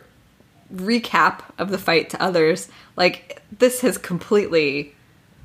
recap 0.75 1.41
of 1.59 1.71
the 1.71 1.79
fight 1.79 2.11
to 2.11 2.23
others, 2.23 2.69
like 2.97 3.41
this 3.59 3.81
has 3.81 3.97
completely 3.97 4.95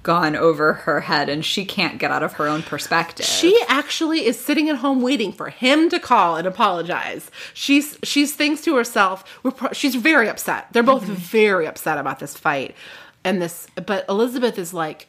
gone 0.09 0.35
over 0.35 0.73
her 0.73 1.01
head 1.01 1.29
and 1.29 1.45
she 1.45 1.63
can't 1.63 1.99
get 1.99 2.09
out 2.09 2.23
of 2.23 2.33
her 2.33 2.47
own 2.47 2.63
perspective. 2.63 3.27
She 3.27 3.55
actually 3.67 4.25
is 4.25 4.39
sitting 4.39 4.67
at 4.67 4.77
home 4.77 5.03
waiting 5.03 5.31
for 5.31 5.51
him 5.51 5.87
to 5.91 5.99
call 5.99 6.35
and 6.35 6.47
apologize. 6.47 7.29
She's 7.53 7.95
she's 8.01 8.33
thinks 8.33 8.61
to 8.61 8.75
herself. 8.75 9.23
We're 9.43 9.51
pro- 9.51 9.71
she's 9.71 9.93
very 9.93 10.27
upset. 10.27 10.65
They're 10.71 10.81
both 10.81 11.03
very 11.03 11.67
upset 11.67 11.99
about 11.99 12.17
this 12.17 12.35
fight 12.35 12.75
and 13.23 13.39
this. 13.39 13.67
But 13.75 14.09
Elizabeth 14.09 14.57
is 14.57 14.73
like, 14.73 15.07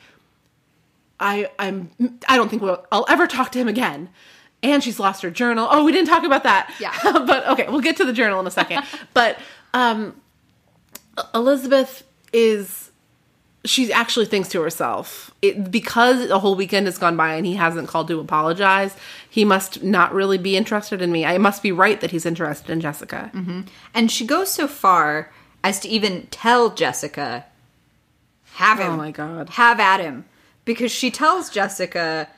I 1.19 1.49
I'm 1.59 1.89
I 2.29 2.37
don't 2.37 2.51
think 2.51 2.61
we'll, 2.61 2.85
I'll 2.93 3.07
ever 3.09 3.27
talk 3.27 3.53
to 3.53 3.59
him 3.59 3.69
again. 3.69 4.11
And 4.63 4.85
she's 4.85 5.01
lost 5.01 5.23
her 5.23 5.31
journal. 5.31 5.67
Oh, 5.71 5.83
we 5.83 5.93
didn't 5.93 6.09
talk 6.09 6.25
about 6.25 6.43
that. 6.43 6.75
Yeah. 6.79 6.95
but 7.03 7.49
okay, 7.49 7.69
we'll 7.71 7.81
get 7.81 7.97
to 7.97 8.05
the 8.05 8.13
journal 8.13 8.39
in 8.39 8.47
a 8.47 8.51
second. 8.51 8.83
but 9.15 9.39
um, 9.73 10.21
Elizabeth 11.35 12.03
is 12.35 12.90
she 13.65 13.93
actually 13.93 14.27
thinks 14.27 14.49
to 14.49 14.61
herself 14.63 15.31
it, 15.43 15.71
because 15.71 16.31
a 16.31 16.39
whole 16.39 16.55
weekend 16.55 16.87
has 16.87 16.97
gone 16.97 17.17
by 17.17 17.35
and 17.35 17.45
he 17.45 17.55
hasn't 17.55 17.89
called 17.89 18.09
to 18.09 18.19
apologize 18.19 18.97
he 19.29 19.45
must 19.45 19.83
not 19.83 20.15
really 20.15 20.39
be 20.39 20.57
interested 20.57 21.03
in 21.03 21.13
me 21.13 21.27
i 21.27 21.37
must 21.37 21.63
be 21.63 21.71
right 21.71 22.01
that 22.01 22.11
he's 22.11 22.25
interested 22.25 22.71
in 22.71 22.81
jessica 22.81 23.31
mm-hmm. 23.35 23.61
and 23.93 24.11
she 24.11 24.25
goes 24.25 24.51
so 24.51 24.67
far 24.67 25.31
as 25.63 25.81
to 25.81 25.89
even 25.89 26.27
tell 26.31 26.71
Jessica, 26.71 27.45
have 28.55 28.81
oh 28.81 28.85
him. 28.85 28.93
Oh 28.93 28.97
my 28.97 29.11
God. 29.11 29.51
Have 29.51 29.81
at 29.81 30.01
him. 30.01 30.25
Because 30.65 30.93
she 30.93 31.11
tells 31.11 31.51
Jessica, 31.51 32.29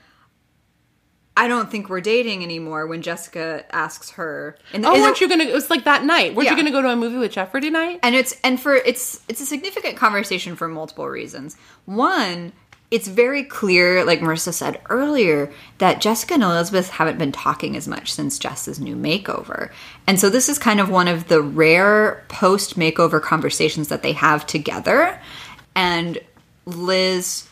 I 1.36 1.48
don't 1.48 1.70
think 1.70 1.88
we're 1.88 2.02
dating 2.02 2.42
anymore 2.42 2.86
when 2.86 3.00
Jessica 3.00 3.64
asks 3.74 4.10
her. 4.10 4.56
And 4.74 4.84
oh 4.84 4.92
weren't 4.92 5.16
it- 5.16 5.20
you 5.22 5.28
gonna 5.28 5.44
it 5.44 5.54
was 5.54 5.70
like 5.70 5.84
that 5.84 6.04
night 6.04 6.34
weren't 6.34 6.44
Yeah. 6.46 6.50
you 6.52 6.56
gonna 6.58 6.70
go 6.70 6.82
to 6.82 6.88
a 6.90 6.96
movie 6.96 7.16
with 7.16 7.32
jeffrey 7.32 7.60
tonight 7.62 8.00
and 8.02 8.14
it's 8.14 8.36
and 8.44 8.60
for 8.60 8.74
it's 8.74 9.20
it's 9.28 9.40
a 9.40 9.46
significant 9.46 9.96
conversation 9.96 10.56
for 10.56 10.68
multiple 10.68 11.08
reasons. 11.08 11.56
One, 11.86 12.52
it's 12.90 13.08
very 13.08 13.42
clear, 13.44 14.04
like 14.04 14.20
Marissa 14.20 14.52
said 14.52 14.78
earlier, 14.90 15.50
that 15.78 16.02
Jessica 16.02 16.34
and 16.34 16.42
Elizabeth 16.42 16.90
haven't 16.90 17.16
been 17.16 17.32
talking 17.32 17.74
as 17.74 17.88
much 17.88 18.12
since 18.12 18.38
Jess's 18.38 18.78
new 18.78 18.94
makeover. 18.94 19.70
And 20.06 20.20
so 20.20 20.28
this 20.28 20.50
is 20.50 20.58
kind 20.58 20.78
of 20.80 20.90
one 20.90 21.08
of 21.08 21.28
the 21.28 21.40
rare 21.40 22.22
post 22.28 22.78
makeover 22.78 23.22
conversations 23.22 23.88
that 23.88 24.02
they 24.02 24.12
have 24.12 24.46
together. 24.46 25.18
And 25.74 26.18
Liz 26.66 27.48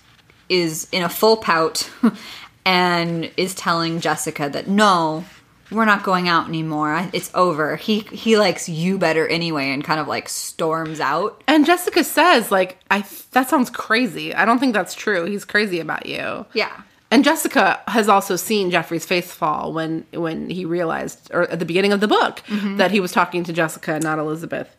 is 0.51 0.89
in 0.93 1.03
a 1.03 1.09
full 1.09 1.39
pout 1.39 1.89
and 2.71 3.33
is 3.37 3.53
telling 3.53 3.99
Jessica 3.99 4.49
that 4.49 4.68
no, 4.68 5.25
we're 5.73 5.85
not 5.85 6.05
going 6.05 6.29
out 6.29 6.47
anymore. 6.47 7.09
It's 7.12 7.29
over. 7.35 7.75
He 7.75 8.01
he 8.01 8.39
likes 8.39 8.68
you 8.68 8.97
better 8.97 9.27
anyway, 9.27 9.71
and 9.71 9.83
kind 9.83 9.99
of 9.99 10.07
like 10.07 10.29
storms 10.29 11.01
out. 11.01 11.43
And 11.49 11.66
Jessica 11.66 12.05
says, 12.05 12.53
like, 12.53 12.79
I 12.89 13.05
that 13.33 13.51
sounds 13.51 13.71
crazy. 13.71 14.33
I 14.33 14.45
don't 14.45 14.61
think 14.61 14.73
that's 14.73 14.95
true. 14.95 15.25
He's 15.25 15.45
crazy 15.45 15.81
about 15.81 16.07
you. 16.07 16.47
Yeah. 16.53 16.83
And 17.11 17.25
Jessica 17.25 17.81
has 17.89 18.09
also 18.09 18.37
seen 18.37 18.71
Jeffrey's 18.71 19.05
face 19.05 19.33
fall 19.33 19.73
when 19.73 20.07
when 20.12 20.49
he 20.49 20.64
realized, 20.64 21.29
or 21.35 21.51
at 21.51 21.59
the 21.59 21.64
beginning 21.64 21.93
of 21.93 21.99
the 21.99 22.07
book, 22.07 22.41
mm-hmm. 22.47 22.77
that 22.77 22.93
he 22.93 23.01
was 23.01 23.11
talking 23.11 23.43
to 23.45 23.53
Jessica, 23.53 23.99
not 23.99 24.21
Elizabeth. 24.21 24.77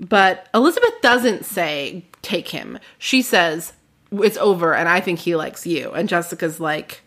But 0.00 0.48
Elizabeth 0.54 1.02
doesn't 1.02 1.44
say 1.44 2.06
take 2.22 2.48
him. 2.48 2.78
She 2.96 3.20
says 3.20 3.74
it's 4.10 4.38
over, 4.38 4.74
and 4.74 4.88
I 4.88 5.00
think 5.00 5.18
he 5.18 5.36
likes 5.36 5.66
you. 5.66 5.92
And 5.92 6.08
Jessica's 6.08 6.60
like, 6.60 7.02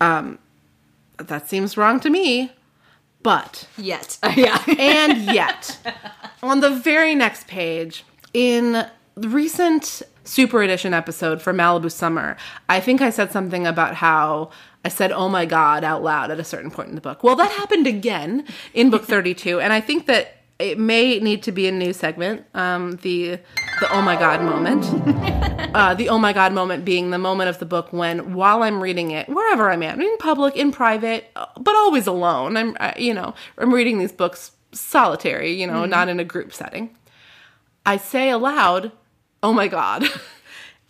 um, 0.00 0.38
that 1.18 1.48
seems 1.48 1.76
wrong 1.76 2.00
to 2.00 2.10
me. 2.10 2.52
But 3.22 3.68
Yet. 3.76 4.18
yeah. 4.36 4.62
and 4.78 5.24
yet, 5.34 5.78
on 6.42 6.60
the 6.60 6.70
very 6.70 7.14
next 7.14 7.48
page, 7.48 8.04
in 8.32 8.86
the 9.16 9.28
recent 9.28 10.02
Super 10.24 10.62
Edition 10.62 10.94
episode 10.94 11.42
for 11.42 11.52
Malibu 11.52 11.90
Summer, 11.90 12.36
I 12.68 12.80
think 12.80 13.00
I 13.00 13.10
said 13.10 13.32
something 13.32 13.66
about 13.66 13.94
how 13.94 14.50
I 14.84 14.88
said, 14.88 15.10
oh 15.10 15.28
my 15.28 15.46
God, 15.46 15.82
out 15.82 16.02
loud 16.02 16.30
at 16.30 16.38
a 16.38 16.44
certain 16.44 16.70
point 16.70 16.90
in 16.90 16.94
the 16.94 17.00
book. 17.00 17.24
Well, 17.24 17.34
that 17.36 17.50
happened 17.50 17.86
again 17.86 18.44
in 18.72 18.90
book 18.90 19.04
32, 19.06 19.60
and 19.60 19.72
I 19.72 19.80
think 19.80 20.06
that 20.06 20.37
it 20.58 20.78
may 20.78 21.20
need 21.20 21.42
to 21.44 21.52
be 21.52 21.68
a 21.68 21.72
new 21.72 21.92
segment. 21.92 22.44
Um, 22.54 22.96
the 23.02 23.38
the 23.80 23.92
oh 23.92 24.02
my 24.02 24.16
god 24.16 24.42
moment. 24.42 24.84
uh, 25.74 25.94
the 25.94 26.08
oh 26.08 26.18
my 26.18 26.32
god 26.32 26.52
moment 26.52 26.84
being 26.84 27.10
the 27.10 27.18
moment 27.18 27.48
of 27.48 27.58
the 27.58 27.66
book 27.66 27.92
when, 27.92 28.34
while 28.34 28.62
I'm 28.62 28.82
reading 28.82 29.12
it, 29.12 29.28
wherever 29.28 29.70
I'm 29.70 29.82
at, 29.82 30.00
in 30.00 30.16
public, 30.18 30.56
in 30.56 30.72
private, 30.72 31.30
uh, 31.36 31.46
but 31.58 31.76
always 31.76 32.06
alone. 32.06 32.56
I'm, 32.56 32.76
uh, 32.80 32.92
you 32.96 33.14
know, 33.14 33.34
I'm 33.56 33.72
reading 33.72 33.98
these 33.98 34.12
books 34.12 34.52
solitary, 34.72 35.52
you 35.52 35.66
know, 35.66 35.84
not 35.84 36.08
in 36.08 36.18
a 36.20 36.24
group 36.24 36.52
setting. 36.52 36.96
I 37.86 37.96
say 37.96 38.30
aloud, 38.30 38.92
"Oh 39.42 39.52
my 39.52 39.68
god." 39.68 40.04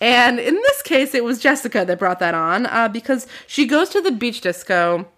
And 0.01 0.39
in 0.39 0.55
this 0.55 0.83
case, 0.83 1.13
it 1.13 1.25
was 1.25 1.41
Jessica 1.41 1.85
that 1.85 1.99
brought 1.99 2.21
that 2.21 2.33
on 2.33 2.67
uh, 2.67 2.89
because 2.89 3.27
she 3.49 3.67
goes 3.67 3.89
to 3.89 4.01
the 4.01 4.13
beach 4.13 4.41
disco. 4.41 5.09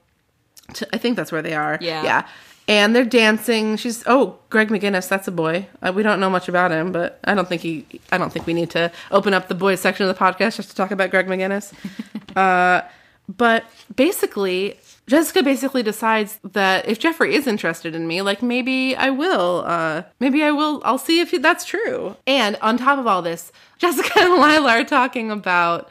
To, 0.73 0.89
I 0.95 0.97
think 0.97 1.17
that's 1.17 1.31
where 1.31 1.43
they 1.43 1.55
are. 1.55 1.77
Yeah. 1.83 2.03
Yeah. 2.03 2.27
And 2.71 2.95
they're 2.95 3.05
dancing. 3.05 3.77
She's 3.77 4.05
oh, 4.07 4.39
Greg 4.49 4.69
McGinnis. 4.69 5.09
That's 5.09 5.27
a 5.27 5.33
boy. 5.33 5.67
Uh, 5.83 5.93
we 5.93 6.05
don't 6.05 6.21
know 6.21 6.31
much 6.31 6.49
about 6.49 6.71
him, 6.71 6.93
but 6.93 7.19
I 7.25 7.35
don't 7.35 7.49
think 7.49 7.63
he. 7.63 7.85
I 8.13 8.17
don't 8.17 8.33
think 8.33 8.47
we 8.47 8.55
need 8.55 8.71
to 8.71 8.93
open 9.11 9.35
up 9.35 9.49
the 9.49 9.57
boys 9.57 9.81
section 9.81 10.09
of 10.09 10.17
the 10.17 10.25
podcast 10.25 10.55
just 10.55 10.71
to 10.71 10.77
talk 10.77 10.93
about 10.93 11.11
Greg 11.11 11.27
McGinnis. 11.27 11.73
uh, 12.37 12.87
but 13.29 13.65
basically, 13.97 14.79
Jessica 15.09 15.43
basically 15.43 15.83
decides 15.83 16.39
that 16.45 16.89
if 16.89 17.01
Jeffrey 17.01 17.35
is 17.35 17.49
interested 17.49 17.97
in 17.97 18.07
me, 18.07 18.23
like 18.23 18.41
maybe 18.41 18.95
I 18.95 19.11
will. 19.11 19.65
Uh, 19.67 20.05
maybe 20.21 20.45
I 20.45 20.53
will. 20.53 20.81
I'll 20.85 20.97
see 20.97 21.19
if 21.19 21.33
he, 21.33 21.39
that's 21.39 21.65
true. 21.65 22.17
And 22.25 22.55
on 22.63 22.77
top 22.77 23.01
of 23.01 23.07
all 23.09 23.21
this, 23.21 23.51
Jessica 23.79 24.13
and 24.17 24.35
Lila 24.35 24.79
are 24.79 24.85
talking 24.85 25.33
about 25.33 25.89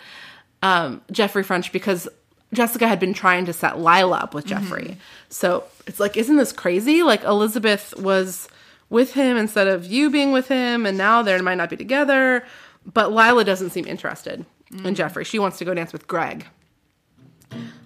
um, 0.63 1.01
Jeffrey 1.11 1.43
French 1.43 1.73
because 1.73 2.07
Jessica 2.53 2.87
had 2.87 3.01
been 3.01 3.13
trying 3.13 3.45
to 3.47 3.51
set 3.53 3.79
Lila 3.79 4.19
up 4.19 4.33
with 4.33 4.45
Jeffrey. 4.45 4.97
So 5.27 5.65
it's 5.89 5.99
like, 5.99 6.15
isn't 6.17 6.37
this 6.37 6.51
crazy? 6.51 7.01
Like 7.01 7.23
Elizabeth 7.23 7.97
was 7.97 8.47
with 8.91 9.13
him 9.13 9.37
instead 9.37 9.67
of 9.67 9.87
you 9.87 10.11
being 10.11 10.31
with 10.31 10.47
him, 10.47 10.85
and 10.85 10.97
now 10.97 11.23
they 11.23 11.41
might 11.41 11.55
not 11.55 11.71
be 11.71 11.77
together. 11.77 12.45
But 12.85 13.11
Lila 13.11 13.43
doesn't 13.43 13.71
seem 13.71 13.87
interested 13.87 14.45
in 14.71 14.77
mm. 14.77 14.93
Jeffrey. 14.93 15.25
She 15.25 15.39
wants 15.39 15.57
to 15.57 15.65
go 15.65 15.73
dance 15.73 15.91
with 15.91 16.07
Greg. 16.07 16.45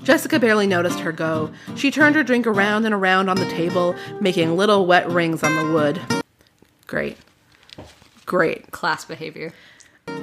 Jessica 0.03 0.37
barely 0.37 0.67
noticed 0.67 0.99
her 0.99 1.13
go. 1.13 1.53
She 1.77 1.91
turned 1.91 2.15
her 2.15 2.23
drink 2.23 2.45
around 2.45 2.83
and 2.83 2.93
around 2.93 3.29
on 3.29 3.37
the 3.37 3.49
table, 3.49 3.95
making 4.19 4.57
little 4.57 4.85
wet 4.85 5.09
rings 5.09 5.41
on 5.41 5.55
the 5.55 5.73
wood. 5.73 6.01
Great. 6.85 7.17
Great. 8.25 8.69
Class 8.71 9.05
behavior. 9.05 9.53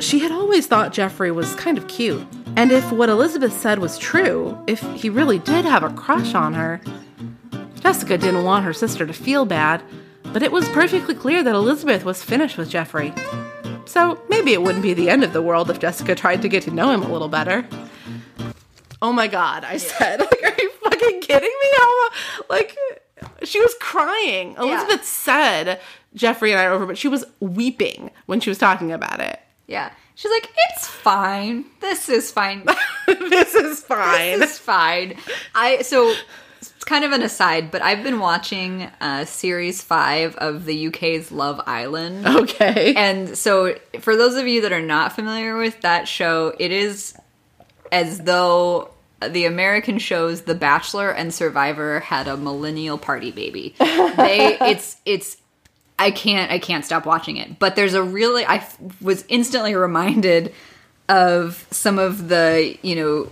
She 0.01 0.19
had 0.19 0.33
always 0.33 0.67
thought 0.67 0.93
Jeffrey 0.93 1.33
was 1.33 1.55
kind 1.55 1.79
of 1.79 1.89
cute. 1.89 2.27
And 2.57 2.71
if 2.73 2.93
what 2.93 3.09
Elizabeth 3.09 3.59
said 3.59 3.79
was 3.79 3.97
true, 3.97 4.63
if 4.67 4.83
he 4.93 5.09
really 5.09 5.39
did 5.39 5.65
have 5.65 5.83
a 5.83 5.91
crush 5.95 6.35
on 6.35 6.53
her, 6.53 6.83
Jessica 7.81 8.19
didn't 8.19 8.45
want 8.45 8.65
her 8.65 8.73
sister 8.73 9.07
to 9.07 9.13
feel 9.13 9.45
bad, 9.45 9.83
but 10.25 10.43
it 10.43 10.53
was 10.53 10.69
perfectly 10.69 11.15
clear 11.15 11.43
that 11.43 11.55
Elizabeth 11.55 12.05
was 12.05 12.23
finished 12.23 12.57
with 12.59 12.71
Jeffrey. 12.71 13.13
So 13.87 14.21
maybe 14.29 14.53
it 14.53 14.63
wouldn't 14.63 14.83
be 14.83 14.95
the 14.95 15.11
end 15.11 15.25
of 15.25 15.33
the 15.33 15.43
world 15.43 15.71
if 15.71 15.81
Jessica 15.81 16.15
tried 16.15 16.43
to 16.43 16.49
get 16.49 16.63
to 16.65 16.71
know 16.71 16.91
him 16.91 17.03
a 17.03 17.11
little 17.11 17.29
better. 17.29 17.67
Oh 19.03 19.13
my 19.13 19.27
god, 19.27 19.65
I 19.65 19.79
said. 19.79 20.21
Like, 20.31 20.43
are 20.43 20.63
you 20.63 20.71
fucking 20.83 21.21
kidding 21.23 21.49
me? 21.49 21.69
How, 21.77 22.09
like, 22.51 22.77
she 23.43 23.61
was 23.61 23.75
crying. 23.81 24.55
Elizabeth 24.59 25.05
said 25.05 25.81
Jeffrey 26.15 26.53
and 26.53 26.61
I 26.61 26.65
are 26.65 26.73
over, 26.73 26.87
but 26.87 26.99
she 26.99 27.09
was 27.09 27.25
weeping 27.41 28.11
when 28.27 28.41
she 28.41 28.51
was 28.51 28.59
talking 28.59 28.93
about 28.93 29.21
it. 29.21 29.41
Yeah. 29.67 29.93
She's 30.15 30.31
like, 30.31 30.51
it's 30.71 30.87
fine. 30.87 31.65
This 31.81 32.09
is 32.09 32.31
fine. 32.31 32.67
this 33.07 33.55
is 33.55 33.81
fine. 33.81 34.41
This 34.41 34.53
is 34.53 34.59
fine. 34.59 35.17
I 35.55 35.83
so 35.83 36.15
it's 36.81 36.87
kind 36.87 37.05
of 37.05 37.13
an 37.13 37.21
aside, 37.21 37.71
but 37.71 37.83
I've 37.83 38.03
been 38.03 38.21
watching 38.21 38.89
uh, 39.03 39.27
series 39.27 39.83
five 39.83 40.35
of 40.37 40.65
the 40.65 40.87
UK's 40.87 41.31
Love 41.31 41.61
Island. 41.67 42.27
okay. 42.27 42.95
And 42.97 43.37
so, 43.37 43.75
for 44.01 44.17
those 44.17 44.37
of 44.37 44.49
you 44.49 44.63
that 44.63 44.73
are 44.73 44.81
not 44.81 45.13
familiar 45.13 45.59
with 45.59 45.83
that 45.83 46.09
show, 46.09 46.55
it 46.59 46.73
is 46.73 47.13
as 47.93 48.21
though 48.21 48.93
the 49.21 49.45
American 49.45 49.99
shows 49.99 50.41
The 50.43 50.55
Bachelor 50.55 51.11
and 51.11 51.35
Survivor 51.35 52.01
had 52.01 52.27
a 52.27 52.39
millennial 52.39 52.97
party 52.97 53.31
baby. 53.31 53.75
They, 53.81 54.57
it's, 54.63 54.97
it's. 55.05 55.37
I 55.99 56.11
can't, 56.11 56.51
I 56.51 56.59
can't 56.59 56.87
stop 56.87 57.05
watching 57.05 57.37
it. 57.37 57.59
But 57.59 57.77
there's 57.77 57.93
a 57.93 58.03
really, 58.03 58.47
I 58.47 58.57
f- 58.57 58.79
was 59.03 59.27
instantly 59.29 59.75
reminded 59.75 60.55
of 61.11 61.67
some 61.71 61.99
of 61.99 62.29
the, 62.29 62.79
you 62.81 62.97
know, 62.97 63.31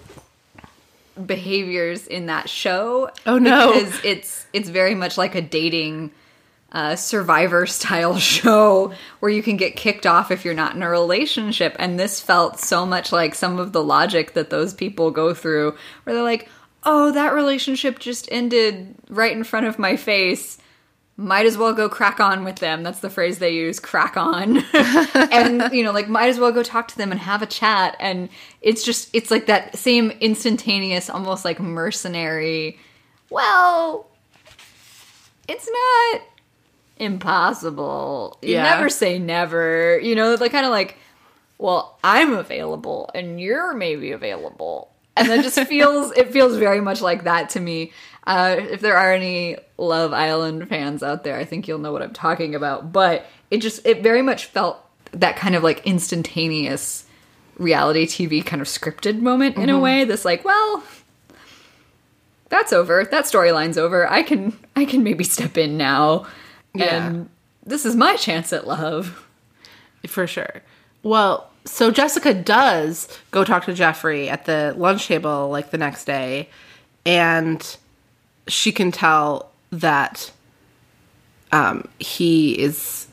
behaviors 1.26 2.06
in 2.06 2.26
that 2.26 2.48
show. 2.48 3.10
Oh, 3.26 3.38
no. 3.38 3.72
Because 3.72 4.00
it's 4.04 4.46
it's 4.52 4.68
very 4.68 4.94
much 4.94 5.18
like 5.18 5.34
a 5.34 5.40
dating 5.42 6.12
uh, 6.72 6.96
survivor 6.96 7.66
style 7.66 8.18
show 8.18 8.92
where 9.20 9.30
you 9.30 9.42
can 9.42 9.56
get 9.56 9.76
kicked 9.76 10.06
off 10.06 10.30
if 10.30 10.44
you're 10.44 10.54
not 10.54 10.74
in 10.74 10.82
a 10.82 10.88
relationship. 10.88 11.74
And 11.78 11.98
this 11.98 12.20
felt 12.20 12.60
so 12.60 12.84
much 12.84 13.12
like 13.12 13.34
some 13.34 13.58
of 13.58 13.72
the 13.72 13.82
logic 13.82 14.34
that 14.34 14.50
those 14.50 14.74
people 14.74 15.10
go 15.10 15.34
through, 15.34 15.76
where 16.04 16.14
they're 16.14 16.22
like, 16.22 16.48
"Oh, 16.84 17.12
that 17.12 17.34
relationship 17.34 17.98
just 17.98 18.28
ended 18.30 18.94
right 19.08 19.32
in 19.36 19.44
front 19.44 19.66
of 19.66 19.78
my 19.78 19.96
face." 19.96 20.58
Might 21.20 21.46
as 21.46 21.58
well 21.58 21.72
go 21.74 21.88
crack 21.88 22.20
on 22.20 22.44
with 22.44 22.56
them. 22.60 22.84
That's 22.84 23.00
the 23.00 23.10
phrase 23.10 23.40
they 23.40 23.50
use, 23.52 23.80
crack 23.80 24.16
on. 24.16 24.58
and, 24.72 25.72
you 25.72 25.82
know, 25.82 25.90
like, 25.90 26.08
might 26.08 26.28
as 26.28 26.38
well 26.38 26.52
go 26.52 26.62
talk 26.62 26.86
to 26.88 26.96
them 26.96 27.10
and 27.10 27.20
have 27.20 27.42
a 27.42 27.46
chat. 27.46 27.96
And 27.98 28.28
it's 28.60 28.84
just, 28.84 29.10
it's 29.12 29.28
like 29.28 29.46
that 29.46 29.76
same 29.76 30.12
instantaneous, 30.20 31.10
almost 31.10 31.44
like 31.44 31.58
mercenary, 31.58 32.78
well, 33.30 34.06
it's 35.48 35.68
not 35.68 36.22
impossible. 36.98 38.38
You 38.42 38.54
Yeah. 38.54 38.62
never 38.62 38.88
say 38.88 39.18
never. 39.18 39.98
You 40.00 40.14
know, 40.14 40.34
like 40.34 40.52
kind 40.52 40.66
of 40.66 40.70
like, 40.72 40.96
well, 41.58 41.98
I'm 42.04 42.32
available 42.32 43.10
and 43.14 43.40
you're 43.40 43.74
maybe 43.74 44.12
available. 44.12 44.92
And 45.16 45.28
that 45.30 45.42
just 45.42 45.58
feels 45.68 46.12
it 46.12 46.30
feels 46.32 46.56
very 46.56 46.80
much 46.80 47.00
like 47.00 47.24
that 47.24 47.50
to 47.50 47.60
me. 47.60 47.92
Uh, 48.28 48.56
if 48.58 48.82
there 48.82 48.94
are 48.94 49.10
any 49.10 49.56
Love 49.78 50.12
Island 50.12 50.68
fans 50.68 51.02
out 51.02 51.24
there, 51.24 51.38
I 51.38 51.46
think 51.46 51.66
you'll 51.66 51.78
know 51.78 51.92
what 51.92 52.02
I'm 52.02 52.12
talking 52.12 52.54
about. 52.54 52.92
But 52.92 53.24
it 53.50 53.62
just 53.62 53.84
it 53.86 54.02
very 54.02 54.20
much 54.20 54.44
felt 54.44 54.78
that 55.12 55.36
kind 55.36 55.54
of 55.54 55.62
like 55.62 55.86
instantaneous 55.86 57.06
reality 57.56 58.06
TV 58.06 58.44
kind 58.44 58.60
of 58.60 58.68
scripted 58.68 59.20
moment 59.20 59.56
in 59.56 59.70
a 59.70 59.80
way. 59.80 60.04
This 60.04 60.26
like, 60.26 60.44
well, 60.44 60.84
that's 62.50 62.74
over. 62.74 63.02
That 63.02 63.24
storyline's 63.24 63.78
over. 63.78 64.06
I 64.06 64.22
can 64.22 64.58
I 64.76 64.84
can 64.84 65.02
maybe 65.02 65.24
step 65.24 65.56
in 65.56 65.78
now. 65.78 66.26
Yeah. 66.74 67.06
And 67.06 67.30
this 67.64 67.86
is 67.86 67.96
my 67.96 68.16
chance 68.16 68.52
at 68.52 68.66
love. 68.66 69.24
For 70.06 70.26
sure. 70.26 70.62
Well, 71.02 71.50
so 71.64 71.90
Jessica 71.90 72.34
does 72.34 73.08
go 73.30 73.42
talk 73.42 73.64
to 73.64 73.72
Jeffrey 73.72 74.28
at 74.28 74.44
the 74.44 74.74
lunch 74.76 75.06
table 75.06 75.48
like 75.48 75.70
the 75.70 75.78
next 75.78 76.04
day, 76.04 76.50
and 77.06 77.76
she 78.48 78.72
can 78.72 78.90
tell 78.90 79.50
that 79.70 80.32
um, 81.52 81.88
he 81.98 82.58
is 82.58 83.06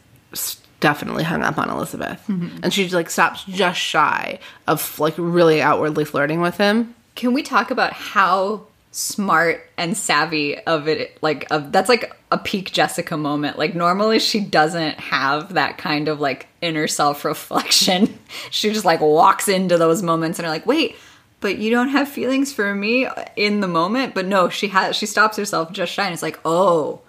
definitely 0.79 1.23
hung 1.23 1.43
up 1.43 1.57
on 1.57 1.69
Elizabeth, 1.69 2.21
and 2.27 2.73
she 2.73 2.89
like 2.89 3.09
stops 3.09 3.43
just 3.45 3.79
shy 3.79 4.39
of 4.67 4.99
like 4.99 5.15
really 5.17 5.61
outwardly 5.61 6.05
flirting 6.05 6.41
with 6.41 6.57
him. 6.57 6.95
Can 7.15 7.33
we 7.33 7.43
talk 7.43 7.71
about 7.71 7.93
how 7.93 8.65
smart 8.95 9.69
and 9.77 9.97
savvy 9.97 10.57
of 10.59 10.87
it 10.87 11.21
like 11.21 11.45
of 11.51 11.73
that's 11.73 11.89
like 11.89 12.15
a 12.31 12.37
peak 12.37 12.71
Jessica 12.71 13.17
moment. 13.17 13.57
Like 13.57 13.75
normally 13.75 14.19
she 14.19 14.39
doesn't 14.39 14.97
have 14.99 15.53
that 15.55 15.77
kind 15.77 16.07
of 16.07 16.21
like 16.21 16.47
inner 16.61 16.87
self 16.87 17.25
reflection. 17.25 18.17
she 18.51 18.71
just 18.71 18.85
like 18.85 19.01
walks 19.01 19.49
into 19.49 19.77
those 19.77 20.01
moments 20.01 20.39
and 20.39 20.45
are 20.45 20.49
like, 20.49 20.65
"Wait, 20.65 20.95
but 21.39 21.57
you 21.57 21.69
don't 21.71 21.89
have 21.89 22.07
feelings 22.07 22.53
for 22.53 22.73
me 22.73 23.07
in 23.35 23.59
the 23.59 23.67
moment. 23.67 24.13
But 24.13 24.25
no, 24.25 24.49
she 24.49 24.69
has. 24.69 24.95
She 24.95 25.05
stops 25.05 25.37
herself 25.37 25.71
just 25.71 25.91
shy, 25.91 26.05
and 26.05 26.13
it's 26.13 26.23
like, 26.23 26.39
oh, 26.45 27.01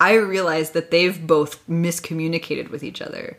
I 0.00 0.14
realize 0.14 0.70
that 0.70 0.90
they've 0.90 1.26
both 1.26 1.66
miscommunicated 1.68 2.70
with 2.70 2.82
each 2.82 3.00
other. 3.00 3.38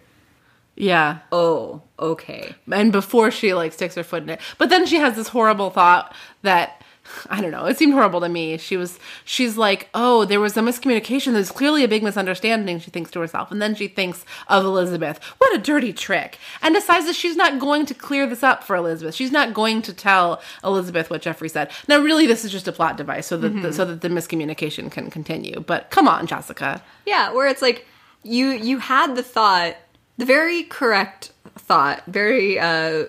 Yeah. 0.76 1.20
Oh, 1.32 1.82
okay. 2.00 2.56
and 2.72 2.92
before 2.92 3.32
she 3.32 3.54
like 3.54 3.74
sticks 3.74 3.96
her 3.96 4.04
foot 4.04 4.24
in 4.24 4.30
it 4.30 4.42
but 4.58 4.70
then 4.70 4.86
she 4.86 4.98
has 4.98 5.16
this 5.16 5.28
horrible 5.30 5.70
thought 5.70 6.14
that 6.42 6.84
i 7.30 7.42
don't 7.42 7.52
know. 7.52 7.66
It 7.66 7.78
seemed 7.78 7.94
horrible 7.94 8.22
to 8.22 8.30
me. 8.30 8.58
She 8.58 8.78
was 8.78 9.00
she's 9.26 9.58
like 9.58 9.90
oh 9.94 10.26
there 10.26 10.40
was 10.40 10.56
a 10.58 10.62
miscommunication. 10.62 11.34
There's 11.34 11.52
clearly 11.52 11.84
a 11.84 11.88
big 11.88 12.04
misunderstanding 12.04 12.80
she 12.80 12.92
thinks 12.92 13.12
to 13.12 13.20
herself. 13.20 13.52
And 13.52 13.62
then 13.62 13.76
she 13.76 13.88
thinks 13.88 14.26
of 14.48 14.66
elizabeth. 14.66 15.24
What 15.38 15.56
a 15.56 15.60
dirty 15.60 15.94
trick. 15.94 16.38
And 16.62 16.74
decides 16.76 17.06
that 17.06 17.16
she's 17.16 17.36
not 17.36 17.60
going 17.60 17.86
to 17.88 17.94
clear 17.94 18.28
this 18.28 18.44
up 18.44 18.64
for 18.64 18.76
elizabeth. 18.76 19.16
She's 19.16 19.32
not 19.32 19.54
going 19.54 19.82
to 19.84 19.94
tell 19.94 20.42
elizabeth 20.64 21.10
what 21.10 21.22
jeffrey 21.22 21.50
said. 21.50 21.72
Now 21.88 22.00
really 22.00 22.28
this 22.28 22.46
is 22.46 22.52
just 22.52 22.68
a 22.68 22.72
plot 22.72 22.98
device 22.98 23.28
so 23.28 23.38
that 23.38 23.50
the, 23.50 23.74
so 23.74 23.86
that 23.86 24.02
the 24.02 24.10
miscommunication 24.10 24.92
can 24.92 25.10
continue. 25.10 25.60
But 25.60 25.90
come 25.90 26.08
on 26.08 26.28
jessica. 26.28 26.82
Yeah, 27.06 27.32
where 27.32 27.48
it's 27.48 27.62
like 27.62 27.86
you 28.24 28.52
you 28.52 28.80
had 28.80 29.16
the 29.16 29.24
thought, 29.24 29.76
the 30.18 30.26
very 30.26 30.64
correct 30.64 31.32
thought, 31.56 32.04
very 32.08 32.60
uh, 32.60 33.06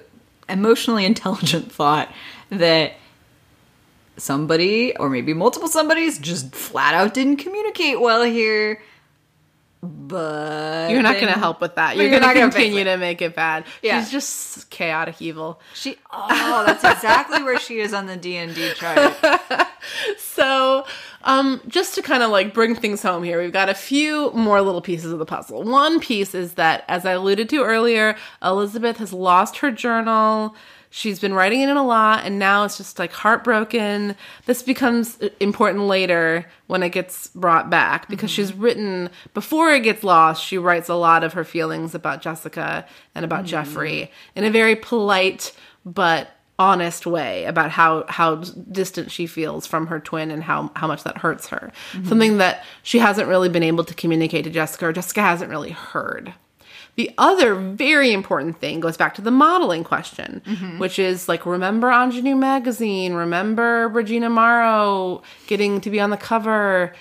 emotionally 0.48 1.04
intelligent 1.12 1.72
thought 1.72 2.12
that 2.50 2.94
somebody 4.16 4.96
or 4.96 5.10
maybe 5.10 5.34
multiple 5.34 5.68
somebodies 5.68 6.18
just 6.18 6.54
flat 6.54 6.94
out 6.94 7.14
didn't 7.14 7.36
communicate 7.36 8.00
well 8.00 8.22
here. 8.22 8.80
But 9.82 10.90
you're 10.90 11.02
not 11.02 11.16
going 11.20 11.32
to 11.32 11.38
help 11.38 11.60
with 11.60 11.74
that 11.74 11.96
you're, 11.96 12.06
you're 12.06 12.18
going 12.18 12.22
to 12.22 12.40
gonna 12.40 12.50
continue 12.50 12.84
to 12.84 12.96
make 12.96 13.20
it 13.20 13.34
bad 13.34 13.66
Yeah. 13.82 14.00
she's 14.00 14.10
just 14.10 14.70
chaotic 14.70 15.20
evil 15.20 15.60
She 15.74 15.98
oh, 16.10 16.64
that's 16.66 16.82
exactly 16.82 17.42
where 17.42 17.58
she 17.58 17.80
is 17.80 17.92
on 17.92 18.06
the 18.06 18.16
D 18.16 18.36
and 18.36 18.54
D 18.54 18.72
chart. 18.74 19.14
So, 20.16 20.84
um, 21.22 21.60
just 21.68 21.94
to 21.94 22.02
kind 22.02 22.22
of 22.22 22.30
like 22.30 22.54
bring 22.54 22.74
things 22.74 23.02
home 23.02 23.22
here, 23.22 23.40
we've 23.40 23.52
got 23.52 23.68
a 23.68 23.74
few 23.74 24.30
more 24.32 24.62
little 24.62 24.80
pieces 24.80 25.12
of 25.12 25.18
the 25.18 25.26
puzzle. 25.26 25.62
One 25.62 26.00
piece 26.00 26.34
is 26.34 26.54
that, 26.54 26.84
as 26.88 27.04
I 27.06 27.12
alluded 27.12 27.48
to 27.50 27.62
earlier, 27.62 28.16
Elizabeth 28.42 28.96
has 28.96 29.12
lost 29.12 29.58
her 29.58 29.70
journal. 29.70 30.56
She's 30.96 31.18
been 31.18 31.34
writing 31.34 31.60
it 31.60 31.68
in 31.68 31.76
a 31.76 31.82
lot, 31.82 32.24
and 32.24 32.38
now 32.38 32.62
it's 32.62 32.76
just 32.76 33.00
like 33.00 33.10
heartbroken. 33.10 34.14
This 34.46 34.62
becomes 34.62 35.20
uh, 35.20 35.28
important 35.40 35.86
later 35.86 36.46
when 36.68 36.84
it 36.84 36.90
gets 36.90 37.26
brought 37.34 37.68
back 37.68 38.08
because 38.08 38.30
mm-hmm. 38.30 38.36
she's 38.36 38.52
written 38.52 39.10
before 39.34 39.72
it 39.72 39.80
gets 39.80 40.04
lost. 40.04 40.44
She 40.44 40.56
writes 40.56 40.88
a 40.88 40.94
lot 40.94 41.24
of 41.24 41.32
her 41.32 41.42
feelings 41.42 41.96
about 41.96 42.22
Jessica 42.22 42.86
and 43.12 43.24
about 43.24 43.42
mm. 43.42 43.48
Jeffrey 43.48 44.12
in 44.36 44.44
a 44.44 44.50
very 44.50 44.76
polite 44.76 45.52
but 45.84 46.28
honest 46.60 47.06
way 47.08 47.44
about 47.46 47.72
how 47.72 48.04
how 48.08 48.36
distant 48.36 49.10
she 49.10 49.26
feels 49.26 49.66
from 49.66 49.88
her 49.88 49.98
twin 49.98 50.30
and 50.30 50.44
how 50.44 50.70
how 50.76 50.86
much 50.86 51.02
that 51.02 51.18
hurts 51.18 51.48
her. 51.48 51.72
Mm-hmm. 51.90 52.08
Something 52.08 52.36
that 52.38 52.64
she 52.84 53.00
hasn't 53.00 53.28
really 53.28 53.48
been 53.48 53.64
able 53.64 53.82
to 53.82 53.94
communicate 53.94 54.44
to 54.44 54.50
Jessica 54.50 54.86
or 54.86 54.92
Jessica 54.92 55.22
hasn't 55.22 55.50
really 55.50 55.72
heard. 55.72 56.34
The 56.96 57.10
other 57.18 57.54
very 57.54 58.12
important 58.12 58.60
thing 58.60 58.80
goes 58.80 58.96
back 58.96 59.14
to 59.14 59.20
the 59.20 59.32
modeling 59.32 59.82
question, 59.82 60.42
mm-hmm. 60.46 60.78
which 60.78 60.98
is 60.98 61.28
like 61.28 61.44
remember 61.44 61.90
Ingenue 61.90 62.36
magazine, 62.36 63.14
remember 63.14 63.88
Regina 63.88 64.30
Morrow 64.30 65.22
getting 65.46 65.80
to 65.80 65.90
be 65.90 66.00
on 66.00 66.10
the 66.10 66.16
cover 66.16 66.94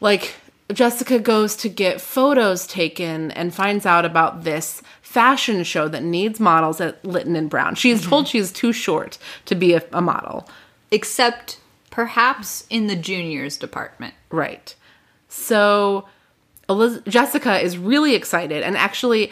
like 0.00 0.34
Jessica 0.72 1.18
goes 1.18 1.56
to 1.56 1.68
get 1.68 2.00
photos 2.00 2.66
taken 2.66 3.30
and 3.30 3.54
finds 3.54 3.86
out 3.86 4.04
about 4.04 4.44
this 4.44 4.82
fashion 5.00 5.64
show 5.64 5.88
that 5.88 6.02
needs 6.02 6.38
models 6.38 6.80
at 6.80 7.02
Lytton 7.04 7.36
and 7.36 7.48
Brown. 7.48 7.74
She 7.74 7.90
is 7.90 8.02
mm-hmm. 8.02 8.10
told 8.10 8.28
she 8.28 8.38
is 8.38 8.52
too 8.52 8.72
short 8.72 9.16
to 9.46 9.54
be 9.54 9.72
a, 9.72 9.82
a 9.92 10.02
model. 10.02 10.48
Except 10.90 11.58
perhaps 11.90 12.66
in 12.68 12.86
the 12.86 12.96
juniors 12.96 13.56
department. 13.56 14.14
Right. 14.30 14.74
So 15.28 16.06
Eliz- 16.68 17.02
Jessica 17.06 17.58
is 17.58 17.78
really 17.78 18.14
excited 18.14 18.62
and 18.62 18.76
actually 18.76 19.30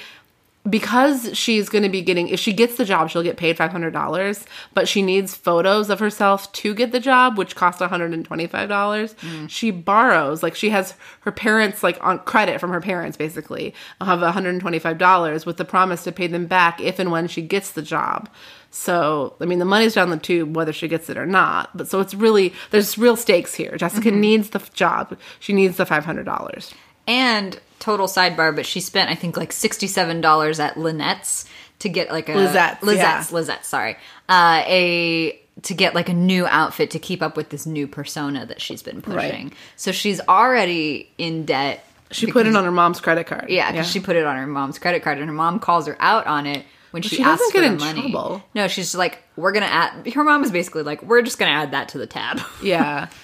because 0.68 1.36
she's 1.36 1.68
going 1.68 1.82
to 1.82 1.88
be 1.88 2.02
getting 2.02 2.28
if 2.28 2.40
she 2.40 2.52
gets 2.52 2.76
the 2.76 2.84
job 2.84 3.08
she'll 3.08 3.22
get 3.22 3.36
paid 3.36 3.56
$500 3.56 4.44
but 4.74 4.88
she 4.88 5.02
needs 5.02 5.34
photos 5.34 5.90
of 5.90 6.00
herself 6.00 6.50
to 6.52 6.74
get 6.74 6.92
the 6.92 7.00
job 7.00 7.38
which 7.38 7.54
cost 7.54 7.80
$125 7.80 8.26
mm. 8.26 9.50
she 9.50 9.70
borrows 9.70 10.42
like 10.42 10.54
she 10.54 10.70
has 10.70 10.94
her 11.20 11.32
parents 11.32 11.82
like 11.82 12.02
on 12.04 12.18
credit 12.20 12.60
from 12.60 12.70
her 12.70 12.80
parents 12.80 13.16
basically 13.16 13.74
I'll 14.00 14.18
have 14.18 14.34
$125 14.34 15.46
with 15.46 15.56
the 15.56 15.64
promise 15.64 16.04
to 16.04 16.12
pay 16.12 16.26
them 16.26 16.46
back 16.46 16.80
if 16.80 16.98
and 16.98 17.10
when 17.10 17.28
she 17.28 17.42
gets 17.42 17.70
the 17.72 17.82
job. 17.82 18.28
So 18.70 19.36
i 19.40 19.44
mean 19.44 19.58
the 19.58 19.64
money's 19.64 19.94
down 19.94 20.10
the 20.10 20.16
tube 20.16 20.56
whether 20.56 20.72
she 20.72 20.88
gets 20.88 21.08
it 21.08 21.16
or 21.16 21.26
not 21.26 21.76
but 21.76 21.88
so 21.88 22.00
it's 22.00 22.14
really 22.14 22.52
there's 22.70 22.98
real 22.98 23.16
stakes 23.16 23.54
here. 23.54 23.76
Jessica 23.76 24.08
mm-hmm. 24.08 24.20
needs 24.20 24.50
the 24.50 24.58
f- 24.58 24.72
job. 24.72 25.16
She 25.38 25.52
needs 25.52 25.76
the 25.76 25.84
$500 25.84 26.74
And 27.06 27.58
total 27.78 28.06
sidebar, 28.06 28.54
but 28.54 28.66
she 28.66 28.80
spent 28.80 29.10
I 29.10 29.14
think 29.14 29.36
like 29.36 29.52
sixty 29.52 29.86
seven 29.86 30.20
dollars 30.20 30.58
at 30.60 30.76
Lynette's 30.76 31.44
to 31.80 31.88
get 31.88 32.10
like 32.10 32.28
a 32.28 32.32
Lisette's, 32.32 32.82
Lisette's, 32.82 33.30
yeah. 33.30 33.36
Lisette's, 33.36 33.66
sorry, 33.68 33.96
uh, 34.28 34.62
a 34.66 35.38
to 35.62 35.74
get 35.74 35.94
like 35.94 36.08
a 36.08 36.14
new 36.14 36.46
outfit 36.46 36.90
to 36.90 36.98
keep 36.98 37.22
up 37.22 37.36
with 37.36 37.48
this 37.50 37.64
new 37.66 37.86
persona 37.86 38.44
that 38.46 38.60
she's 38.60 38.82
been 38.82 39.00
pushing. 39.02 39.52
So 39.76 39.92
she's 39.92 40.20
already 40.28 41.10
in 41.18 41.44
debt. 41.46 41.84
she 42.10 42.30
put 42.30 42.46
it 42.46 42.54
on 42.56 42.64
her 42.64 42.70
mom's 42.70 43.00
credit 43.00 43.26
card 43.26 43.46
Yeah, 43.48 43.70
because 43.72 43.90
she 43.90 44.00
put 44.00 44.16
it 44.16 44.24
on 44.24 44.36
her 44.36 44.46
mom's 44.46 44.78
credit 44.78 45.02
card, 45.02 45.18
and 45.18 45.26
her 45.28 45.32
mom 45.34 45.58
calls 45.60 45.86
her 45.86 45.96
out 46.00 46.26
on 46.26 46.46
it 46.46 46.64
when 46.90 47.02
she, 47.02 47.16
she 47.16 47.22
asks 47.22 47.40
doesn't 47.52 47.52
for 47.52 47.60
the 47.60 47.66
in 47.66 47.78
money. 47.78 48.12
trouble. 48.12 48.42
No, 48.54 48.68
she's 48.68 48.86
just 48.86 48.94
like, 48.96 49.22
"We're 49.36 49.52
gonna 49.52 49.66
add." 49.66 50.12
Her 50.12 50.24
mom 50.24 50.44
is 50.44 50.50
basically 50.50 50.82
like, 50.82 51.02
"We're 51.02 51.22
just 51.22 51.38
gonna 51.38 51.52
add 51.52 51.70
that 51.72 51.88
to 51.90 51.98
the 51.98 52.06
tab." 52.06 52.40
yeah. 52.62 53.08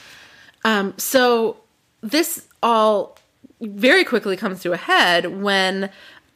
Um, 0.65 0.95
so 0.97 1.57
this 2.03 2.47
all 2.63 3.19
very 3.63 4.05
quickly 4.05 4.37
comes 4.37 4.61
to 4.63 4.73
a 4.73 4.77
head 4.77 5.41
when 5.41 5.91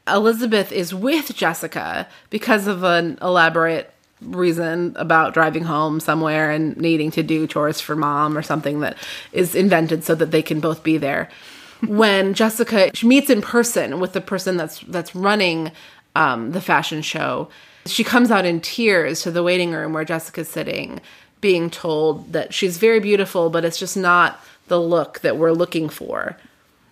Elizabeth 0.09 0.73
is 0.73 0.95
with 0.95 1.35
Jessica 1.35 2.07
because 2.31 2.67
of 2.67 2.85
an 2.85 3.19
elaborate 3.21 3.93
reason 4.23 4.95
about 4.97 5.35
driving 5.35 5.65
home 5.65 6.01
somewhere 6.01 6.51
and 6.51 6.77
needing 6.77 7.11
to 7.11 7.23
do 7.23 7.47
chores 7.47 7.81
for 7.81 7.95
mom 7.95 8.39
or 8.39 8.43
something 8.43 8.81
that 8.81 8.97
is 9.33 9.55
invented 9.55 10.05
so 10.05 10.15
that 10.15 10.31
they 10.31 10.43
can 10.43 10.61
both 10.61 10.83
be 10.83 10.97
there. 10.97 11.29
when 11.87 12.35
Jessica 12.35 12.91
meets 13.03 13.29
in 13.31 13.43
person 13.43 14.01
with 14.01 14.13
the 14.13 14.21
person 14.21 14.57
that's 14.57 14.81
that's 14.81 15.15
running 15.15 15.71
um, 16.15 16.53
the 16.53 16.61
fashion 16.61 17.03
show, 17.03 17.49
she 17.85 18.03
comes 18.03 18.31
out 18.31 18.47
in 18.47 18.61
tears 18.61 19.23
to 19.23 19.31
the 19.31 19.43
waiting 19.43 19.73
room 19.73 19.93
where 19.93 20.05
Jessica's 20.05 20.49
sitting, 20.49 21.01
being 21.41 21.69
told 21.69 22.33
that 22.33 22.55
she's 22.55 22.79
very 22.79 23.01
beautiful, 23.01 23.51
but 23.51 23.65
it's 23.65 23.79
just 23.79 23.97
not 23.97 24.41
the 24.69 24.81
look 24.81 25.21
that 25.21 25.37
we're 25.37 25.53
looking 25.53 25.89
for. 25.89 26.37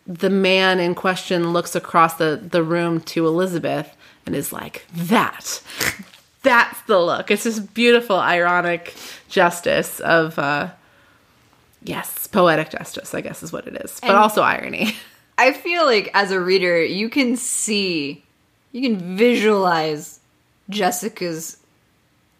The 0.06 0.30
man 0.30 0.80
in 0.80 0.94
question 0.94 1.52
looks 1.52 1.74
across 1.74 2.14
the, 2.14 2.36
the 2.42 2.62
room 2.62 3.00
to 3.02 3.26
Elizabeth 3.26 3.96
and 4.26 4.34
is 4.34 4.52
like, 4.52 4.84
That, 4.94 5.62
that's 6.42 6.80
the 6.82 6.98
look. 7.00 7.30
It's 7.30 7.44
this 7.44 7.58
beautiful, 7.58 8.16
ironic 8.16 8.94
justice 9.28 10.00
of, 10.00 10.38
uh, 10.38 10.70
yes, 11.82 12.26
poetic 12.26 12.70
justice, 12.70 13.14
I 13.14 13.20
guess 13.22 13.42
is 13.42 13.52
what 13.52 13.66
it 13.66 13.76
is, 13.84 13.98
but 14.00 14.10
And- 14.10 14.18
also 14.18 14.42
irony. 14.42 14.94
I 15.36 15.52
feel 15.52 15.84
like 15.84 16.10
as 16.14 16.30
a 16.30 16.38
reader, 16.38 16.84
you 16.84 17.08
can 17.08 17.36
see, 17.36 18.22
you 18.70 18.82
can 18.82 19.16
visualize 19.16 20.20
Jessica's 20.70 21.56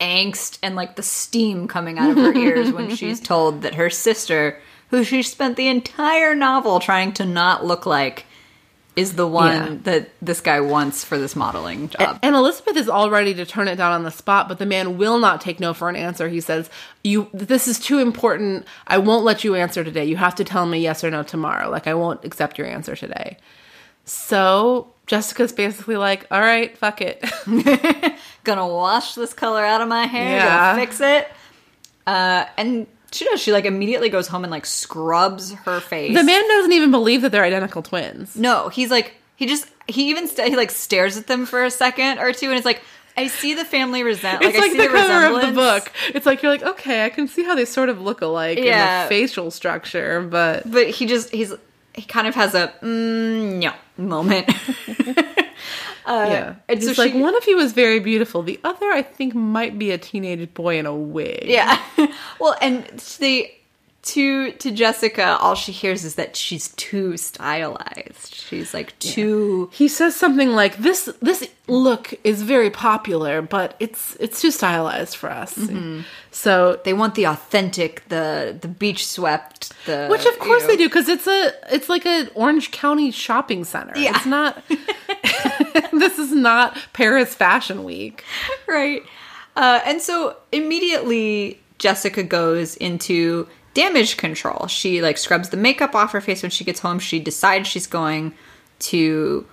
angst 0.00 0.58
and 0.62 0.76
like 0.76 0.94
the 0.94 1.02
steam 1.02 1.66
coming 1.66 1.98
out 1.98 2.10
of 2.10 2.16
her 2.18 2.32
ears 2.34 2.70
when 2.70 2.94
she's 2.96 3.18
told 3.20 3.62
that 3.62 3.74
her 3.74 3.90
sister, 3.90 4.60
who 4.96 5.04
she 5.04 5.22
spent 5.22 5.56
the 5.56 5.68
entire 5.68 6.34
novel 6.34 6.80
trying 6.80 7.12
to 7.14 7.24
not 7.24 7.64
look 7.64 7.86
like, 7.86 8.26
is 8.96 9.14
the 9.14 9.26
one 9.26 9.52
Yeah. 9.52 9.76
that 9.82 10.10
this 10.22 10.40
guy 10.40 10.60
wants 10.60 11.02
for 11.02 11.18
this 11.18 11.34
modeling 11.34 11.88
job. 11.88 12.18
And 12.22 12.36
Elizabeth 12.36 12.76
is 12.76 12.88
all 12.88 13.10
ready 13.10 13.34
to 13.34 13.44
turn 13.44 13.66
it 13.66 13.74
down 13.74 13.90
on 13.92 14.04
the 14.04 14.10
spot, 14.12 14.48
but 14.48 14.58
the 14.60 14.66
man 14.66 14.96
will 14.98 15.18
not 15.18 15.40
take 15.40 15.58
no 15.58 15.74
for 15.74 15.88
an 15.88 15.96
answer. 15.96 16.28
He 16.28 16.40
says, 16.40 16.70
"You, 17.02 17.28
this 17.34 17.66
is 17.66 17.80
too 17.80 17.98
important. 17.98 18.66
I 18.86 18.98
won't 18.98 19.24
let 19.24 19.42
you 19.42 19.56
answer 19.56 19.82
today. 19.82 20.04
You 20.04 20.16
have 20.16 20.36
to 20.36 20.44
tell 20.44 20.64
me 20.66 20.78
yes 20.78 21.02
or 21.02 21.10
no 21.10 21.24
tomorrow. 21.24 21.68
Like 21.70 21.88
I 21.88 21.94
won't 21.94 22.24
accept 22.24 22.56
your 22.56 22.68
answer 22.68 22.94
today." 22.94 23.36
So 24.04 24.92
Jessica's 25.06 25.52
basically 25.52 25.96
like, 25.96 26.26
"All 26.30 26.40
right, 26.40 26.76
fuck 26.78 27.00
it." 27.00 27.24
Gonna 28.44 28.66
wash 28.68 29.14
this 29.14 29.32
color 29.32 29.64
out 29.64 29.80
of 29.80 29.88
my 29.88 30.06
hair, 30.06 30.36
Yeah. 30.36 30.72
gonna 30.74 30.86
fix 30.86 31.00
it. 31.00 31.28
Uh, 32.06 32.44
and 32.58 32.86
she 33.14 33.24
does. 33.24 33.40
She 33.40 33.52
like 33.52 33.64
immediately 33.64 34.08
goes 34.08 34.26
home 34.28 34.44
and 34.44 34.50
like 34.50 34.66
scrubs 34.66 35.52
her 35.52 35.80
face. 35.80 36.14
the 36.14 36.24
man 36.24 36.46
doesn't 36.48 36.72
even 36.72 36.90
believe 36.90 37.22
that 37.22 37.32
they're 37.32 37.44
identical 37.44 37.82
twins. 37.82 38.36
No, 38.36 38.68
he's 38.68 38.90
like 38.90 39.14
he 39.36 39.46
just 39.46 39.66
he 39.86 40.10
even 40.10 40.28
st- 40.28 40.48
he 40.48 40.56
like 40.56 40.70
stares 40.70 41.16
at 41.16 41.26
them 41.26 41.46
for 41.46 41.64
a 41.64 41.70
second 41.70 42.18
or 42.18 42.32
two, 42.32 42.48
and 42.48 42.56
it's 42.56 42.66
like 42.66 42.82
I 43.16 43.28
see 43.28 43.54
the 43.54 43.64
family 43.64 44.02
resent. 44.02 44.40
Like, 44.42 44.50
it's 44.50 44.58
I 44.58 44.60
like 44.62 44.72
see 44.72 44.78
the 44.78 44.88
cover 44.88 45.34
of 45.34 45.40
the 45.40 45.52
book. 45.52 45.92
It's 46.14 46.26
like 46.26 46.42
you're 46.42 46.50
like, 46.50 46.62
okay, 46.62 47.04
I 47.04 47.10
can 47.10 47.28
see 47.28 47.44
how 47.44 47.54
they 47.54 47.64
sort 47.64 47.88
of 47.88 48.00
look 48.00 48.20
alike 48.22 48.58
in 48.58 48.64
the 48.64 49.08
facial 49.08 49.50
structure, 49.50 50.20
but 50.22 50.70
but 50.70 50.88
he 50.88 51.06
just 51.06 51.30
he's 51.30 51.52
he 51.94 52.02
kind 52.02 52.26
of 52.26 52.34
has 52.34 52.54
a 52.54 52.72
mm, 52.82 53.60
no 53.60 53.72
moment. 53.96 54.50
Uh, 56.06 56.26
yeah. 56.28 56.54
and 56.68 56.80
He's 56.80 56.94
so 56.96 57.02
like, 57.02 57.12
she- 57.12 57.20
one 57.20 57.36
of 57.36 57.46
you 57.46 57.58
is 57.58 57.72
very 57.72 57.98
beautiful. 58.00 58.42
The 58.42 58.60
other, 58.64 58.86
I 58.92 59.02
think, 59.02 59.34
might 59.34 59.78
be 59.78 59.90
a 59.90 59.98
teenage 59.98 60.52
boy 60.54 60.78
in 60.78 60.86
a 60.86 60.94
wig. 60.94 61.44
Yeah. 61.46 61.80
well, 62.40 62.56
and 62.60 62.84
they 63.18 63.56
to 64.04 64.52
to 64.52 64.70
Jessica, 64.70 65.36
all 65.38 65.54
she 65.54 65.72
hears 65.72 66.04
is 66.04 66.14
that 66.16 66.36
she's 66.36 66.68
too 66.76 67.16
stylized. 67.16 68.34
She's 68.34 68.74
like 68.74 68.98
too. 68.98 69.70
He 69.72 69.88
says 69.88 70.14
something 70.14 70.50
like, 70.50 70.76
"This 70.76 71.08
this 71.22 71.48
look 71.68 72.12
is 72.24 72.42
very 72.42 72.70
popular, 72.70 73.40
but 73.42 73.74
it's 73.80 74.16
it's 74.20 74.40
too 74.40 74.50
stylized 74.50 75.16
for 75.16 75.30
us." 75.30 75.54
Mm-hmm. 75.56 76.00
So, 76.30 76.80
They 76.84 76.92
want 76.92 77.14
the 77.14 77.24
authentic, 77.26 78.06
the 78.08 78.56
the 78.60 78.68
beach 78.68 79.06
swept, 79.06 79.72
the 79.86 80.08
which 80.10 80.26
of 80.26 80.34
you 80.34 80.40
course 80.40 80.62
know- 80.62 80.68
they 80.68 80.76
do 80.76 80.88
because 80.88 81.08
it's 81.08 81.26
a 81.26 81.52
it's 81.72 81.88
like 81.88 82.04
a 82.06 82.28
Orange 82.34 82.70
County 82.70 83.10
shopping 83.10 83.64
center. 83.64 83.92
Yeah. 83.96 84.16
It's 84.16 84.26
not. 84.26 84.62
this 85.92 86.18
is 86.18 86.32
not 86.32 86.76
Paris 86.92 87.34
Fashion 87.34 87.84
Week. 87.84 88.24
right? 88.68 89.02
Uh, 89.56 89.80
and 89.86 90.02
so 90.02 90.36
immediately 90.52 91.60
Jessica 91.78 92.22
goes 92.22 92.76
into 92.76 93.48
damage 93.74 94.16
control. 94.16 94.66
She 94.68 95.02
like 95.02 95.18
scrubs 95.18 95.50
the 95.50 95.56
makeup 95.56 95.94
off 95.94 96.12
her 96.12 96.20
face 96.20 96.42
when 96.42 96.50
she 96.50 96.64
gets 96.64 96.80
home. 96.80 96.98
She 96.98 97.20
decides 97.20 97.68
she's 97.68 97.86
going 97.86 98.32
to 98.80 99.46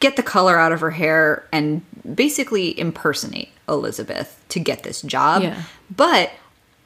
get 0.00 0.16
the 0.16 0.22
color 0.22 0.58
out 0.58 0.72
of 0.72 0.80
her 0.80 0.90
hair 0.90 1.46
and 1.52 1.82
basically 2.14 2.78
impersonate 2.78 3.50
Elizabeth 3.68 4.42
to 4.48 4.58
get 4.58 4.82
this 4.82 5.02
job. 5.02 5.42
Yeah. 5.42 5.62
But 5.94 6.32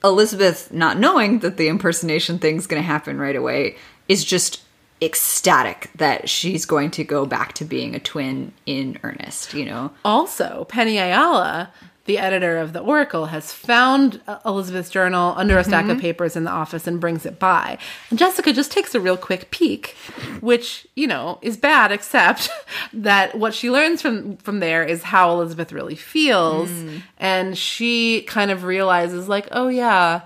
Elizabeth, 0.03 0.72
not 0.72 0.99
knowing 0.99 1.38
that 1.38 1.57
the 1.57 1.68
impersonation 1.68 2.38
thing's 2.38 2.66
going 2.66 2.82
to 2.82 2.86
happen 2.86 3.18
right 3.18 3.36
away, 3.36 3.76
is 4.09 4.24
just 4.24 4.61
ecstatic 5.01 5.90
that 5.97 6.28
she's 6.28 6.66
going 6.66 6.90
to 6.90 7.05
go 7.05 7.24
back 7.24 7.53
to 7.55 7.64
being 7.64 7.95
a 7.95 8.01
twin 8.01 8.53
in 8.66 8.99
earnest, 9.03 9.55
you 9.55 9.64
know? 9.64 9.92
Also, 10.05 10.66
Penny 10.68 10.99
Ayala, 10.99 11.70
the 12.07 12.18
editor 12.18 12.59
of 12.59 12.72
the 12.72 12.80
Oracle, 12.80 13.26
has 13.26 13.52
found 13.52 14.20
uh, 14.26 14.38
Elizabeth's 14.44 14.90
journal 14.90 15.34
under 15.36 15.57
a 15.59 15.64
stack 15.64 15.88
of 15.88 15.98
papers 15.98 16.36
in 16.36 16.44
the 16.44 16.50
office 16.50 16.86
and 16.86 17.00
brings 17.00 17.24
it 17.24 17.38
by. 17.38 17.78
And 18.11 18.18
Jessica 18.18 18.52
just 18.52 18.70
takes 18.70 18.94
a 18.94 19.00
real 19.00 19.16
quick 19.16 19.50
peek, 19.50 19.96
which, 20.40 20.86
you 20.96 21.07
know, 21.07 21.38
is 21.40 21.57
bad, 21.57 21.92
except 21.92 22.50
that 22.92 23.38
what 23.38 23.55
she 23.55 23.70
learns 23.70 24.02
from 24.02 24.36
from 24.38 24.61
there 24.61 24.84
is 24.84 25.02
how 25.02 25.32
Elizabeth 25.32 25.72
really 25.72 25.96
feels. 25.96 26.70
And 27.18 27.57
she 27.57 28.22
kind 28.22 28.50
of 28.50 28.64
realizes, 28.64 29.28
like, 29.28 29.48
oh, 29.52 29.68
yeah, 29.68 30.22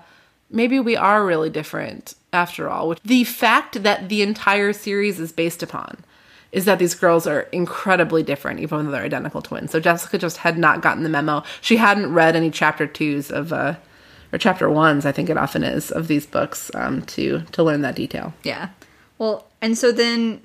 maybe 0.49 0.79
we 0.79 0.97
are 0.97 1.25
really 1.25 1.49
different 1.49 2.15
after 2.33 2.69
all. 2.69 2.89
Which 2.89 2.99
the 3.03 3.23
fact 3.23 3.83
that 3.83 4.09
the 4.09 4.21
entire 4.21 4.73
series 4.73 5.19
is 5.19 5.31
based 5.31 5.63
upon 5.63 6.03
is 6.51 6.65
that 6.65 6.79
these 6.79 6.95
girls 6.95 7.27
are 7.27 7.41
incredibly 7.51 8.23
different, 8.23 8.59
even 8.59 8.85
though 8.85 8.91
they're 8.91 9.03
identical 9.03 9.41
twins. 9.41 9.71
So 9.71 9.79
Jessica 9.79 10.17
just 10.17 10.37
had 10.37 10.57
not 10.57 10.81
gotten 10.81 11.03
the 11.03 11.09
memo. 11.09 11.43
She 11.61 11.77
hadn't 11.77 12.13
read 12.13 12.35
any 12.35 12.49
chapter 12.49 12.87
twos 12.87 13.29
of, 13.29 13.53
uh, 13.53 13.75
or 14.33 14.39
chapter 14.39 14.69
ones, 14.69 15.05
I 15.05 15.11
think 15.11 15.29
it 15.29 15.37
often 15.37 15.63
is, 15.63 15.91
of 15.91 16.07
these 16.07 16.25
books 16.25 16.71
um, 16.73 17.03
to 17.03 17.41
to 17.51 17.63
learn 17.63 17.81
that 17.81 17.95
detail. 17.95 18.33
Yeah. 18.43 18.69
Well, 19.17 19.47
and 19.61 19.77
so 19.77 19.91
then 19.91 20.41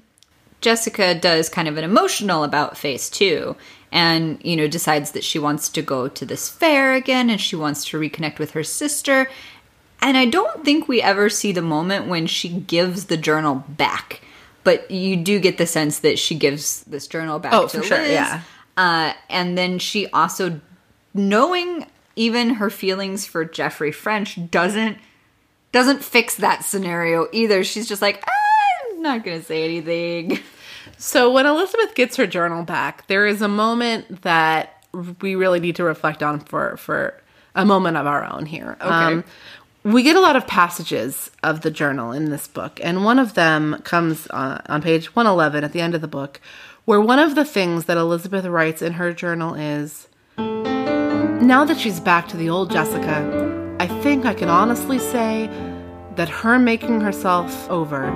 Jessica 0.61 1.15
does 1.15 1.49
kind 1.49 1.69
of 1.69 1.77
an 1.77 1.85
emotional 1.85 2.45
about 2.45 2.77
phase 2.77 3.09
two 3.11 3.57
and, 3.93 4.39
you 4.43 4.57
know, 4.57 4.67
decides 4.67 5.13
that 5.13 5.23
she 5.23 5.39
wants 5.39 5.69
to 5.69 5.83
go 5.83 6.09
to 6.09 6.27
this 6.27 6.49
fair 6.49 6.95
again 6.95 7.31
and 7.31 7.41
she 7.41 7.55
wants 7.55 7.85
to 7.87 8.01
reconnect 8.01 8.39
with 8.39 8.53
her 8.53 8.65
sister. 8.65 9.31
And 10.01 10.17
I 10.17 10.25
don't 10.25 10.65
think 10.65 10.89
we 10.89 11.01
ever 11.01 11.29
see 11.29 11.53
the 11.53 11.63
moment 11.63 12.09
when 12.09 12.27
she 12.27 12.49
gives 12.49 13.05
the 13.05 13.17
journal 13.17 13.65
back. 13.69 14.21
But 14.65 14.91
you 14.91 15.17
do 15.17 15.39
get 15.39 15.59
the 15.59 15.67
sense 15.67 16.01
that 16.01 16.19
she 16.19 16.35
gives 16.35 16.83
this 16.85 17.07
journal 17.07 17.39
back 17.39 17.53
Oh, 17.53 17.69
to 17.69 17.79
for 17.79 17.85
sure, 17.85 17.99
Liz. 17.99 18.11
yeah. 18.13 18.41
Uh, 18.77 19.13
and 19.31 19.57
then 19.57 19.79
she 19.79 20.09
also, 20.09 20.61
knowing 21.13 21.87
even 22.17 22.55
her 22.55 22.71
feelings 22.71 23.27
for 23.27 23.45
Jeffrey 23.45 23.93
French, 23.93 24.39
doesn't 24.51 24.99
doesn't 25.73 26.03
fix 26.05 26.37
that 26.37 26.65
scenario 26.65 27.27
either. 27.33 27.65
She's 27.65 27.89
just 27.89 28.01
like, 28.03 28.25
I'm 28.95 29.03
not 29.03 29.25
gonna 29.25 29.43
say 29.43 29.65
anything. 29.65 30.39
So 30.99 31.33
when 31.33 31.47
Elizabeth 31.47 31.95
gets 31.95 32.17
her 32.17 32.27
journal 32.27 32.63
back, 32.63 33.07
there 33.09 33.27
is 33.27 33.41
a 33.43 33.49
moment 33.49 34.23
that 34.23 34.85
we 35.21 35.35
really 35.35 35.59
need 35.59 35.77
to 35.77 35.85
reflect 35.85 36.23
on 36.23 36.41
for 36.41 36.77
for 36.77 37.21
a 37.55 37.65
moment 37.65 37.97
of 37.97 38.07
our 38.07 38.23
own 38.25 38.45
here. 38.47 38.77
Okay. 38.81 39.27
We 39.85 40.03
get 40.03 40.17
a 40.17 40.21
lot 40.21 40.35
of 40.35 40.47
passages 40.47 41.31
of 41.43 41.61
the 41.61 41.71
journal 41.71 42.11
in 42.11 42.31
this 42.31 42.49
book, 42.49 42.81
and 42.83 43.05
one 43.05 43.19
of 43.19 43.35
them 43.35 43.81
comes 43.85 44.27
uh, 44.31 44.63
on 44.67 44.81
page 44.81 45.15
111 45.15 45.63
at 45.63 45.73
the 45.73 45.83
end 45.83 45.95
of 45.95 46.01
the 46.01 46.09
book, 46.09 46.41
where 46.87 47.03
one 47.03 47.19
of 47.19 47.35
the 47.35 47.45
things 47.45 47.85
that 47.85 47.99
Elizabeth 47.99 48.47
writes 48.47 48.81
in 48.81 48.95
her 48.95 49.13
journal 49.13 49.55
is 49.55 50.09
Now 50.39 51.67
that 51.67 51.79
she's 51.79 52.01
back 52.01 52.29
to 52.29 52.37
the 52.39 52.49
old 52.49 52.71
Jessica, 52.71 53.77
I 53.79 53.87
think 53.87 54.25
I 54.25 54.33
can 54.33 54.49
honestly 54.49 54.99
say 54.99 55.51
that 56.17 56.31
her 56.31 56.59
making 56.59 57.03
herself 57.03 57.69
over 57.71 58.11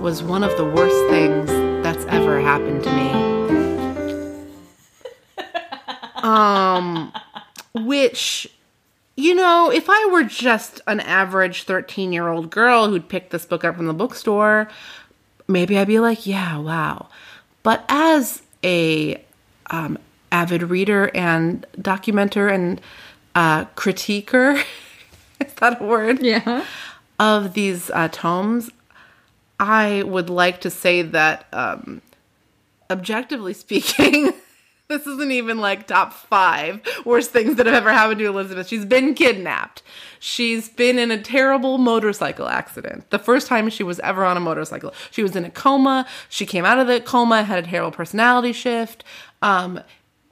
was 0.00 0.22
one 0.22 0.44
of 0.44 0.56
the 0.56 0.64
worst 0.64 1.10
things 1.10 1.48
that's 1.82 2.04
ever 2.04 2.40
happened 2.40 2.84
to 2.84 2.92
me. 2.94 3.10
um, 6.22 7.12
which, 7.74 8.48
you 9.20 9.34
know, 9.34 9.70
if 9.70 9.88
I 9.88 10.08
were 10.10 10.24
just 10.24 10.80
an 10.86 11.00
average 11.00 11.64
13 11.64 12.12
year 12.12 12.28
old 12.28 12.50
girl 12.50 12.88
who'd 12.88 13.08
picked 13.08 13.30
this 13.30 13.44
book 13.44 13.64
up 13.64 13.76
from 13.76 13.86
the 13.86 13.94
bookstore, 13.94 14.68
maybe 15.46 15.78
I'd 15.78 15.86
be 15.86 16.00
like, 16.00 16.26
yeah, 16.26 16.58
wow. 16.58 17.08
But 17.62 17.84
as 17.88 18.42
a 18.64 19.22
um, 19.70 19.98
avid 20.32 20.62
reader 20.62 21.10
and 21.14 21.66
documenter 21.78 22.52
and 22.52 22.80
uh, 23.34 23.66
critiquer, 23.76 24.64
is 25.40 25.52
that 25.54 25.80
a 25.80 25.84
word? 25.84 26.22
Yeah. 26.22 26.64
Of 27.18 27.52
these 27.52 27.90
uh, 27.90 28.08
tomes, 28.08 28.70
I 29.58 30.02
would 30.04 30.30
like 30.30 30.62
to 30.62 30.70
say 30.70 31.02
that, 31.02 31.46
um, 31.52 32.00
objectively 32.88 33.52
speaking, 33.54 34.32
this 34.90 35.06
isn't 35.06 35.32
even 35.32 35.58
like 35.58 35.86
top 35.86 36.12
five 36.12 36.80
worst 37.06 37.30
things 37.30 37.56
that 37.56 37.66
have 37.66 37.74
ever 37.74 37.92
happened 37.92 38.18
to 38.18 38.26
Elizabeth. 38.26 38.68
She's 38.68 38.84
been 38.84 39.14
kidnapped. 39.14 39.82
She's 40.18 40.68
been 40.68 40.98
in 40.98 41.10
a 41.10 41.22
terrible 41.22 41.78
motorcycle 41.78 42.46
accident. 42.46 43.08
The 43.08 43.18
first 43.18 43.46
time 43.46 43.70
she 43.70 43.82
was 43.82 43.98
ever 44.00 44.24
on 44.24 44.36
a 44.36 44.40
motorcycle. 44.40 44.92
She 45.10 45.22
was 45.22 45.34
in 45.34 45.44
a 45.46 45.50
coma. 45.50 46.06
She 46.28 46.44
came 46.44 46.66
out 46.66 46.78
of 46.78 46.86
the 46.86 47.00
coma, 47.00 47.44
had 47.44 47.64
a 47.64 47.66
terrible 47.66 47.92
personality 47.92 48.52
shift. 48.52 49.04
Um, 49.40 49.80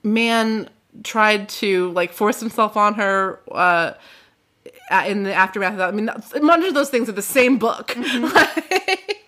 man 0.02 0.68
tried 1.04 1.48
to 1.48 1.90
like 1.92 2.12
force 2.12 2.40
himself 2.40 2.76
on 2.76 2.94
her. 2.94 3.40
Uh, 3.50 3.94
in 5.06 5.22
the 5.22 5.34
aftermath 5.34 5.72
of 5.72 5.78
that. 5.78 5.88
I 5.88 5.92
mean, 5.92 6.09
a 6.09 6.40
bunch 6.40 6.66
of 6.66 6.74
those 6.74 6.90
things 6.90 7.09
are 7.09 7.12
the 7.12 7.22
same 7.22 7.59
book. 7.59 7.94
like, 7.96 9.16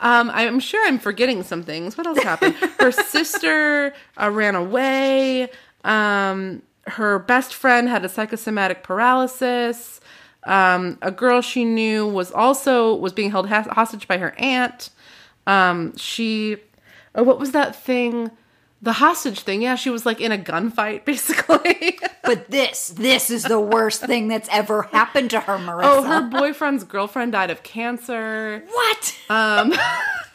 um, 0.00 0.30
I'm 0.32 0.60
sure 0.60 0.86
I'm 0.86 0.98
forgetting 0.98 1.42
some 1.42 1.62
things. 1.62 1.96
What 1.96 2.06
else 2.06 2.22
happened? 2.22 2.54
Her 2.80 2.90
sister 2.90 3.94
uh, 4.20 4.30
ran 4.30 4.54
away. 4.54 5.48
Um, 5.84 6.62
her 6.86 7.18
best 7.18 7.54
friend 7.54 7.88
had 7.88 8.04
a 8.04 8.08
psychosomatic 8.08 8.82
paralysis. 8.82 10.00
Um, 10.44 10.98
a 11.02 11.10
girl 11.10 11.40
she 11.42 11.64
knew 11.64 12.06
was 12.06 12.32
also 12.32 12.94
was 12.94 13.12
being 13.12 13.30
held 13.30 13.48
has- 13.48 13.66
hostage 13.66 14.08
by 14.08 14.18
her 14.18 14.34
aunt. 14.38 14.90
Um, 15.46 15.96
she, 15.96 16.56
oh, 17.14 17.22
what 17.22 17.38
was 17.38 17.52
that 17.52 17.76
thing? 17.76 18.30
The 18.82 18.94
hostage 18.94 19.40
thing. 19.40 19.60
Yeah, 19.62 19.74
she 19.74 19.90
was 19.90 20.06
like 20.06 20.20
in 20.20 20.32
a 20.32 20.38
gunfight, 20.38 21.04
basically. 21.04 21.98
But 22.24 22.50
this, 22.50 22.88
this 22.88 23.30
is 23.30 23.42
the 23.44 23.60
worst 23.60 24.00
thing 24.02 24.28
that's 24.28 24.48
ever 24.50 24.82
happened 24.84 25.30
to 25.30 25.40
her, 25.40 25.58
Marissa. 25.58 25.80
Oh, 25.82 26.02
her 26.04 26.22
boyfriend's 26.22 26.84
girlfriend 26.84 27.32
died 27.32 27.50
of 27.50 27.62
cancer. 27.62 28.62
what? 28.70 29.16
Um, 29.28 29.74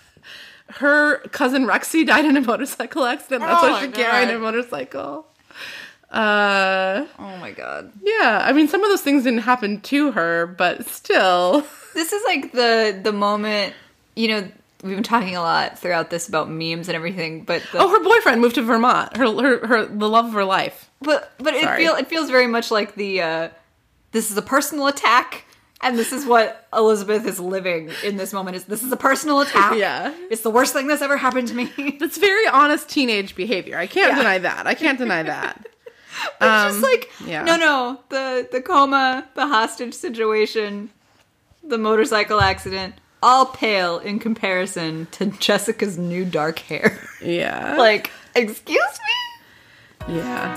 her 0.75 1.19
cousin 1.29 1.65
Rexy 1.65 2.05
died 2.05 2.25
in 2.25 2.37
a 2.37 2.41
motorcycle 2.41 3.05
accident. 3.05 3.41
That's 3.41 3.63
Oh 3.63 3.67
why 3.67 3.81
my 3.81 3.85
she 3.85 3.91
can't 3.91 4.31
a 4.31 4.39
motorcycle. 4.39 5.25
Uh, 6.11 7.05
oh 7.19 7.37
my 7.37 7.51
god. 7.51 7.91
yeah. 8.03 8.41
I 8.45 8.53
mean, 8.53 8.67
some 8.67 8.83
of 8.83 8.89
those 8.89 9.01
things 9.01 9.23
didn't 9.23 9.39
happen 9.39 9.81
to 9.81 10.11
her, 10.11 10.47
but 10.47 10.87
still. 10.87 11.65
This 11.95 12.11
is 12.11 12.21
like 12.25 12.51
the 12.51 12.99
the 13.01 13.13
moment, 13.13 13.73
you 14.17 14.27
know, 14.27 14.51
we've 14.85 14.95
been 14.95 15.03
talking 15.03 15.35
a 15.35 15.41
lot 15.41 15.77
throughout 15.79 16.09
this 16.09 16.27
about 16.27 16.49
memes 16.49 16.87
and 16.87 16.95
everything, 16.95 17.43
but 17.43 17.61
the, 17.71 17.79
Oh, 17.79 17.89
her 17.89 18.03
boyfriend 18.03 18.39
moved 18.41 18.55
to 18.55 18.61
Vermont. 18.61 19.17
Her, 19.17 19.25
her, 19.25 19.67
her, 19.67 19.85
the 19.85 20.07
love 20.09 20.25
of 20.25 20.33
her 20.33 20.45
life. 20.45 20.89
but 21.01 21.33
but 21.39 21.53
it 21.53 21.63
Sorry. 21.63 21.83
feel 21.83 21.95
it 21.95 22.07
feels 22.07 22.29
very 22.29 22.47
much 22.47 22.71
like 22.71 22.95
the 22.95 23.21
uh 23.21 23.49
this 24.11 24.31
is 24.31 24.37
a 24.37 24.41
personal 24.41 24.87
attack 24.87 25.45
and 25.81 25.97
this 25.99 26.13
is 26.13 26.25
what 26.25 26.67
Elizabeth 26.73 27.25
is 27.27 27.39
living 27.39 27.91
in 28.03 28.15
this 28.17 28.31
moment 28.31 28.55
is 28.55 28.63
this 28.65 28.81
is 28.83 28.91
a 28.91 28.97
personal 28.97 29.41
attack. 29.41 29.75
Yeah. 29.77 30.13
It's 30.31 30.41
the 30.41 30.49
worst 30.49 30.71
thing 30.73 30.87
that's 30.87 31.01
ever 31.01 31.17
happened 31.17 31.49
to 31.49 31.53
me. 31.53 31.65
That's 31.99 32.17
very 32.17 32.47
honest 32.47 32.87
teenage 32.89 33.35
behavior. 33.35 33.77
I 33.77 33.85
can't 33.87 34.11
Yeah. 34.11 34.17
deny 34.17 34.37
that. 34.37 34.67
I 34.67 34.73
can't 34.73 34.97
deny 34.97 35.23
that. 35.23 35.67
It's 36.39 36.73
just 36.73 36.81
like 36.81 37.09
Um, 37.21 37.27
yeah. 37.27 37.43
no 37.43 37.57
no, 37.57 37.99
the 38.09 38.47
the 38.49 38.61
coma, 38.61 39.27
the 39.35 39.47
hostage 39.47 39.93
situation, 39.93 40.89
the 41.61 41.77
motorcycle 41.77 42.39
accident, 42.39 42.95
all 43.25 43.47
pale 43.47 43.97
in 43.97 44.19
comparison 44.19 45.07
to 45.07 45.25
Jessica's 45.25 45.97
new 45.97 46.23
dark 46.23 46.59
hair. 46.59 47.01
Yeah. 47.19 47.75
like, 47.79 48.11
excuse 48.35 48.77
me? 48.77 50.15
Yeah. 50.17 50.53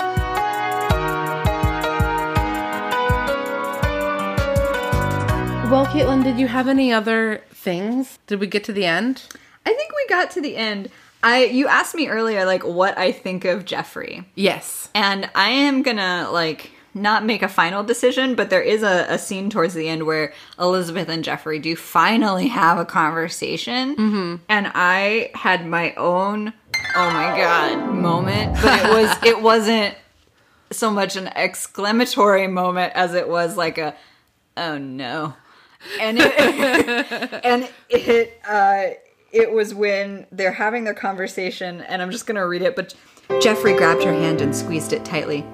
Well, 5.71 5.87
Caitlin, 5.87 6.23
did 6.23 6.39
you 6.39 6.47
have 6.49 6.69
any 6.69 6.93
other 6.93 7.43
things? 7.49 8.19
Did 8.27 8.39
we 8.39 8.47
get 8.47 8.65
to 8.65 8.73
the 8.75 8.85
end? 8.85 9.23
I 9.65 9.73
think 9.73 9.93
we 9.97 10.07
got 10.07 10.31
to 10.33 10.43
the 10.43 10.55
end. 10.55 10.91
I 11.23 11.45
you 11.45 11.69
asked 11.69 11.95
me 11.95 12.09
earlier 12.09 12.45
like 12.45 12.65
what 12.65 12.99
I 12.99 13.13
think 13.13 13.47
of 13.47 13.65
Jeffrey. 13.65 14.29
Yes. 14.35 14.91
And 14.95 15.31
I 15.35 15.49
am 15.49 15.83
gonna 15.83 16.29
like 16.31 16.71
not 16.99 17.25
make 17.25 17.43
a 17.43 17.49
final 17.49 17.83
decision, 17.83 18.35
but 18.35 18.51
there 18.51 18.63
is 18.63 18.83
a, 18.83 19.07
a 19.09 19.19
scene 19.19 19.51
towards 19.51 19.75
the 19.75 19.89
end 19.89 20.05
where 20.05 20.33
Elizabeth 20.59 21.09
and 21.09 21.25
Jeffrey 21.25 21.59
do 21.59 21.77
finally 21.77 22.49
have 22.49 22.79
a 22.79 22.85
conversation. 22.85 23.97
Mm-hmm. 23.97 24.37
And 24.49 24.71
I 24.75 25.31
had 25.35 25.67
my 25.67 25.95
own 25.95 26.53
oh 26.95 27.11
my 27.11 27.37
god 27.37 27.95
moment, 27.95 28.55
but 28.63 28.85
it 28.85 28.89
was 28.89 29.17
it 29.25 29.43
wasn't 29.43 29.95
so 30.71 30.91
much 30.91 31.17
an 31.17 31.29
exclamatory 31.29 32.47
moment 32.47 32.93
as 32.95 33.15
it 33.15 33.29
was 33.29 33.57
like 33.57 33.79
a 33.79 33.95
oh 34.57 34.79
no. 34.79 35.35
And 36.01 36.19
it 36.21 36.35
and 37.45 37.69
it 37.89 38.41
uh 38.49 38.95
it 39.33 39.53
was 39.53 39.75
when 39.75 40.27
they're 40.33 40.53
having 40.53 40.85
their 40.85 40.95
conversation 40.95 41.83
and 41.83 42.01
I'm 42.01 42.11
just 42.11 42.27
going 42.27 42.37
to 42.37 42.47
read 42.47 42.63
it 42.63 42.75
but 42.75 42.95
Jeffrey 43.41 43.75
grabbed 43.75 44.03
her 44.05 44.13
hand 44.13 44.41
and 44.41 44.57
squeezed 44.57 44.93
it 44.93 45.05
tightly. 45.05 45.45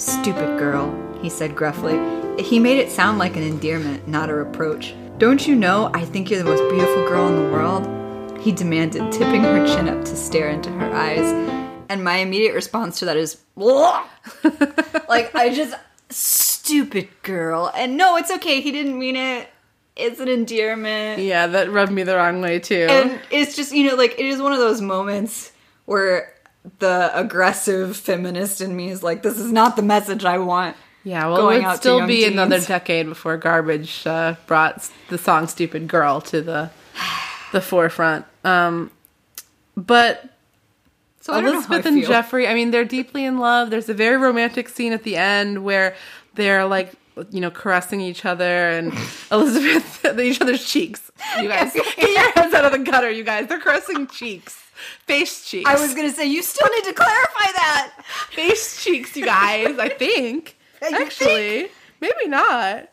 "Stupid 0.00 0.58
girl," 0.58 0.96
he 1.20 1.28
said 1.28 1.54
gruffly. 1.54 2.00
He 2.42 2.58
made 2.58 2.78
it 2.78 2.90
sound 2.90 3.18
like 3.18 3.36
an 3.36 3.42
endearment, 3.42 4.08
not 4.08 4.30
a 4.30 4.34
reproach. 4.34 4.94
"Don't 5.18 5.46
you 5.46 5.54
know 5.54 5.90
I 5.92 6.06
think 6.06 6.30
you're 6.30 6.42
the 6.42 6.50
most 6.50 6.66
beautiful 6.70 7.06
girl 7.06 7.28
in 7.28 7.36
the 7.36 7.52
world?" 7.52 7.86
He 8.40 8.50
demanded, 8.50 9.12
tipping 9.12 9.42
her 9.42 9.66
chin 9.66 9.90
up 9.90 10.02
to 10.06 10.16
stare 10.16 10.48
into 10.48 10.70
her 10.70 10.90
eyes. 10.94 11.30
And 11.90 12.02
my 12.02 12.16
immediate 12.16 12.54
response 12.54 12.98
to 13.00 13.04
that 13.04 13.18
is, 13.18 13.36
like 13.56 15.34
I 15.34 15.52
just 15.54 15.74
stupid 16.08 17.08
girl. 17.22 17.70
And 17.74 17.98
no, 17.98 18.16
it's 18.16 18.30
okay. 18.30 18.62
He 18.62 18.72
didn't 18.72 18.98
mean 18.98 19.16
it. 19.16 19.48
It's 19.96 20.18
an 20.18 20.28
endearment. 20.28 21.20
Yeah, 21.20 21.46
that 21.48 21.70
rubbed 21.70 21.92
me 21.92 22.04
the 22.04 22.16
wrong 22.16 22.40
way 22.40 22.58
too. 22.58 22.86
And 22.88 23.20
it's 23.30 23.54
just, 23.54 23.72
you 23.72 23.90
know, 23.90 23.96
like 23.96 24.18
it 24.18 24.24
is 24.24 24.40
one 24.40 24.52
of 24.52 24.58
those 24.58 24.80
moments 24.80 25.52
where 25.84 26.32
the 26.78 27.10
aggressive 27.14 27.96
feminist 27.96 28.60
in 28.60 28.76
me 28.76 28.90
is 28.90 29.02
like, 29.02 29.22
this 29.22 29.38
is 29.38 29.50
not 29.52 29.76
the 29.76 29.82
message 29.82 30.24
I 30.24 30.38
want. 30.38 30.76
yeah, 31.04 31.26
well, 31.26 31.48
it 31.50 31.64
would 31.64 31.76
still 31.76 32.06
be 32.06 32.24
another 32.24 32.60
decade 32.60 33.06
before 33.06 33.36
Garbage 33.36 34.06
uh, 34.06 34.34
brought 34.46 34.88
the 35.08 35.16
song 35.18 35.46
"Stupid 35.48 35.88
Girl" 35.88 36.20
to 36.22 36.42
the 36.42 36.70
the 37.52 37.60
forefront. 37.60 38.26
Um, 38.44 38.90
but 39.76 40.28
So 41.20 41.32
I 41.32 41.40
don't 41.40 41.44
know 41.44 41.50
how 41.60 41.74
Elizabeth 41.74 41.86
and. 41.86 42.04
Jeffrey, 42.04 42.46
I 42.46 42.54
mean, 42.54 42.70
they're 42.70 42.84
deeply 42.84 43.24
in 43.24 43.38
love. 43.38 43.70
There's 43.70 43.88
a 43.88 43.94
very 43.94 44.16
romantic 44.18 44.68
scene 44.68 44.92
at 44.92 45.02
the 45.02 45.16
end 45.16 45.64
where 45.64 45.94
they're 46.34 46.66
like, 46.66 46.92
you 47.30 47.40
know, 47.40 47.50
caressing 47.50 48.00
each 48.00 48.24
other 48.24 48.68
and 48.70 48.92
Elizabeth, 49.32 50.04
each 50.20 50.40
other's 50.40 50.64
cheeks. 50.64 51.10
You 51.40 51.48
guys, 51.48 51.72
get 51.96 51.98
your 51.98 52.30
heads 52.32 52.54
out 52.54 52.64
of 52.66 52.72
the 52.72 52.78
gutter, 52.78 53.10
you 53.10 53.24
guys. 53.24 53.46
They're 53.48 53.58
caressing 53.58 54.06
cheeks, 54.06 54.62
face 55.06 55.44
cheeks. 55.44 55.68
I 55.68 55.80
was 55.80 55.94
gonna 55.94 56.12
say 56.12 56.26
you 56.26 56.42
still 56.42 56.68
need 56.76 56.84
to 56.84 56.92
clarify 56.92 57.52
that. 57.56 57.92
face 58.30 58.82
cheeks, 58.82 59.16
you 59.16 59.24
guys. 59.24 59.78
I 59.78 59.88
think 59.88 60.56
You 60.90 60.96
actually, 60.96 61.68
maybe 62.00 62.26
not. 62.26 62.88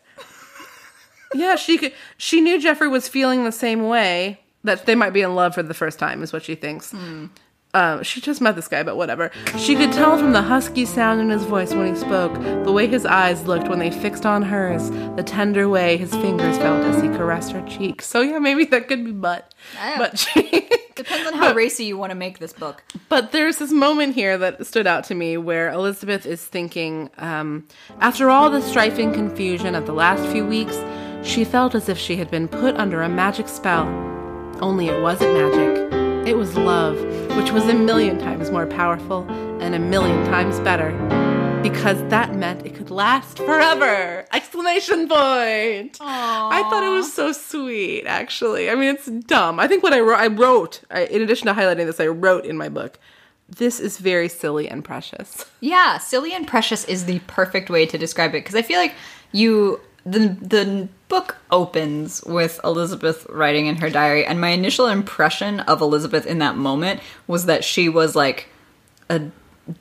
Yeah, 1.34 1.56
she 1.56 1.78
could. 1.78 1.94
She 2.18 2.42
knew 2.42 2.60
Jeffrey 2.60 2.88
was 2.88 3.08
feeling 3.08 3.44
the 3.44 3.52
same 3.52 3.88
way 3.88 4.40
that 4.64 4.86
they 4.86 4.96
might 4.96 5.12
be 5.12 5.22
in 5.22 5.36
love 5.36 5.54
for 5.56 5.64
the 5.64 5.74
first 5.74 6.00
time, 6.00 6.24
is 6.24 6.34
what 6.34 6.44
she 6.44 6.56
thinks. 6.56 6.92
Hmm. 6.92 7.28
Um, 7.78 8.02
she 8.04 8.22
just 8.22 8.42
met 8.42 8.56
this 8.56 8.68
guy, 8.68 8.82
but 8.82 8.98
whatever. 8.98 9.30
She 9.58 9.76
could 9.76 9.92
tell 9.92 10.18
from 10.18 10.32
the 10.32 10.42
husky 10.42 10.84
sound 10.86 11.22
in 11.22 11.30
his 11.30 11.44
voice 11.44 11.74
when 11.74 11.94
he 11.94 12.00
spoke, 12.00 12.34
the 12.66 12.72
way 12.72 12.88
his 12.88 13.06
eyes 13.06 13.46
looked 13.46 13.68
when 13.68 13.78
they 13.78 13.92
fixed 13.92 14.26
on 14.26 14.42
hers, 14.42 14.90
the 15.16 15.24
tender 15.24 15.70
way 15.70 15.96
his 15.98 16.12
fingers 16.12 16.58
felt 16.58 16.84
as 16.86 17.02
he 17.04 17.08
caressed 17.10 17.52
her 17.52 17.62
cheeks. 17.68 18.08
So 18.08 18.22
yeah, 18.22 18.40
maybe 18.40 18.66
that 18.66 18.88
could 18.88 19.06
be 19.06 19.12
butt, 19.12 19.54
Yeah. 19.76 19.98
but. 19.98 20.28
Depends 20.96 21.28
on 21.28 21.34
how 21.40 21.54
racy 21.54 21.86
you 21.86 21.96
want 21.96 22.10
to 22.10 22.16
make 22.16 22.40
this 22.40 22.54
book. 22.54 22.84
But 23.08 23.32
there's 23.32 23.58
this 23.58 23.72
moment 23.72 24.16
here 24.16 24.36
that 24.40 24.66
stood 24.66 24.88
out 24.88 25.04
to 25.06 25.14
me 25.16 25.38
where 25.38 25.70
Elizabeth 25.70 26.26
is 26.26 26.44
thinking, 26.44 27.12
um, 27.20 27.68
after 28.00 28.32
all 28.32 28.50
the 28.50 28.64
strife 28.64 28.98
and 28.98 29.14
confusion 29.14 29.76
of 29.76 29.86
the 29.86 29.94
last 29.94 30.26
few 30.32 30.44
weeks, 30.44 30.76
she 31.22 31.44
felt 31.44 31.76
as 31.76 31.88
if 31.88 32.00
she 32.00 32.16
had 32.16 32.32
been 32.32 32.48
put 32.48 32.76
under 32.78 33.04
a 33.04 33.10
magic 33.10 33.48
spell. 33.48 33.86
Only 34.60 34.88
it 34.88 35.00
wasn't 35.04 35.34
magic. 35.36 36.07
It 36.28 36.36
was 36.36 36.58
love, 36.58 37.00
which 37.38 37.52
was 37.52 37.70
a 37.70 37.74
million 37.74 38.20
times 38.20 38.52
more 38.52 38.66
powerful 38.66 39.26
and 39.62 39.74
a 39.74 39.80
million 39.80 40.26
times 40.26 40.60
better. 40.60 40.92
Because 41.64 42.04
that 42.10 42.36
meant 42.36 42.66
it 42.66 42.76
could 42.76 42.92
last 42.92 43.38
forever! 43.38 44.26
Exclamation 44.34 45.08
point! 45.08 45.98
I 46.02 46.64
thought 46.64 46.84
it 46.84 46.90
was 46.90 47.14
so 47.14 47.32
sweet, 47.32 48.04
actually. 48.06 48.70
I 48.70 48.76
mean, 48.76 48.94
it's 48.94 49.06
dumb. 49.06 49.58
I 49.58 49.70
think 49.70 49.84
what 49.84 49.94
I 49.94 50.02
wrote, 50.02 50.20
I 50.20 50.28
wrote, 50.28 50.82
I, 50.92 51.06
in 51.06 51.22
addition 51.22 51.48
to 51.48 51.54
highlighting 51.54 51.86
this, 51.86 52.02
I 52.02 52.08
wrote 52.08 52.46
in 52.46 52.58
my 52.58 52.68
book, 52.68 53.00
this 53.48 53.80
is 53.80 53.98
very 53.98 54.28
silly 54.28 54.68
and 54.68 54.84
precious. 54.84 55.46
Yeah, 55.62 55.98
silly 55.98 56.34
and 56.34 56.46
precious 56.46 56.84
is 56.90 57.06
the 57.06 57.20
perfect 57.20 57.70
way 57.70 57.86
to 57.86 57.98
describe 57.98 58.32
it 58.32 58.44
because 58.44 58.56
I 58.56 58.64
feel 58.64 58.80
like 58.80 58.96
you 59.32 59.80
the 60.08 60.30
the 60.42 60.88
book 61.10 61.38
opens 61.52 62.24
with 62.24 62.60
Elizabeth 62.64 63.26
writing 63.30 63.68
in 63.68 63.78
her 63.78 63.90
diary 63.90 64.26
and 64.26 64.40
my 64.40 64.50
initial 64.50 64.88
impression 64.88 65.60
of 65.62 65.82
Elizabeth 65.82 66.26
in 66.26 66.40
that 66.40 66.56
moment 66.56 67.00
was 67.28 67.46
that 67.46 67.64
she 67.64 67.90
was 67.90 68.16
like 68.16 68.50
a 69.10 69.22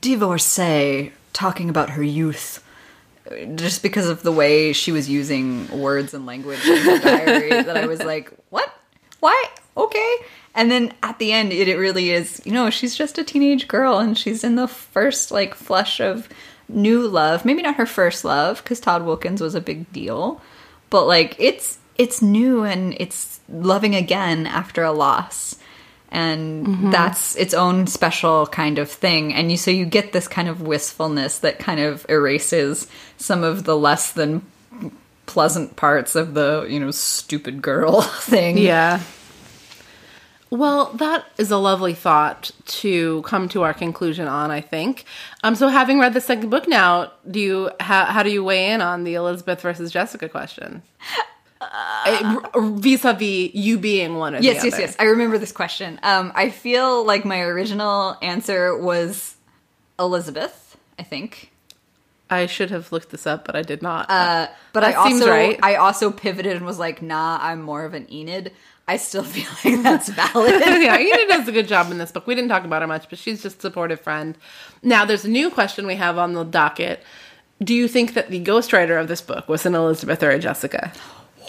divorcee 0.01 1.13
talking 1.33 1.69
about 1.69 1.91
her 1.91 2.03
youth 2.03 2.63
just 3.55 3.83
because 3.83 4.09
of 4.09 4.23
the 4.23 4.33
way 4.33 4.73
she 4.73 4.93
was 4.93 5.09
using 5.09 5.69
words 5.69 6.15
and 6.15 6.27
language 6.27 6.65
in 6.67 6.77
her 6.79 6.99
diary 6.99 7.51
that 7.63 7.77
I 7.77 7.87
was 7.87 8.03
like, 8.03 8.33
"What? 8.51 8.73
Why? 9.21 9.45
Okay." 9.77 10.17
And 10.55 10.71
then 10.71 10.95
at 11.03 11.19
the 11.19 11.33
end, 11.33 11.53
it, 11.53 11.69
it 11.69 11.77
really 11.77 12.11
is, 12.11 12.41
you 12.47 12.53
know, 12.53 12.71
she's 12.71 12.97
just 12.97 13.19
a 13.19 13.25
teenage 13.25 13.69
girl 13.69 13.99
and 13.99 14.17
she's 14.17 14.43
in 14.43 14.55
the 14.55 14.69
first 14.69 15.31
like 15.31 15.55
flush 15.55 16.01
of 16.01 16.29
new 16.69 17.07
love. 17.07 17.45
Maybe 17.45 17.63
not 17.63 17.77
her 17.77 17.87
first 17.87 18.25
love 18.25 18.63
because 18.63 18.81
Todd 18.81 19.05
Wilkins 19.05 19.41
was 19.41 19.55
a 19.55 19.61
big 19.61 19.91
deal, 19.93 20.41
but 20.91 21.07
like 21.07 21.37
it's 21.39 21.79
it's 21.99 22.21
new 22.21 22.65
and 22.65 22.95
it's 22.99 23.41
loving 23.49 23.95
again 23.95 24.47
after 24.47 24.83
a 24.83 24.93
loss. 24.93 25.57
And 26.11 26.67
mm-hmm. 26.67 26.91
that's 26.91 27.35
its 27.37 27.53
own 27.53 27.87
special 27.89 28.47
kind 28.47 28.79
of 28.79 28.91
thing. 28.91 29.35
And 29.35 29.51
you 29.51 29.57
so 29.57 29.71
you 29.71 29.85
get 29.85 30.13
this 30.13 30.29
kind 30.29 30.49
of 30.49 30.63
wistfulness 30.63 31.39
that 31.41 31.59
kind 31.59 31.81
of 31.81 32.07
erases 32.09 32.87
some 33.17 33.43
of 33.43 33.65
the 33.65 33.77
less 33.77 34.13
than 34.13 34.43
pleasant 35.27 35.77
parts 35.77 36.15
of 36.15 36.35
the, 36.35 36.67
you 36.69 36.79
know, 36.79 36.91
stupid 36.91 37.61
girl 37.61 38.03
thing. 38.21 38.59
Yeah. 38.59 39.01
Well, 40.51 40.93
that 40.95 41.27
is 41.39 41.51
a 41.51 41.57
lovely 41.57 41.95
thought 41.95 42.53
to 42.67 43.23
come 43.23 43.49
to 43.49 43.63
our 43.63 43.75
conclusion 43.75 44.29
on, 44.29 44.51
I 44.51 44.61
think. 44.61 45.05
Um, 45.43 45.57
so 45.57 45.69
having 45.69 45.99
read 45.99 46.15
the 46.15 46.21
second 46.21 46.51
book 46.51 46.69
now, 46.69 47.13
do 47.29 47.41
you 47.41 47.71
how, 47.81 48.05
how 48.05 48.23
do 48.23 48.31
you 48.31 48.45
weigh 48.45 48.71
in 48.71 48.81
on 48.81 49.05
the 49.05 49.15
Elizabeth 49.15 49.61
versus 49.61 49.91
Jessica 49.91 50.29
question? 50.29 50.83
Uh, 51.61 52.41
vis-a-vis 52.55 53.55
you 53.55 53.79
being 53.79 54.17
one 54.17 54.35
of 54.35 54.45
Yes, 54.45 54.63
the 54.63 54.69
yes, 54.69 54.79
yes. 54.79 54.97
I 54.99 55.05
remember 55.05 55.39
this 55.39 55.53
question. 55.53 55.99
Um, 56.03 56.31
I 56.35 56.51
feel 56.51 57.05
like 57.05 57.25
my 57.25 57.41
original 57.41 58.17
answer 58.23 58.77
was 58.77 59.37
Elizabeth, 59.99 60.77
I 60.99 61.03
think. 61.03 61.51
I 62.29 62.47
should 62.47 62.71
have 62.71 62.93
looked 62.93 63.11
this 63.11 63.27
up, 63.27 63.45
but 63.47 63.57
I 63.57 63.63
did 63.63 63.83
not. 63.83 64.11
Uh, 64.11 64.49
but 64.73 64.85
I 64.85 64.93
That 64.93 65.07
seems 65.07 65.21
also 65.23 65.33
right. 65.33 65.59
I 65.63 65.77
also 65.77 66.11
pivoted 66.11 66.57
and 66.57 66.67
was 66.67 66.79
like, 66.79 67.01
nah, 67.01 67.39
I'm 67.41 67.63
more 67.63 67.85
of 67.85 67.95
an 67.95 68.13
Enid. 68.13 68.53
I 68.89 68.99
still 68.99 69.25
feel 69.25 69.49
like 69.65 69.83
that's 69.83 70.09
valid. 70.09 70.61
yeah, 70.61 70.99
Enid 70.99 71.29
does 71.29 71.49
a 71.49 71.53
good 71.53 71.67
job 71.67 71.91
in 71.91 71.99
this 71.99 72.13
book. 72.13 72.27
We 72.27 72.35
didn't 72.35 72.51
talk 72.51 72.65
about 72.65 72.83
her 72.83 72.89
much, 72.89 73.09
but 73.09 73.19
she's 73.19 73.43
just 73.43 73.59
a 73.59 73.61
supportive 73.61 74.01
friend. 74.01 74.39
Now, 74.83 75.05
there's 75.05 75.25
a 75.25 75.31
new 75.31 75.51
question 75.51 75.87
we 75.87 75.97
have 75.97 76.19
on 76.19 76.35
the 76.35 76.45
docket. 76.45 77.03
Do 77.63 77.75
you 77.75 77.89
think 77.89 78.15
that 78.15 78.31
the 78.31 78.43
ghostwriter 78.45 79.01
of 79.01 79.09
this 79.09 79.21
book 79.21 79.49
was 79.49 79.67
an 79.67 79.75
Elizabeth 79.75 80.23
or 80.23 80.31
a 80.31 80.39
Jessica? 80.39 80.93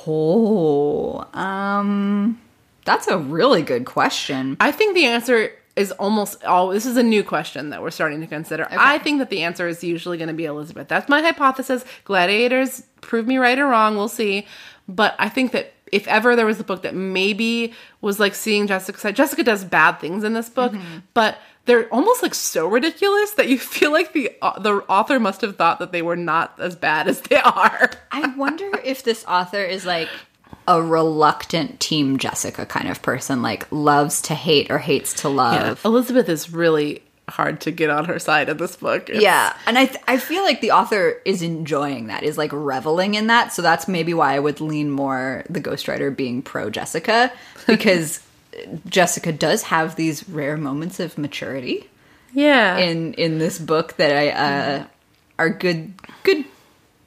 oh, 0.07 1.27
um, 1.33 2.39
that's 2.85 3.07
a 3.07 3.17
really 3.17 3.61
good 3.61 3.85
question. 3.85 4.57
I 4.59 4.71
think 4.71 4.95
the 4.95 5.05
answer 5.05 5.51
is 5.75 5.91
almost 5.93 6.43
all. 6.45 6.69
This 6.69 6.85
is 6.85 6.97
a 6.97 7.03
new 7.03 7.23
question 7.23 7.69
that 7.69 7.81
we're 7.81 7.91
starting 7.91 8.21
to 8.21 8.27
consider. 8.27 8.67
I 8.71 8.97
think 8.99 9.19
that 9.19 9.29
the 9.29 9.43
answer 9.43 9.67
is 9.67 9.83
usually 9.83 10.17
going 10.17 10.29
to 10.29 10.33
be 10.33 10.45
Elizabeth. 10.45 10.87
That's 10.87 11.09
my 11.09 11.21
hypothesis. 11.21 11.83
Gladiators 12.05 12.83
prove 13.01 13.27
me 13.27 13.37
right 13.37 13.59
or 13.59 13.67
wrong. 13.67 13.95
We'll 13.95 14.07
see. 14.07 14.47
But 14.87 15.15
I 15.19 15.29
think 15.29 15.51
that 15.51 15.73
if 15.91 16.07
ever 16.07 16.35
there 16.35 16.45
was 16.45 16.59
a 16.59 16.63
book 16.63 16.81
that 16.83 16.95
maybe 16.95 17.73
was 18.01 18.19
like 18.19 18.35
seeing 18.35 18.67
Jessica 18.67 18.99
side, 18.99 19.15
Jessica 19.15 19.43
does 19.43 19.63
bad 19.63 19.93
things 19.99 20.23
in 20.23 20.33
this 20.33 20.49
book, 20.49 20.73
but 21.13 21.37
they're 21.65 21.87
almost 21.93 22.23
like 22.23 22.33
so 22.33 22.67
ridiculous 22.67 23.31
that 23.31 23.47
you 23.49 23.59
feel 23.77 23.91
like 23.91 24.13
the 24.13 24.31
uh, 24.41 24.59
the 24.59 24.75
author 24.89 25.19
must 25.19 25.41
have 25.41 25.55
thought 25.57 25.79
that 25.79 25.91
they 25.91 26.01
were 26.01 26.15
not 26.15 26.59
as 26.59 26.75
bad 26.75 27.07
as 27.07 27.21
they 27.21 27.37
are. 27.37 27.91
I 28.11 28.27
wonder 28.35 28.69
if 28.83 29.03
this 29.03 29.25
author 29.25 29.63
is 29.63 29.85
like 29.85 30.09
a 30.67 30.81
reluctant 30.81 31.79
team 31.79 32.17
Jessica 32.17 32.65
kind 32.65 32.89
of 32.89 33.01
person, 33.01 33.41
like 33.41 33.67
loves 33.71 34.21
to 34.23 34.35
hate 34.35 34.69
or 34.69 34.77
hates 34.79 35.13
to 35.21 35.29
Yeah, 35.29 35.35
love. 35.35 35.85
Elizabeth 35.85 36.27
is 36.29 36.51
really 36.51 37.03
hard 37.29 37.61
to 37.61 37.71
get 37.71 37.89
on 37.89 38.05
her 38.05 38.19
side 38.19 38.49
in 38.49 38.57
this 38.57 38.75
book. 38.75 39.09
It's- 39.09 39.21
Yeah, 39.21 39.53
and 39.65 39.77
I 39.77 39.85
th- 39.85 40.03
I 40.07 40.17
feel 40.17 40.43
like 40.43 40.61
the 40.61 40.71
author 40.71 41.21
is 41.25 41.41
enjoying 41.41 42.07
that, 42.07 42.23
is 42.23 42.37
like 42.37 42.51
reveling 42.53 43.15
in 43.15 43.27
that. 43.27 43.53
So 43.53 43.61
that's 43.61 43.87
maybe 43.87 44.13
why 44.13 44.35
I 44.35 44.39
would 44.39 44.61
lean 44.61 44.89
more 44.89 45.43
the 45.49 45.61
ghostwriter 45.61 46.15
being 46.15 46.41
pro 46.41 46.69
Jessica 46.69 47.31
because 47.67 48.21
Jessica 48.87 49.31
does 49.31 49.63
have 49.63 49.95
these 49.95 50.27
rare 50.29 50.57
moments 50.57 50.99
of 50.99 51.17
maturity 51.17 51.89
yeah. 52.33 52.77
in 52.77 53.13
in 53.15 53.39
this 53.39 53.59
book 53.59 53.97
that 53.97 54.15
I 54.15 54.29
uh, 54.29 54.85
are 55.37 55.49
good 55.49 55.93
good 56.23 56.45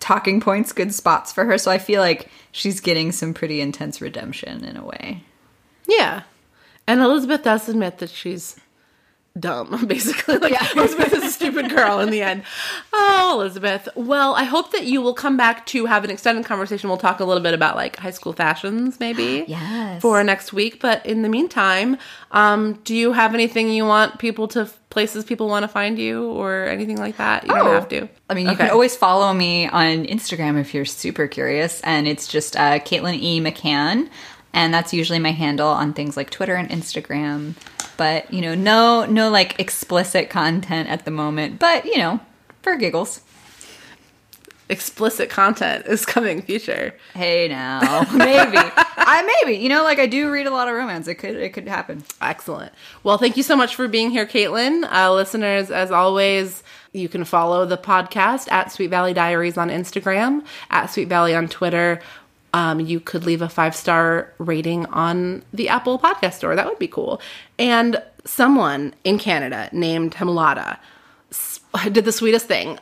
talking 0.01 0.41
points, 0.41 0.73
good 0.73 0.95
spots 0.95 1.33
for 1.33 1.45
her. 1.45 1.59
So 1.59 1.71
I 1.71 1.79
feel 1.79 2.01
like 2.01 2.29
she's 2.53 2.81
getting 2.81 3.13
some 3.13 3.35
pretty 3.35 3.61
intense 3.61 4.01
redemption 4.01 4.65
in 4.65 4.77
a 4.77 4.85
way. 4.85 5.23
Yeah. 5.87 6.23
And 6.87 7.01
Elizabeth 7.01 7.43
does 7.43 7.69
admit 7.69 7.99
that 7.99 8.11
she's 8.11 8.57
dumb, 9.39 9.85
basically. 9.89 10.39
Like, 10.39 10.53
Yeah. 10.53 10.67
Elizabeth 10.75 11.13
is 11.13 11.25
a 11.25 11.31
stupid 11.31 11.71
girl 11.71 12.01
in 12.01 12.11
the 12.11 12.23
end. 12.31 12.43
Oh, 12.93 13.33
Elizabeth. 13.41 13.89
Well, 13.95 14.35
I 14.35 14.45
hope 14.45 14.73
that 14.73 14.85
you 14.85 15.01
will 15.01 15.15
come 15.15 15.37
back 15.37 15.67
to 15.67 15.87
have 15.87 16.05
an 16.05 16.11
extended 16.11 16.45
conversation. 16.45 16.89
We'll 16.89 16.99
talk 16.99 17.21
a 17.21 17.25
little 17.25 17.43
bit 17.43 17.55
about 17.55 17.77
like 17.77 17.97
high 17.97 18.11
school 18.11 18.33
fashions, 18.33 18.99
maybe. 19.01 19.45
Yes. 19.49 20.03
For 20.03 20.23
next 20.25 20.53
week. 20.53 20.81
But 20.81 21.05
in 21.07 21.23
the 21.23 21.29
meantime, 21.29 21.97
um, 22.33 22.75
do 22.85 22.95
you 22.95 23.13
have 23.13 23.35
anything 23.35 23.71
you 23.71 23.85
want 23.85 24.19
people 24.19 24.49
to, 24.49 24.69
places 24.91 25.25
people 25.25 25.49
want 25.49 25.63
to 25.65 25.69
find 25.69 25.99
you 25.99 26.31
or 26.31 26.65
anything 26.67 26.97
like 26.97 27.17
that? 27.19 27.43
You 27.47 27.55
don't 27.55 27.67
Oh. 27.69 27.73
have 27.73 27.89
to. 27.91 28.09
I 28.29 28.35
mean, 28.35 28.47
you 28.47 28.53
Okay. 28.53 28.65
can 28.65 28.71
always 28.71 28.97
follow 28.97 29.33
me 29.33 29.69
on 29.69 30.05
Instagram 30.07 30.59
if 30.61 30.73
you're 30.75 30.85
super 30.85 31.27
curious, 31.27 31.81
and 31.83 32.07
it's 32.09 32.27
just 32.29 32.57
uh, 32.57 32.79
Caitlin 32.81 33.15
E. 33.21 33.41
McCann, 33.41 34.09
and 34.53 34.73
that's 34.75 34.93
usually 34.93 35.19
my 35.19 35.33
handle 35.33 35.69
on 35.69 35.93
things 35.93 36.17
like 36.17 36.31
Twitter 36.31 36.55
and 36.55 36.69
Instagram. 36.69 37.55
But 37.97 38.33
you 38.33 38.41
know, 38.41 38.55
no, 38.55 39.05
no 39.07 39.31
like 39.31 39.59
explicit 39.61 40.31
content 40.31 40.89
at 40.89 41.05
the 41.05 41.11
moment. 41.11 41.59
But 41.59 41.85
you 41.85 41.99
know, 41.99 42.21
for 42.63 42.77
giggles. 42.77 43.23
Explicit 44.69 45.31
content 45.31 45.87
is 45.87 46.07
coming 46.07 46.43
future. 46.43 46.95
Hey 47.13 47.49
now, 47.49 48.07
maybe 48.15 48.57
I 48.57 49.41
maybe 49.43 49.59
you 49.59 49.69
know 49.69 49.83
like 49.83 49.99
I 49.99 50.07
do 50.07 50.31
read 50.31 50.47
a 50.47 50.51
lot 50.51 50.69
of 50.69 50.75
romance. 50.75 51.09
It 51.09 51.17
could 51.17 51.35
it 51.35 51.53
could 51.53 51.67
happen. 51.67 52.05
Excellent. 52.21 52.73
Well, 53.03 53.19
thank 53.19 53.37
you 53.37 53.43
so 53.43 53.57
much 53.57 53.75
for 53.75 53.89
being 53.89 54.11
here, 54.11 54.27
Caitlin. 54.27 54.89
Uh, 54.91 55.13
listeners, 55.13 55.73
as 55.73 55.91
always, 55.91 56.63
you 56.93 57.09
can 57.09 57.25
follow 57.25 57.67
the 57.67 57.77
podcast 57.77 58.51
at 58.51 58.71
Sweet 58.71 58.91
Valley 58.91 59.13
Diaries 59.13 59.59
on 59.59 59.71
Instagram, 59.71 60.45
at 60.71 60.87
Sweet 60.87 61.09
Valley 61.09 61.35
on 61.35 61.49
Twitter. 61.49 62.01
Um, 62.53 62.81
you 62.81 63.01
could 63.01 63.25
leave 63.25 63.43
a 63.43 63.49
five 63.49 63.77
star 63.77 64.33
rating 64.39 64.87
on 64.87 65.43
the 65.53 65.69
Apple 65.69 65.99
Podcast 65.99 66.35
Store. 66.35 66.57
That 66.57 66.67
would 66.67 66.79
be 66.79 66.89
cool. 66.89 67.21
And 67.59 68.03
someone 68.25 68.95
in 69.05 69.19
Canada 69.19 69.69
named 69.73 70.15
Himlada 70.15 70.79
s- 71.31 71.61
did 71.93 72.05
the 72.05 72.13
sweetest 72.13 72.47
thing. 72.47 72.79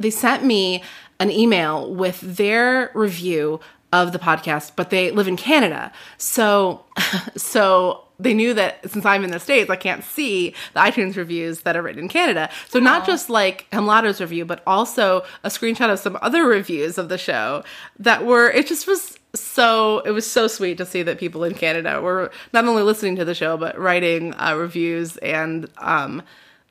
They 0.00 0.10
sent 0.10 0.44
me 0.44 0.82
an 1.18 1.30
email 1.30 1.92
with 1.92 2.20
their 2.20 2.90
review 2.94 3.60
of 3.92 4.12
the 4.12 4.18
podcast, 4.18 4.72
but 4.76 4.90
they 4.90 5.10
live 5.10 5.26
in 5.26 5.36
Canada. 5.36 5.90
So 6.16 6.84
so 7.36 8.04
they 8.18 8.34
knew 8.34 8.52
that 8.54 8.90
since 8.90 9.04
I'm 9.04 9.22
in 9.22 9.30
the 9.30 9.38
States, 9.38 9.70
I 9.70 9.76
can't 9.76 10.02
see 10.02 10.54
the 10.74 10.80
iTunes 10.80 11.16
reviews 11.16 11.60
that 11.60 11.76
are 11.76 11.82
written 11.82 12.04
in 12.04 12.08
Canada. 12.08 12.50
So 12.68 12.80
not 12.80 13.06
just 13.06 13.30
like 13.30 13.66
Hemlada's 13.70 14.20
review, 14.20 14.44
but 14.44 14.62
also 14.66 15.22
a 15.44 15.48
screenshot 15.48 15.92
of 15.92 15.98
some 16.00 16.18
other 16.20 16.44
reviews 16.44 16.98
of 16.98 17.08
the 17.08 17.18
show 17.18 17.62
that 17.98 18.26
were 18.26 18.50
it 18.50 18.66
just 18.66 18.86
was 18.86 19.18
so 19.34 20.00
it 20.00 20.10
was 20.10 20.28
so 20.28 20.48
sweet 20.48 20.78
to 20.78 20.86
see 20.86 21.02
that 21.02 21.18
people 21.18 21.44
in 21.44 21.54
Canada 21.54 22.00
were 22.00 22.32
not 22.52 22.64
only 22.64 22.82
listening 22.82 23.14
to 23.16 23.24
the 23.24 23.34
show 23.34 23.56
but 23.56 23.78
writing 23.78 24.34
uh, 24.34 24.54
reviews 24.56 25.16
and 25.18 25.68
um 25.78 26.22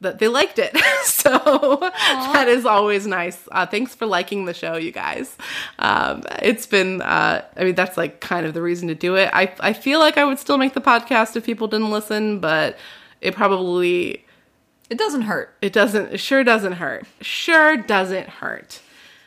that 0.02 0.20
they 0.20 0.28
liked 0.28 0.60
it. 0.60 0.78
so 1.04 1.80
that 1.82 2.46
is 2.48 2.66
always 2.66 3.08
nice. 3.08 3.48
Uh, 3.52 3.66
thanks 3.66 3.96
for 3.96 4.06
liking 4.06 4.46
the 4.46 4.54
show, 4.54 4.76
you 4.78 4.92
guys. 4.92 5.36
Um, 5.80 6.24
it's 6.42 6.66
been, 6.66 7.02
uh, 7.02 7.44
I 7.56 7.64
mean, 7.64 7.76
that's 7.76 7.98
like 7.98 8.20
kind 8.20 8.46
of 8.46 8.54
the 8.54 8.62
reason 8.62 8.88
to 8.90 8.96
do 8.96 9.16
it. 9.16 9.30
I, 9.34 9.54
I 9.60 9.74
feel 9.74 10.00
like 10.00 10.18
I 10.18 10.24
would 10.26 10.40
still 10.40 10.58
make 10.58 10.74
the 10.74 10.82
podcast 10.82 11.36
if 11.36 11.46
people 11.46 11.68
didn't 11.68 11.90
listen, 11.92 12.40
but 12.40 12.78
it 13.22 13.34
probably, 13.36 14.24
It 14.90 14.98
doesn't 15.00 15.24
hurt. 15.24 15.56
it 15.62 15.74
doesn't, 15.74 16.14
it 16.14 16.20
sure 16.20 16.44
doesn't 16.44 16.74
hurt. 16.74 17.06
Sure 17.22 17.76
doesn't 17.78 18.30
hurt. 18.30 18.82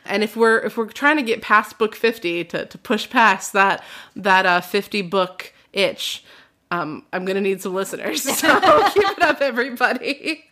And 0.05 0.23
if 0.23 0.35
we're 0.35 0.57
if 0.59 0.77
we're 0.77 0.87
trying 0.87 1.17
to 1.17 1.21
get 1.23 1.43
past 1.43 1.77
book 1.77 1.93
fifty 1.95 2.43
to, 2.45 2.65
to 2.65 2.77
push 2.79 3.07
past 3.07 3.53
that 3.53 3.83
that 4.15 4.47
uh, 4.47 4.59
fifty 4.59 5.03
book 5.03 5.53
itch, 5.73 6.23
um, 6.71 7.05
I'm 7.13 7.23
gonna 7.23 7.39
need 7.39 7.61
some 7.61 7.75
listeners. 7.75 8.23
So 8.39 8.89
keep 8.89 9.03
it 9.07 9.21
up, 9.21 9.41
everybody. 9.41 10.45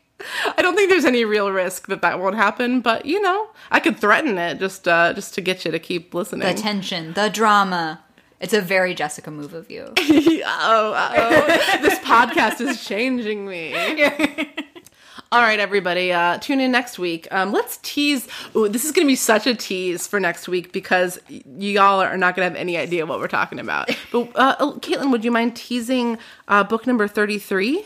I 0.58 0.62
don't 0.62 0.76
think 0.76 0.90
there's 0.90 1.06
any 1.06 1.26
real 1.26 1.52
risk 1.52 1.88
that 1.88 2.02
that 2.02 2.20
won't 2.20 2.36
happen, 2.36 2.82
but 2.82 3.06
you 3.06 3.22
know, 3.22 3.50
I 3.72 3.80
could 3.80 3.98
threaten 3.98 4.38
it 4.38 4.60
just 4.60 4.88
uh, 4.88 5.14
just 5.14 5.34
to 5.36 5.42
get 5.42 5.66
you 5.66 5.72
to 5.72 5.80
keep 5.80 6.14
listening. 6.14 6.48
The 6.48 6.62
tension, 6.62 7.14
the 7.14 7.30
drama. 7.30 8.02
It's 8.40 8.54
a 8.54 8.62
very 8.62 8.94
Jessica 8.94 9.32
move 9.32 9.54
of 9.54 9.70
you. 9.70 9.94
oh, 9.98 11.12
oh, 11.14 11.46
this 11.82 12.00
podcast 12.00 12.62
is 12.62 12.86
changing 12.86 13.46
me. 13.46 13.74
All 15.32 15.42
right, 15.42 15.60
everybody, 15.60 16.12
uh, 16.12 16.40
tune 16.40 16.60
in 16.60 16.72
next 16.72 16.98
week. 16.98 17.28
Um, 17.30 17.52
let's 17.52 17.78
tease. 17.84 18.28
Ooh, 18.56 18.68
this 18.68 18.84
is 18.84 18.92
going 18.92 19.06
to 19.06 19.12
be 19.12 19.16
such 19.16 19.46
a 19.46 19.54
tease 19.54 20.08
for 20.08 20.20
next 20.20 20.48
week 20.48 20.72
because 20.72 21.20
y- 21.30 21.44
y'all 21.60 22.00
are 22.00 22.18
not 22.18 22.36
going 22.36 22.48
to 22.48 22.50
have 22.50 22.60
any 22.60 22.78
idea 22.78 23.06
what 23.06 23.20
we're 23.20 23.28
talking 23.28 23.60
about. 23.60 23.96
But 24.12 24.32
uh, 24.34 24.56
Caitlin, 24.80 25.12
would 25.12 25.24
you 25.24 25.32
mind 25.32 25.56
teasing 25.56 26.18
uh, 26.48 26.64
book 26.64 26.88
number 26.88 27.08
thirty-three? 27.08 27.86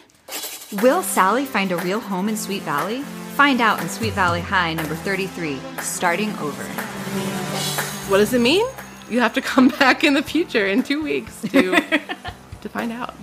Will 0.81 1.03
Sally 1.03 1.45
find 1.45 1.71
a 1.71 1.77
real 1.77 1.99
home 1.99 2.29
in 2.29 2.35
Sweet 2.35 2.63
Valley? 2.63 3.01
Find 3.35 3.61
out 3.61 3.81
in 3.81 3.89
Sweet 3.89 4.13
Valley 4.13 4.41
High, 4.41 4.73
number 4.73 4.95
33, 4.95 5.59
starting 5.79 6.31
over. 6.37 6.63
What 8.09 8.17
does 8.17 8.33
it 8.33 8.41
mean? 8.41 8.65
You 9.09 9.19
have 9.19 9.33
to 9.33 9.41
come 9.41 9.67
back 9.79 10.03
in 10.03 10.13
the 10.13 10.23
future 10.23 10.65
in 10.65 10.83
two 10.83 11.03
weeks 11.03 11.41
to 11.41 11.79
to 12.61 12.69
find 12.69 12.91
out. 12.91 13.13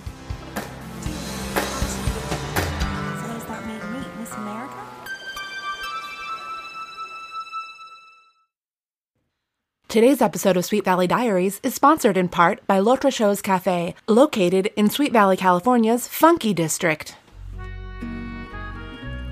Today's 9.91 10.21
episode 10.21 10.55
of 10.55 10.63
Sweet 10.63 10.85
Valley 10.85 11.05
Diaries 11.05 11.59
is 11.63 11.75
sponsored 11.75 12.15
in 12.15 12.29
part 12.29 12.65
by 12.65 12.79
L'Autre 12.79 13.11
Chose 13.11 13.41
Cafe, 13.41 13.93
located 14.07 14.67
in 14.77 14.89
Sweet 14.89 15.11
Valley, 15.11 15.35
California's 15.35 16.07
Funky 16.07 16.53
District. 16.53 17.13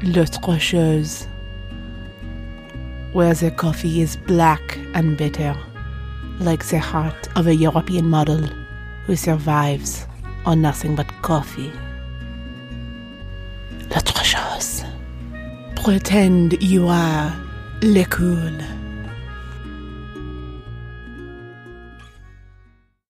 L'Autre 0.04 0.60
Chose, 0.60 1.30
where 3.14 3.34
the 3.34 3.52
coffee 3.52 4.02
is 4.02 4.18
black 4.18 4.78
and 4.94 5.18
bitter, 5.18 5.56
like 6.42 6.66
the 6.66 6.78
heart 6.78 7.30
of 7.38 7.48
a 7.48 7.56
European 7.56 8.10
model 8.10 8.46
who 9.06 9.16
survives 9.16 10.06
on 10.46 10.62
nothing 10.62 10.94
but 10.94 11.08
coffee. 11.22 11.72
L'Autre 13.90 14.26
Chose, 14.26 14.84
pretend 15.78 16.62
you 16.62 16.90
are 16.90 17.34
le 17.82 18.04
cool. 18.04 18.52